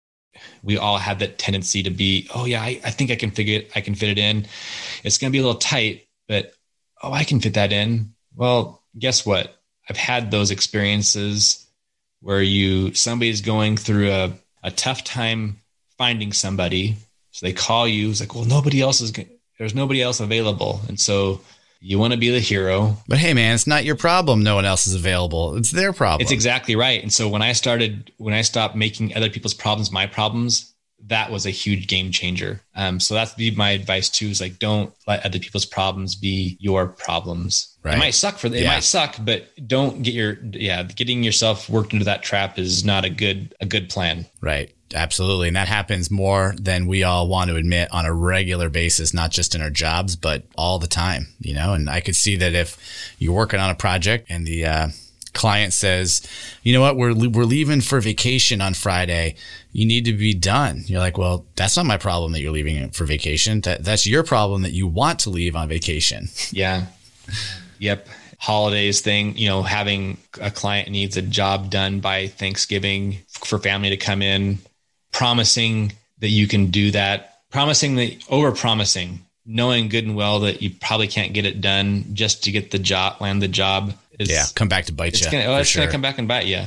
we 0.66 0.76
all 0.76 0.98
have 0.98 1.20
that 1.20 1.38
tendency 1.38 1.85
to 1.85 1.90
be, 1.90 2.29
oh 2.35 2.44
yeah, 2.44 2.61
I, 2.61 2.81
I 2.85 2.90
think 2.90 3.12
I 3.12 3.16
can 3.16 3.31
figure 3.31 3.61
it, 3.61 3.70
I 3.76 3.81
can 3.81 3.94
fit 3.94 4.11
it 4.11 4.18
in. 4.18 4.46
It's 5.05 5.16
gonna 5.16 5.31
be 5.31 5.38
a 5.38 5.42
little 5.42 5.61
tight, 5.61 6.09
but 6.26 6.52
oh, 7.02 7.12
I 7.12 7.22
can 7.22 7.40
fit 7.40 7.55
that 7.55 7.72
in. 7.72 8.14
Well, 8.35 8.83
guess 8.98 9.24
what? 9.24 9.57
I've 9.88 9.96
had 9.96 10.33
those 10.33 10.50
experiences 10.50 11.64
where 12.20 12.42
you 12.42 12.92
somebody's 12.94 13.42
going 13.42 13.76
through 13.76 14.11
a, 14.11 14.33
a 14.64 14.72
tough 14.72 15.05
time 15.05 15.61
finding 15.96 16.33
somebody. 16.33 16.96
So 17.31 17.46
they 17.46 17.52
call 17.52 17.87
you. 17.87 18.11
It's 18.11 18.20
like, 18.20 18.35
well, 18.35 18.44
nobody 18.44 18.83
else 18.83 19.00
is. 19.00 19.12
There's 19.59 19.74
nobody 19.74 20.02
else 20.02 20.18
available, 20.18 20.81
and 20.88 20.98
so 20.98 21.42
you 21.81 21.99
want 21.99 22.12
to 22.12 22.19
be 22.19 22.31
the 22.31 22.41
hero. 22.41 22.97
But 23.09 23.19
hey, 23.19 23.35
man, 23.35 23.55
it's 23.55 23.67
not 23.67 23.85
your 23.85 23.97
problem. 23.97 24.43
No 24.43 24.55
one 24.55 24.65
else 24.65 24.87
is 24.87 24.95
available. 24.95 25.57
It's 25.57 25.70
their 25.70 25.93
problem. 25.93 26.22
It's 26.22 26.33
exactly 26.33 26.77
right. 26.77 27.03
And 27.03 27.12
so 27.12 27.29
when 27.29 27.43
I 27.43 27.53
started, 27.53 28.12
when 28.18 28.35
I 28.35 28.43
stopped 28.43 28.77
making 28.77 29.14
other 29.14 29.31
people's 29.31 29.55
problems 29.55 29.93
my 29.93 30.07
problems, 30.07 30.74
that 31.09 31.31
was 31.31 31.47
a 31.47 31.51
huge 31.51 31.87
game 31.87 32.11
changer. 32.11 32.61
Um, 32.74 33.01
so 33.01 33.14
that's 33.14 33.35
be 33.35 33.51
my 33.53 33.70
advice 33.70 34.09
too. 34.09 34.27
Is 34.27 34.41
like 34.41 34.59
don't 34.59 34.93
let 35.07 35.24
other 35.24 35.39
people's 35.39 35.66
problems 35.66 36.14
be 36.16 36.57
your 36.61 36.89
problems. 36.89 37.77
Right. 37.83 37.95
It 37.95 37.99
might 37.99 38.14
suck 38.14 38.39
for 38.39 38.49
them. 38.49 38.59
It 38.59 38.66
might 38.66 38.83
suck, 38.83 39.16
but 39.20 39.49
don't 39.66 40.03
get 40.03 40.14
your 40.14 40.39
yeah 40.53 40.83
getting 40.83 41.22
yourself 41.22 41.68
worked 41.68 41.93
into 41.93 42.07
that 42.07 42.22
trap 42.22 42.59
is 42.59 42.85
not 42.85 43.05
a 43.05 43.11
good 43.11 43.55
a 43.61 43.66
good 43.66 43.89
plan. 43.89 44.27
Right. 44.41 44.72
Absolutely. 44.95 45.49
And 45.49 45.57
that 45.57 45.68
happens 45.68 46.11
more 46.11 46.55
than 46.59 46.87
we 46.87 47.03
all 47.03 47.28
want 47.28 47.51
to 47.51 47.57
admit 47.57 47.93
on 47.93 48.07
a 48.07 48.12
regular 48.12 48.68
basis, 48.68 49.12
not 49.12 49.30
just 49.30 49.55
in 49.55 49.61
our 49.61 49.70
jobs, 49.70 50.14
but 50.16 50.45
all 50.57 50.78
the 50.78 50.87
time, 50.87 51.28
you 51.41 51.55
know? 51.55 51.72
And 51.74 51.91
I 51.91 52.01
could 52.01 52.16
see 52.16 52.37
that 52.37 52.55
if 52.55 52.78
you're 53.18 53.34
working 53.34 53.61
on 53.61 53.70
a 53.70 53.74
project 53.74 54.26
and 54.30 54.47
the, 54.47 54.64
uh, 54.64 54.89
client 55.37 55.72
says, 55.72 56.26
you 56.62 56.72
know 56.72 56.80
what, 56.80 56.97
we're, 56.97 57.14
we're 57.28 57.45
leaving 57.45 57.82
for 57.82 58.01
vacation 58.01 58.61
on 58.61 58.74
Friday. 58.74 59.37
You 59.70 59.87
need 59.87 60.07
to 60.07 60.14
be 60.14 60.34
done. 60.34 60.82
You're 60.87 61.01
like, 61.01 61.18
well, 61.18 61.45
that's 61.55 61.76
not 61.76 61.87
my 61.87 61.99
problem 61.99 62.32
that 62.32 62.41
you're 62.41 62.53
leaving 62.53 62.91
for 62.91 63.05
vacation. 63.05 63.61
That, 63.61 63.84
that's 63.84 64.07
your 64.07 64.24
problem 64.24 64.62
that 64.62 64.72
you 64.72 64.89
want 64.89 65.20
to 65.20 65.30
leave 65.30 65.55
on 65.55 65.68
vacation. 65.68 66.28
Yeah. 66.53 66.87
Yep. 67.80 68.09
Holidays 68.39 69.01
thing, 69.01 69.37
you 69.37 69.49
know, 69.49 69.62
having 69.62 70.16
a 70.41 70.51
client 70.51 70.89
needs 70.91 71.16
a 71.16 71.22
job 71.22 71.70
done 71.70 72.01
by 72.01 72.28
Thanksgiving 72.28 73.18
for 73.28 73.59
family 73.59 73.91
to 73.91 73.97
come 73.97 74.22
in, 74.22 74.59
promising 75.12 75.92
that 76.18 76.28
you 76.28 76.46
can 76.46 76.66
do 76.70 76.90
that, 76.92 77.40
promising 77.50 77.96
that 77.96 78.16
over 78.28 78.52
promising, 78.52 79.20
knowing 79.44 79.88
good 79.88 80.04
and 80.04 80.16
well 80.16 80.40
that 80.40 80.62
you 80.62 80.70
probably 80.80 81.09
can't 81.09 81.32
get 81.32 81.46
it 81.46 81.61
done 81.61 82.04
just 82.12 82.44
to 82.44 82.52
get 82.52 82.70
the 82.70 82.78
job, 82.78 83.20
land 83.20 83.42
the 83.42 83.48
job 83.48 83.92
is 84.18 84.30
yeah, 84.30 84.44
come 84.54 84.68
back 84.68 84.86
to 84.86 84.92
bite 84.92 85.14
it's 85.14 85.24
you. 85.24 85.30
Gonna, 85.30 85.44
oh, 85.44 85.57
it's 85.57 85.68
sure. 85.68 85.82
gonna 85.82 85.92
come 85.92 86.02
back 86.02 86.18
and 86.18 86.26
bite 86.26 86.46
you. 86.46 86.62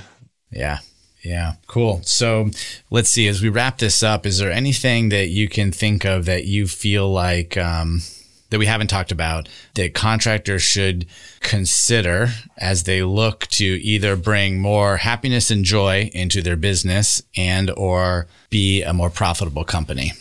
Yeah. 0.51 0.79
Yeah, 1.21 1.55
cool. 1.67 2.01
So 2.03 2.49
let's 2.89 3.09
see. 3.09 3.27
As 3.27 3.41
we 3.41 3.49
wrap 3.49 3.79
this 3.79 4.03
up, 4.03 4.25
is 4.25 4.39
there 4.39 4.51
anything 4.51 5.09
that 5.09 5.27
you 5.27 5.49
can 5.49 5.71
think 5.71 6.05
of 6.05 6.25
that 6.25 6.45
you 6.45 6.65
feel 6.65 7.11
like 7.11 7.57
um, 7.57 8.01
that 8.50 8.60
we 8.60 8.66
haven't 8.66 8.88
talked 8.88 9.12
about 9.12 9.47
that 9.76 9.93
contractors 9.93 10.62
should 10.62 11.06
consider 11.39 12.30
as 12.58 12.84
they 12.84 13.04
look 13.04 13.47
to 13.47 13.64
either 13.64 14.16
bring 14.16 14.60
more 14.60 14.97
happiness 14.97 15.52
and 15.52 15.66
joy 15.66 16.10
into 16.14 16.41
their 16.41 16.56
business 16.56 17.22
and 17.36 17.72
or 17.72 18.28
be 18.50 18.82
a 18.82 18.93
more 18.93 19.10
profitable 19.10 19.64
company? 19.64 20.14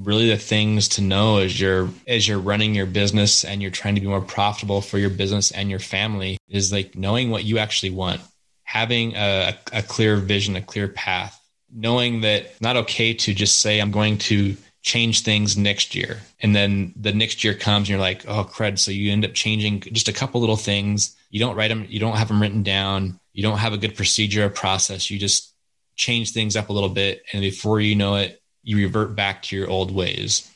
really 0.00 0.28
the 0.28 0.36
things 0.36 0.88
to 0.88 1.02
know 1.02 1.38
as 1.38 1.60
you're 1.60 1.88
as 2.06 2.26
you're 2.26 2.38
running 2.38 2.74
your 2.74 2.86
business 2.86 3.44
and 3.44 3.60
you're 3.60 3.70
trying 3.70 3.94
to 3.94 4.00
be 4.00 4.06
more 4.06 4.20
profitable 4.20 4.80
for 4.80 4.98
your 4.98 5.10
business 5.10 5.50
and 5.50 5.70
your 5.70 5.78
family 5.78 6.38
is 6.48 6.72
like 6.72 6.96
knowing 6.96 7.30
what 7.30 7.44
you 7.44 7.58
actually 7.58 7.90
want 7.90 8.20
having 8.64 9.14
a, 9.16 9.56
a 9.72 9.82
clear 9.82 10.16
vision 10.16 10.56
a 10.56 10.62
clear 10.62 10.88
path 10.88 11.38
knowing 11.70 12.22
that 12.22 12.44
it's 12.44 12.60
not 12.60 12.76
okay 12.76 13.12
to 13.12 13.34
just 13.34 13.60
say 13.60 13.80
i'm 13.80 13.90
going 13.90 14.16
to 14.16 14.56
change 14.82 15.22
things 15.22 15.56
next 15.56 15.94
year 15.94 16.20
and 16.40 16.54
then 16.56 16.92
the 16.96 17.12
next 17.12 17.44
year 17.44 17.54
comes 17.54 17.88
and 17.88 17.90
you're 17.90 17.98
like 17.98 18.24
oh 18.26 18.44
crud 18.44 18.78
so 18.78 18.90
you 18.90 19.12
end 19.12 19.24
up 19.24 19.32
changing 19.32 19.80
just 19.80 20.08
a 20.08 20.12
couple 20.12 20.40
little 20.40 20.56
things 20.56 21.16
you 21.30 21.38
don't 21.38 21.54
write 21.54 21.68
them 21.68 21.86
you 21.88 22.00
don't 22.00 22.16
have 22.16 22.28
them 22.28 22.42
written 22.42 22.64
down 22.64 23.18
you 23.32 23.42
don't 23.42 23.58
have 23.58 23.72
a 23.72 23.78
good 23.78 23.94
procedure 23.94 24.46
or 24.46 24.48
process 24.48 25.08
you 25.08 25.18
just 25.18 25.54
change 25.94 26.32
things 26.32 26.56
up 26.56 26.68
a 26.68 26.72
little 26.72 26.88
bit 26.88 27.22
and 27.32 27.42
before 27.42 27.80
you 27.80 27.94
know 27.94 28.16
it 28.16 28.42
you 28.62 28.76
revert 28.76 29.14
back 29.14 29.42
to 29.42 29.56
your 29.56 29.68
old 29.68 29.94
ways. 29.94 30.48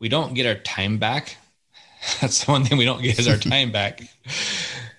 We 0.00 0.08
don't 0.08 0.34
get 0.34 0.46
our 0.46 0.60
time 0.62 0.98
back. 0.98 1.36
That's 2.20 2.44
the 2.44 2.52
one 2.52 2.64
thing 2.64 2.78
we 2.78 2.84
don't 2.84 3.02
get 3.02 3.18
is 3.18 3.28
our 3.28 3.36
time 3.38 3.72
back. 3.72 4.02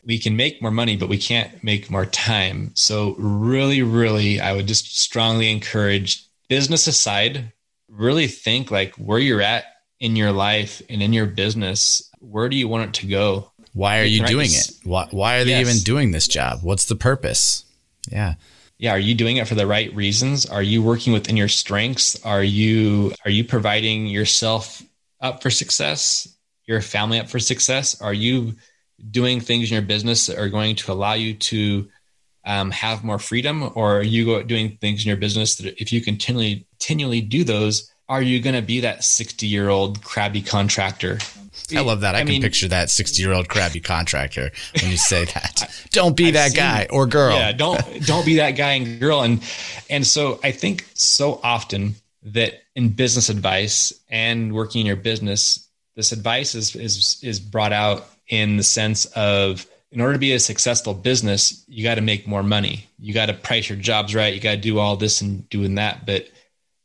We 0.05 0.19
can 0.19 0.35
make 0.35 0.61
more 0.61 0.71
money, 0.71 0.97
but 0.97 1.09
we 1.09 1.17
can't 1.17 1.63
make 1.63 1.89
more 1.89 2.05
time. 2.05 2.71
So, 2.75 3.15
really, 3.17 3.81
really, 3.81 4.39
I 4.39 4.53
would 4.53 4.67
just 4.67 4.99
strongly 4.99 5.51
encourage 5.51 6.27
business 6.47 6.87
aside, 6.87 7.51
really 7.95 8.27
think 8.27 8.71
like 8.71 8.95
where 8.95 9.19
you're 9.19 9.41
at 9.41 9.65
in 9.99 10.15
your 10.15 10.31
life 10.31 10.81
and 10.89 11.01
in 11.01 11.13
your 11.13 11.25
business. 11.25 12.09
Where 12.19 12.49
do 12.49 12.55
you 12.55 12.67
want 12.67 12.89
it 12.89 12.93
to 13.01 13.07
go? 13.07 13.51
Why 13.73 13.99
are 13.99 14.05
you 14.05 14.25
doing 14.25 14.49
it? 14.51 14.71
Why, 14.83 15.07
why 15.11 15.37
are 15.37 15.43
they 15.43 15.51
yes. 15.51 15.67
even 15.67 15.83
doing 15.83 16.11
this 16.11 16.27
job? 16.27 16.59
What's 16.61 16.85
the 16.85 16.95
purpose? 16.95 17.65
Yeah 18.09 18.35
yeah 18.77 18.91
are 18.91 18.99
you 18.99 19.15
doing 19.15 19.37
it 19.37 19.47
for 19.47 19.55
the 19.55 19.67
right 19.67 19.93
reasons 19.95 20.45
are 20.45 20.63
you 20.63 20.81
working 20.83 21.13
within 21.13 21.37
your 21.37 21.47
strengths 21.47 22.23
are 22.25 22.43
you 22.43 23.13
are 23.23 23.31
you 23.31 23.43
providing 23.43 24.07
yourself 24.07 24.83
up 25.21 25.41
for 25.41 25.49
success 25.49 26.27
your 26.65 26.81
family 26.81 27.19
up 27.19 27.29
for 27.29 27.39
success 27.39 28.01
are 28.01 28.13
you 28.13 28.55
doing 29.11 29.39
things 29.39 29.69
in 29.69 29.73
your 29.75 29.81
business 29.81 30.27
that 30.27 30.37
are 30.37 30.49
going 30.49 30.75
to 30.75 30.91
allow 30.91 31.13
you 31.13 31.33
to 31.33 31.87
um, 32.45 32.71
have 32.71 33.03
more 33.03 33.19
freedom 33.19 33.71
or 33.75 33.97
are 33.97 34.03
you 34.03 34.43
doing 34.43 34.77
things 34.77 35.03
in 35.03 35.07
your 35.07 35.17
business 35.17 35.55
that 35.55 35.81
if 35.81 35.91
you 35.91 36.01
continually 36.01 36.65
continually 36.79 37.21
do 37.21 37.43
those 37.43 37.91
are 38.07 38.21
you 38.21 38.39
going 38.39 38.55
to 38.55 38.61
be 38.61 38.81
that 38.81 39.03
60 39.03 39.47
year 39.47 39.69
old 39.69 40.03
crabby 40.03 40.41
contractor 40.41 41.17
I 41.75 41.81
love 41.81 42.01
that. 42.01 42.15
I, 42.15 42.19
I 42.19 42.21
can 42.21 42.29
mean, 42.29 42.41
picture 42.41 42.67
that 42.67 42.89
60 42.89 43.21
year 43.21 43.33
old 43.33 43.49
crabby 43.49 43.79
contractor 43.79 44.51
when 44.79 44.91
you 44.91 44.97
say 44.97 45.25
that. 45.25 45.85
Don't 45.91 46.15
be 46.15 46.27
I've 46.27 46.33
that 46.33 46.51
seen, 46.51 46.57
guy 46.57 46.87
or 46.89 47.07
girl. 47.07 47.35
Yeah, 47.35 47.53
don't 47.53 48.05
don't 48.05 48.25
be 48.25 48.35
that 48.35 48.51
guy 48.51 48.73
and 48.73 48.99
girl. 48.99 49.21
And 49.21 49.41
and 49.89 50.05
so 50.05 50.39
I 50.43 50.51
think 50.51 50.85
so 50.93 51.39
often 51.43 51.95
that 52.23 52.53
in 52.75 52.89
business 52.89 53.29
advice 53.29 53.93
and 54.09 54.53
working 54.53 54.81
in 54.81 54.87
your 54.87 54.95
business, 54.97 55.67
this 55.95 56.11
advice 56.11 56.53
is 56.55 56.75
is 56.75 57.19
is 57.23 57.39
brought 57.39 57.71
out 57.71 58.05
in 58.27 58.57
the 58.57 58.63
sense 58.63 59.05
of 59.05 59.65
in 59.95 60.01
order 60.01 60.13
to 60.13 60.19
be 60.19 60.33
a 60.33 60.39
successful 60.39 60.93
business, 60.93 61.63
you 61.69 61.81
got 61.81 61.95
to 61.95 62.01
make 62.01 62.27
more 62.27 62.43
money. 62.43 62.85
You 62.99 63.13
got 63.13 63.27
to 63.27 63.33
price 63.33 63.69
your 63.69 63.77
jobs 63.77 64.13
right. 64.13 64.33
You 64.33 64.41
got 64.41 64.51
to 64.51 64.57
do 64.57 64.77
all 64.77 64.97
this 64.97 65.21
and 65.21 65.49
doing 65.49 65.75
that. 65.75 66.05
But 66.05 66.27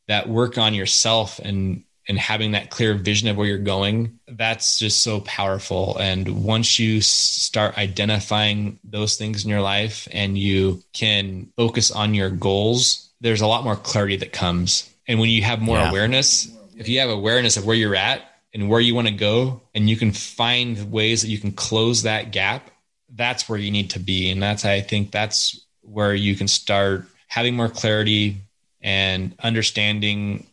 that 0.07 0.29
work 0.29 0.57
on 0.57 0.73
yourself 0.73 1.37
and 1.39 1.83
and 2.07 2.17
having 2.17 2.53
that 2.53 2.69
clear 2.69 2.93
vision 2.95 3.27
of 3.27 3.37
where 3.37 3.45
you're 3.45 3.57
going, 3.57 4.19
that's 4.27 4.79
just 4.79 5.01
so 5.01 5.19
powerful. 5.21 5.97
And 5.97 6.43
once 6.43 6.79
you 6.79 6.99
start 7.01 7.77
identifying 7.77 8.79
those 8.83 9.17
things 9.17 9.43
in 9.43 9.49
your 9.49 9.61
life 9.61 10.07
and 10.11 10.37
you 10.37 10.81
can 10.93 11.51
focus 11.57 11.91
on 11.91 12.15
your 12.15 12.29
goals, 12.29 13.11
there's 13.21 13.41
a 13.41 13.47
lot 13.47 13.63
more 13.63 13.75
clarity 13.75 14.15
that 14.17 14.33
comes. 14.33 14.89
And 15.07 15.19
when 15.19 15.29
you 15.29 15.43
have 15.43 15.61
more 15.61 15.77
yeah. 15.77 15.89
awareness, 15.89 16.51
if 16.75 16.89
you 16.89 17.01
have 17.01 17.09
awareness 17.09 17.55
of 17.55 17.65
where 17.65 17.75
you're 17.75 17.95
at 17.95 18.23
and 18.53 18.67
where 18.67 18.81
you 18.81 18.95
want 18.95 19.07
to 19.07 19.13
go, 19.13 19.61
and 19.75 19.89
you 19.89 19.95
can 19.95 20.11
find 20.11 20.91
ways 20.91 21.21
that 21.21 21.29
you 21.29 21.37
can 21.37 21.51
close 21.51 22.03
that 22.03 22.31
gap, 22.31 22.71
that's 23.13 23.49
where 23.49 23.59
you 23.59 23.71
need 23.71 23.91
to 23.91 23.99
be. 23.99 24.29
And 24.29 24.41
that's, 24.41 24.65
I 24.65 24.81
think, 24.81 25.11
that's 25.11 25.59
where 25.81 26.13
you 26.13 26.35
can 26.35 26.47
start 26.47 27.05
having 27.27 27.55
more 27.55 27.69
clarity 27.69 28.37
and 28.81 29.33
understanding 29.41 30.47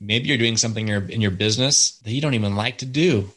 maybe 0.00 0.28
you're 0.28 0.38
doing 0.38 0.56
something 0.56 0.88
in 0.88 0.92
your, 0.92 1.10
in 1.10 1.20
your 1.20 1.30
business 1.30 1.98
that 2.04 2.12
you 2.12 2.20
don't 2.20 2.34
even 2.34 2.56
like 2.56 2.78
to 2.78 2.86
do. 2.86 3.30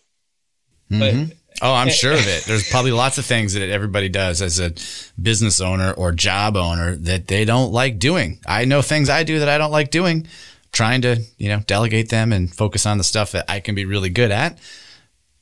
Mm-hmm. 0.90 1.00
But 1.00 1.36
Oh, 1.62 1.74
I'm 1.74 1.90
sure 1.90 2.14
of 2.14 2.28
it. 2.28 2.44
There's 2.44 2.70
probably 2.72 2.92
lots 2.92 3.18
of 3.18 3.26
things 3.26 3.54
that 3.54 3.70
everybody 3.70 4.10
does 4.10 4.42
as 4.42 4.60
a 4.60 4.74
business 5.22 5.62
owner 5.62 5.92
or 5.92 6.12
job 6.12 6.58
owner 6.58 6.96
that 6.98 7.28
they 7.28 7.46
don't 7.46 7.72
like 7.72 7.98
doing. 7.98 8.40
I 8.46 8.66
know 8.66 8.82
things 8.82 9.10
I 9.10 9.24
do 9.24 9.40
that 9.40 9.50
I 9.50 9.58
don't 9.58 9.72
like 9.72 9.90
doing, 9.90 10.28
trying 10.74 11.02
to, 11.04 11.22
you 11.38 11.50
know, 11.50 11.60
delegate 11.62 12.10
them 12.10 12.34
and 12.34 12.54
focus 12.54 12.86
on 12.86 12.98
the 12.98 13.04
stuff 13.04 13.32
that 13.32 13.46
I 13.48 13.62
can 13.62 13.76
be 13.76 13.86
really 13.86 14.10
good 14.10 14.32
at. 14.32 14.58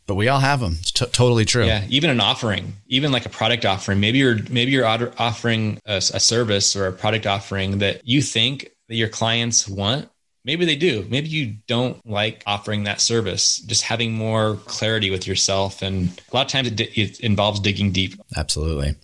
But 0.05 0.15
we 0.15 0.27
all 0.27 0.39
have 0.39 0.59
them. 0.59 0.77
It's 0.79 0.91
t- 0.91 1.05
totally 1.05 1.45
true. 1.45 1.65
Yeah, 1.65 1.85
even 1.89 2.09
an 2.09 2.19
offering, 2.19 2.73
even 2.87 3.11
like 3.11 3.25
a 3.25 3.29
product 3.29 3.65
offering. 3.65 3.99
Maybe 3.99 4.17
you're 4.17 4.37
maybe 4.49 4.71
you're 4.71 4.85
offering 4.85 5.79
a, 5.85 5.95
a 5.95 6.19
service 6.19 6.75
or 6.75 6.87
a 6.87 6.91
product 6.91 7.25
offering 7.25 7.79
that 7.79 8.05
you 8.05 8.21
think 8.21 8.71
that 8.89 8.95
your 8.95 9.07
clients 9.07 9.67
want, 9.67 10.09
maybe 10.45 10.65
they 10.65 10.75
do. 10.75 11.05
Maybe 11.09 11.29
you 11.29 11.55
don't 11.67 12.05
like 12.05 12.43
offering 12.45 12.83
that 12.83 13.01
service. 13.01 13.59
Just 13.59 13.83
having 13.83 14.13
more 14.13 14.55
clarity 14.65 15.09
with 15.09 15.27
yourself, 15.27 15.81
and 15.81 16.09
a 16.31 16.35
lot 16.35 16.45
of 16.45 16.51
times 16.51 16.67
it, 16.69 16.79
it 16.97 17.19
involves 17.19 17.59
digging 17.59 17.91
deep. 17.91 18.15
Absolutely, 18.35 18.95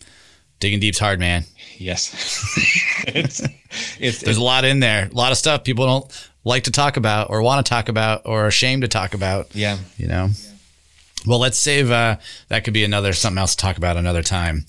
digging 0.59 0.79
deep's 0.79 0.99
hard, 0.99 1.19
man. 1.19 1.45
Yes, 1.77 2.13
it's, 3.07 3.41
it's, 3.99 4.21
there's 4.21 4.37
a 4.37 4.43
lot 4.43 4.65
in 4.65 4.79
there, 4.79 5.07
a 5.07 5.15
lot 5.15 5.31
of 5.31 5.37
stuff 5.37 5.63
people 5.63 5.85
don't 5.85 6.29
like 6.43 6.63
to 6.63 6.71
talk 6.71 6.97
about, 6.97 7.29
or 7.29 7.41
want 7.41 7.65
to 7.65 7.69
talk 7.69 7.89
about, 7.89 8.23
or 8.25 8.43
are 8.43 8.47
ashamed 8.47 8.81
to 8.81 8.87
talk 8.87 9.13
about. 9.13 9.55
Yeah, 9.55 9.77
you 9.97 10.07
know. 10.07 10.29
Well, 11.25 11.39
let's 11.39 11.57
save. 11.57 11.91
Uh, 11.91 12.17
that 12.47 12.63
could 12.63 12.73
be 12.73 12.83
another 12.83 13.13
something 13.13 13.39
else 13.39 13.55
to 13.55 13.61
talk 13.61 13.77
about 13.77 13.97
another 13.97 14.23
time. 14.23 14.65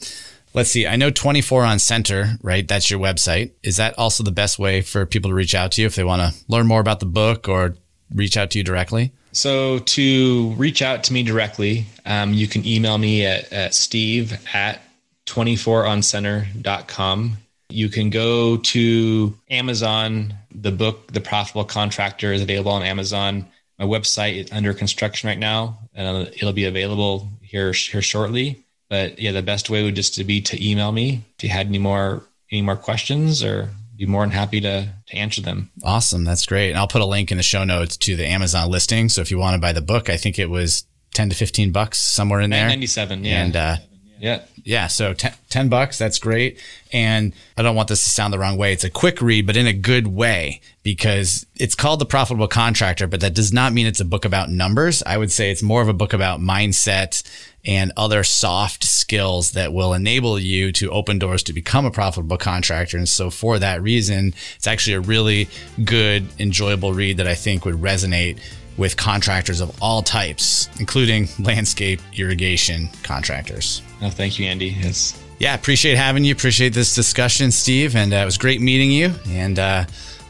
Let's 0.52 0.70
see. 0.70 0.86
I 0.86 0.96
know 0.96 1.10
24 1.10 1.64
on 1.64 1.78
center, 1.78 2.38
right? 2.42 2.66
That's 2.66 2.90
your 2.90 2.98
website. 2.98 3.52
Is 3.62 3.76
that 3.76 3.96
also 3.98 4.24
the 4.24 4.32
best 4.32 4.58
way 4.58 4.80
for 4.80 5.06
people 5.06 5.30
to 5.30 5.34
reach 5.34 5.54
out 5.54 5.70
to 5.72 5.80
you 5.80 5.86
if 5.86 5.94
they 5.94 6.02
want 6.02 6.22
to 6.22 6.34
learn 6.48 6.66
more 6.66 6.80
about 6.80 6.98
the 6.98 7.06
book 7.06 7.48
or 7.48 7.76
reach 8.12 8.36
out 8.36 8.50
to 8.50 8.58
you 8.58 8.64
directly? 8.64 9.12
So 9.32 9.78
to 9.78 10.52
reach 10.56 10.82
out 10.82 11.04
to 11.04 11.12
me 11.12 11.22
directly, 11.22 11.86
um, 12.04 12.34
you 12.34 12.48
can 12.48 12.66
email 12.66 12.98
me 12.98 13.24
at, 13.24 13.52
at 13.52 13.74
steve 13.74 14.36
at 14.52 14.82
24oncenter.com. 15.26 17.36
You 17.68 17.88
can 17.88 18.10
go 18.10 18.56
to 18.56 19.38
Amazon. 19.48 20.34
The 20.52 20.72
book, 20.72 21.12
The 21.12 21.20
Profitable 21.20 21.64
Contractor, 21.64 22.32
is 22.32 22.42
available 22.42 22.72
on 22.72 22.82
Amazon. 22.82 23.46
My 23.80 23.86
website 23.86 24.36
is 24.36 24.52
under 24.52 24.74
construction 24.74 25.28
right 25.28 25.38
now, 25.38 25.78
and 25.94 26.28
it'll 26.28 26.52
be 26.52 26.66
available 26.66 27.30
here 27.40 27.72
here 27.72 28.02
shortly. 28.02 28.62
But 28.90 29.18
yeah, 29.18 29.32
the 29.32 29.40
best 29.40 29.70
way 29.70 29.82
would 29.82 29.96
just 29.96 30.16
to 30.16 30.24
be 30.24 30.42
to 30.42 30.70
email 30.70 30.92
me 30.92 31.22
if 31.38 31.44
you 31.44 31.48
had 31.48 31.66
any 31.66 31.78
more 31.78 32.22
any 32.52 32.60
more 32.60 32.76
questions 32.76 33.42
or 33.42 33.70
be 33.96 34.04
more 34.04 34.22
than 34.22 34.32
happy 34.32 34.60
to 34.60 34.86
to 35.06 35.16
answer 35.16 35.40
them. 35.40 35.70
Awesome. 35.82 36.24
That's 36.24 36.44
great. 36.44 36.70
And 36.70 36.78
I'll 36.78 36.88
put 36.88 37.00
a 37.00 37.06
link 37.06 37.30
in 37.30 37.38
the 37.38 37.42
show 37.42 37.64
notes 37.64 37.96
to 37.98 38.16
the 38.16 38.26
Amazon 38.26 38.70
listing. 38.70 39.08
So 39.08 39.22
if 39.22 39.30
you 39.30 39.38
want 39.38 39.54
to 39.54 39.60
buy 39.60 39.72
the 39.72 39.80
book, 39.80 40.10
I 40.10 40.18
think 40.18 40.38
it 40.38 40.50
was 40.50 40.84
10 41.14 41.30
to 41.30 41.34
15 41.36 41.72
bucks 41.72 41.98
somewhere 41.98 42.40
in 42.40 42.50
there. 42.50 42.68
97. 42.68 43.24
Yeah. 43.24 43.42
And, 43.42 43.56
uh, 43.56 43.76
Yeah. 44.20 44.42
Yeah. 44.64 44.86
So 44.86 45.14
10, 45.14 45.32
10 45.48 45.68
bucks, 45.70 45.96
that's 45.96 46.18
great. 46.18 46.60
And 46.92 47.32
I 47.56 47.62
don't 47.62 47.74
want 47.74 47.88
this 47.88 48.04
to 48.04 48.10
sound 48.10 48.34
the 48.34 48.38
wrong 48.38 48.58
way. 48.58 48.72
It's 48.72 48.84
a 48.84 48.90
quick 48.90 49.22
read, 49.22 49.46
but 49.46 49.56
in 49.56 49.66
a 49.66 49.72
good 49.72 50.08
way 50.08 50.60
because 50.82 51.46
it's 51.56 51.74
called 51.74 52.00
The 52.00 52.06
Profitable 52.06 52.48
Contractor, 52.48 53.06
but 53.06 53.20
that 53.20 53.34
does 53.34 53.52
not 53.52 53.72
mean 53.72 53.86
it's 53.86 54.00
a 54.00 54.04
book 54.04 54.26
about 54.26 54.50
numbers. 54.50 55.02
I 55.04 55.16
would 55.16 55.32
say 55.32 55.50
it's 55.50 55.62
more 55.62 55.80
of 55.80 55.88
a 55.88 55.94
book 55.94 56.12
about 56.12 56.40
mindset 56.40 57.22
and 57.64 57.92
other 57.96 58.22
soft 58.24 58.84
skills 58.84 59.52
that 59.52 59.72
will 59.72 59.92
enable 59.92 60.38
you 60.38 60.72
to 60.72 60.90
open 60.90 61.18
doors 61.18 61.42
to 61.44 61.52
become 61.52 61.84
a 61.84 61.90
profitable 61.90 62.38
contractor. 62.38 62.96
And 62.96 63.08
so, 63.08 63.28
for 63.30 63.58
that 63.58 63.82
reason, 63.82 64.34
it's 64.56 64.66
actually 64.66 64.94
a 64.94 65.00
really 65.00 65.48
good, 65.84 66.26
enjoyable 66.38 66.94
read 66.94 67.18
that 67.18 67.26
I 67.26 67.34
think 67.34 67.64
would 67.64 67.76
resonate 67.76 68.38
with 68.80 68.96
contractors 68.96 69.60
of 69.60 69.70
all 69.82 70.02
types, 70.02 70.70
including 70.80 71.28
landscape 71.38 72.00
irrigation 72.16 72.88
contractors. 73.02 73.82
Oh, 74.00 74.08
thank 74.08 74.38
you, 74.38 74.46
Andy. 74.46 74.74
It's 74.78 75.22
yeah, 75.38 75.54
appreciate 75.54 75.96
having 75.96 76.24
you. 76.24 76.32
Appreciate 76.32 76.72
this 76.72 76.94
discussion, 76.94 77.50
Steve. 77.50 77.94
And 77.94 78.12
uh, 78.12 78.16
it 78.16 78.24
was 78.24 78.38
great 78.38 78.60
meeting 78.60 78.90
you. 78.90 79.12
And 79.28 79.58
uh, 79.58 79.84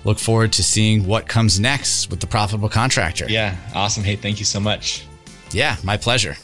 look 0.05 0.19
forward 0.19 0.53
to 0.55 0.65
seeing 0.65 1.07
what 1.07 1.29
comes 1.29 1.59
next 1.59 2.11
with 2.11 2.21
the 2.21 2.27
profitable 2.27 2.69
contractor. 2.69 3.27
Yeah, 3.29 3.57
awesome. 3.75 4.03
Hey, 4.05 4.17
thank 4.17 4.41
you 4.41 4.45
so 4.45 4.61
much. 4.61 5.07
Yeah, 5.53 5.77
my 5.85 5.97
pleasure. 5.97 6.37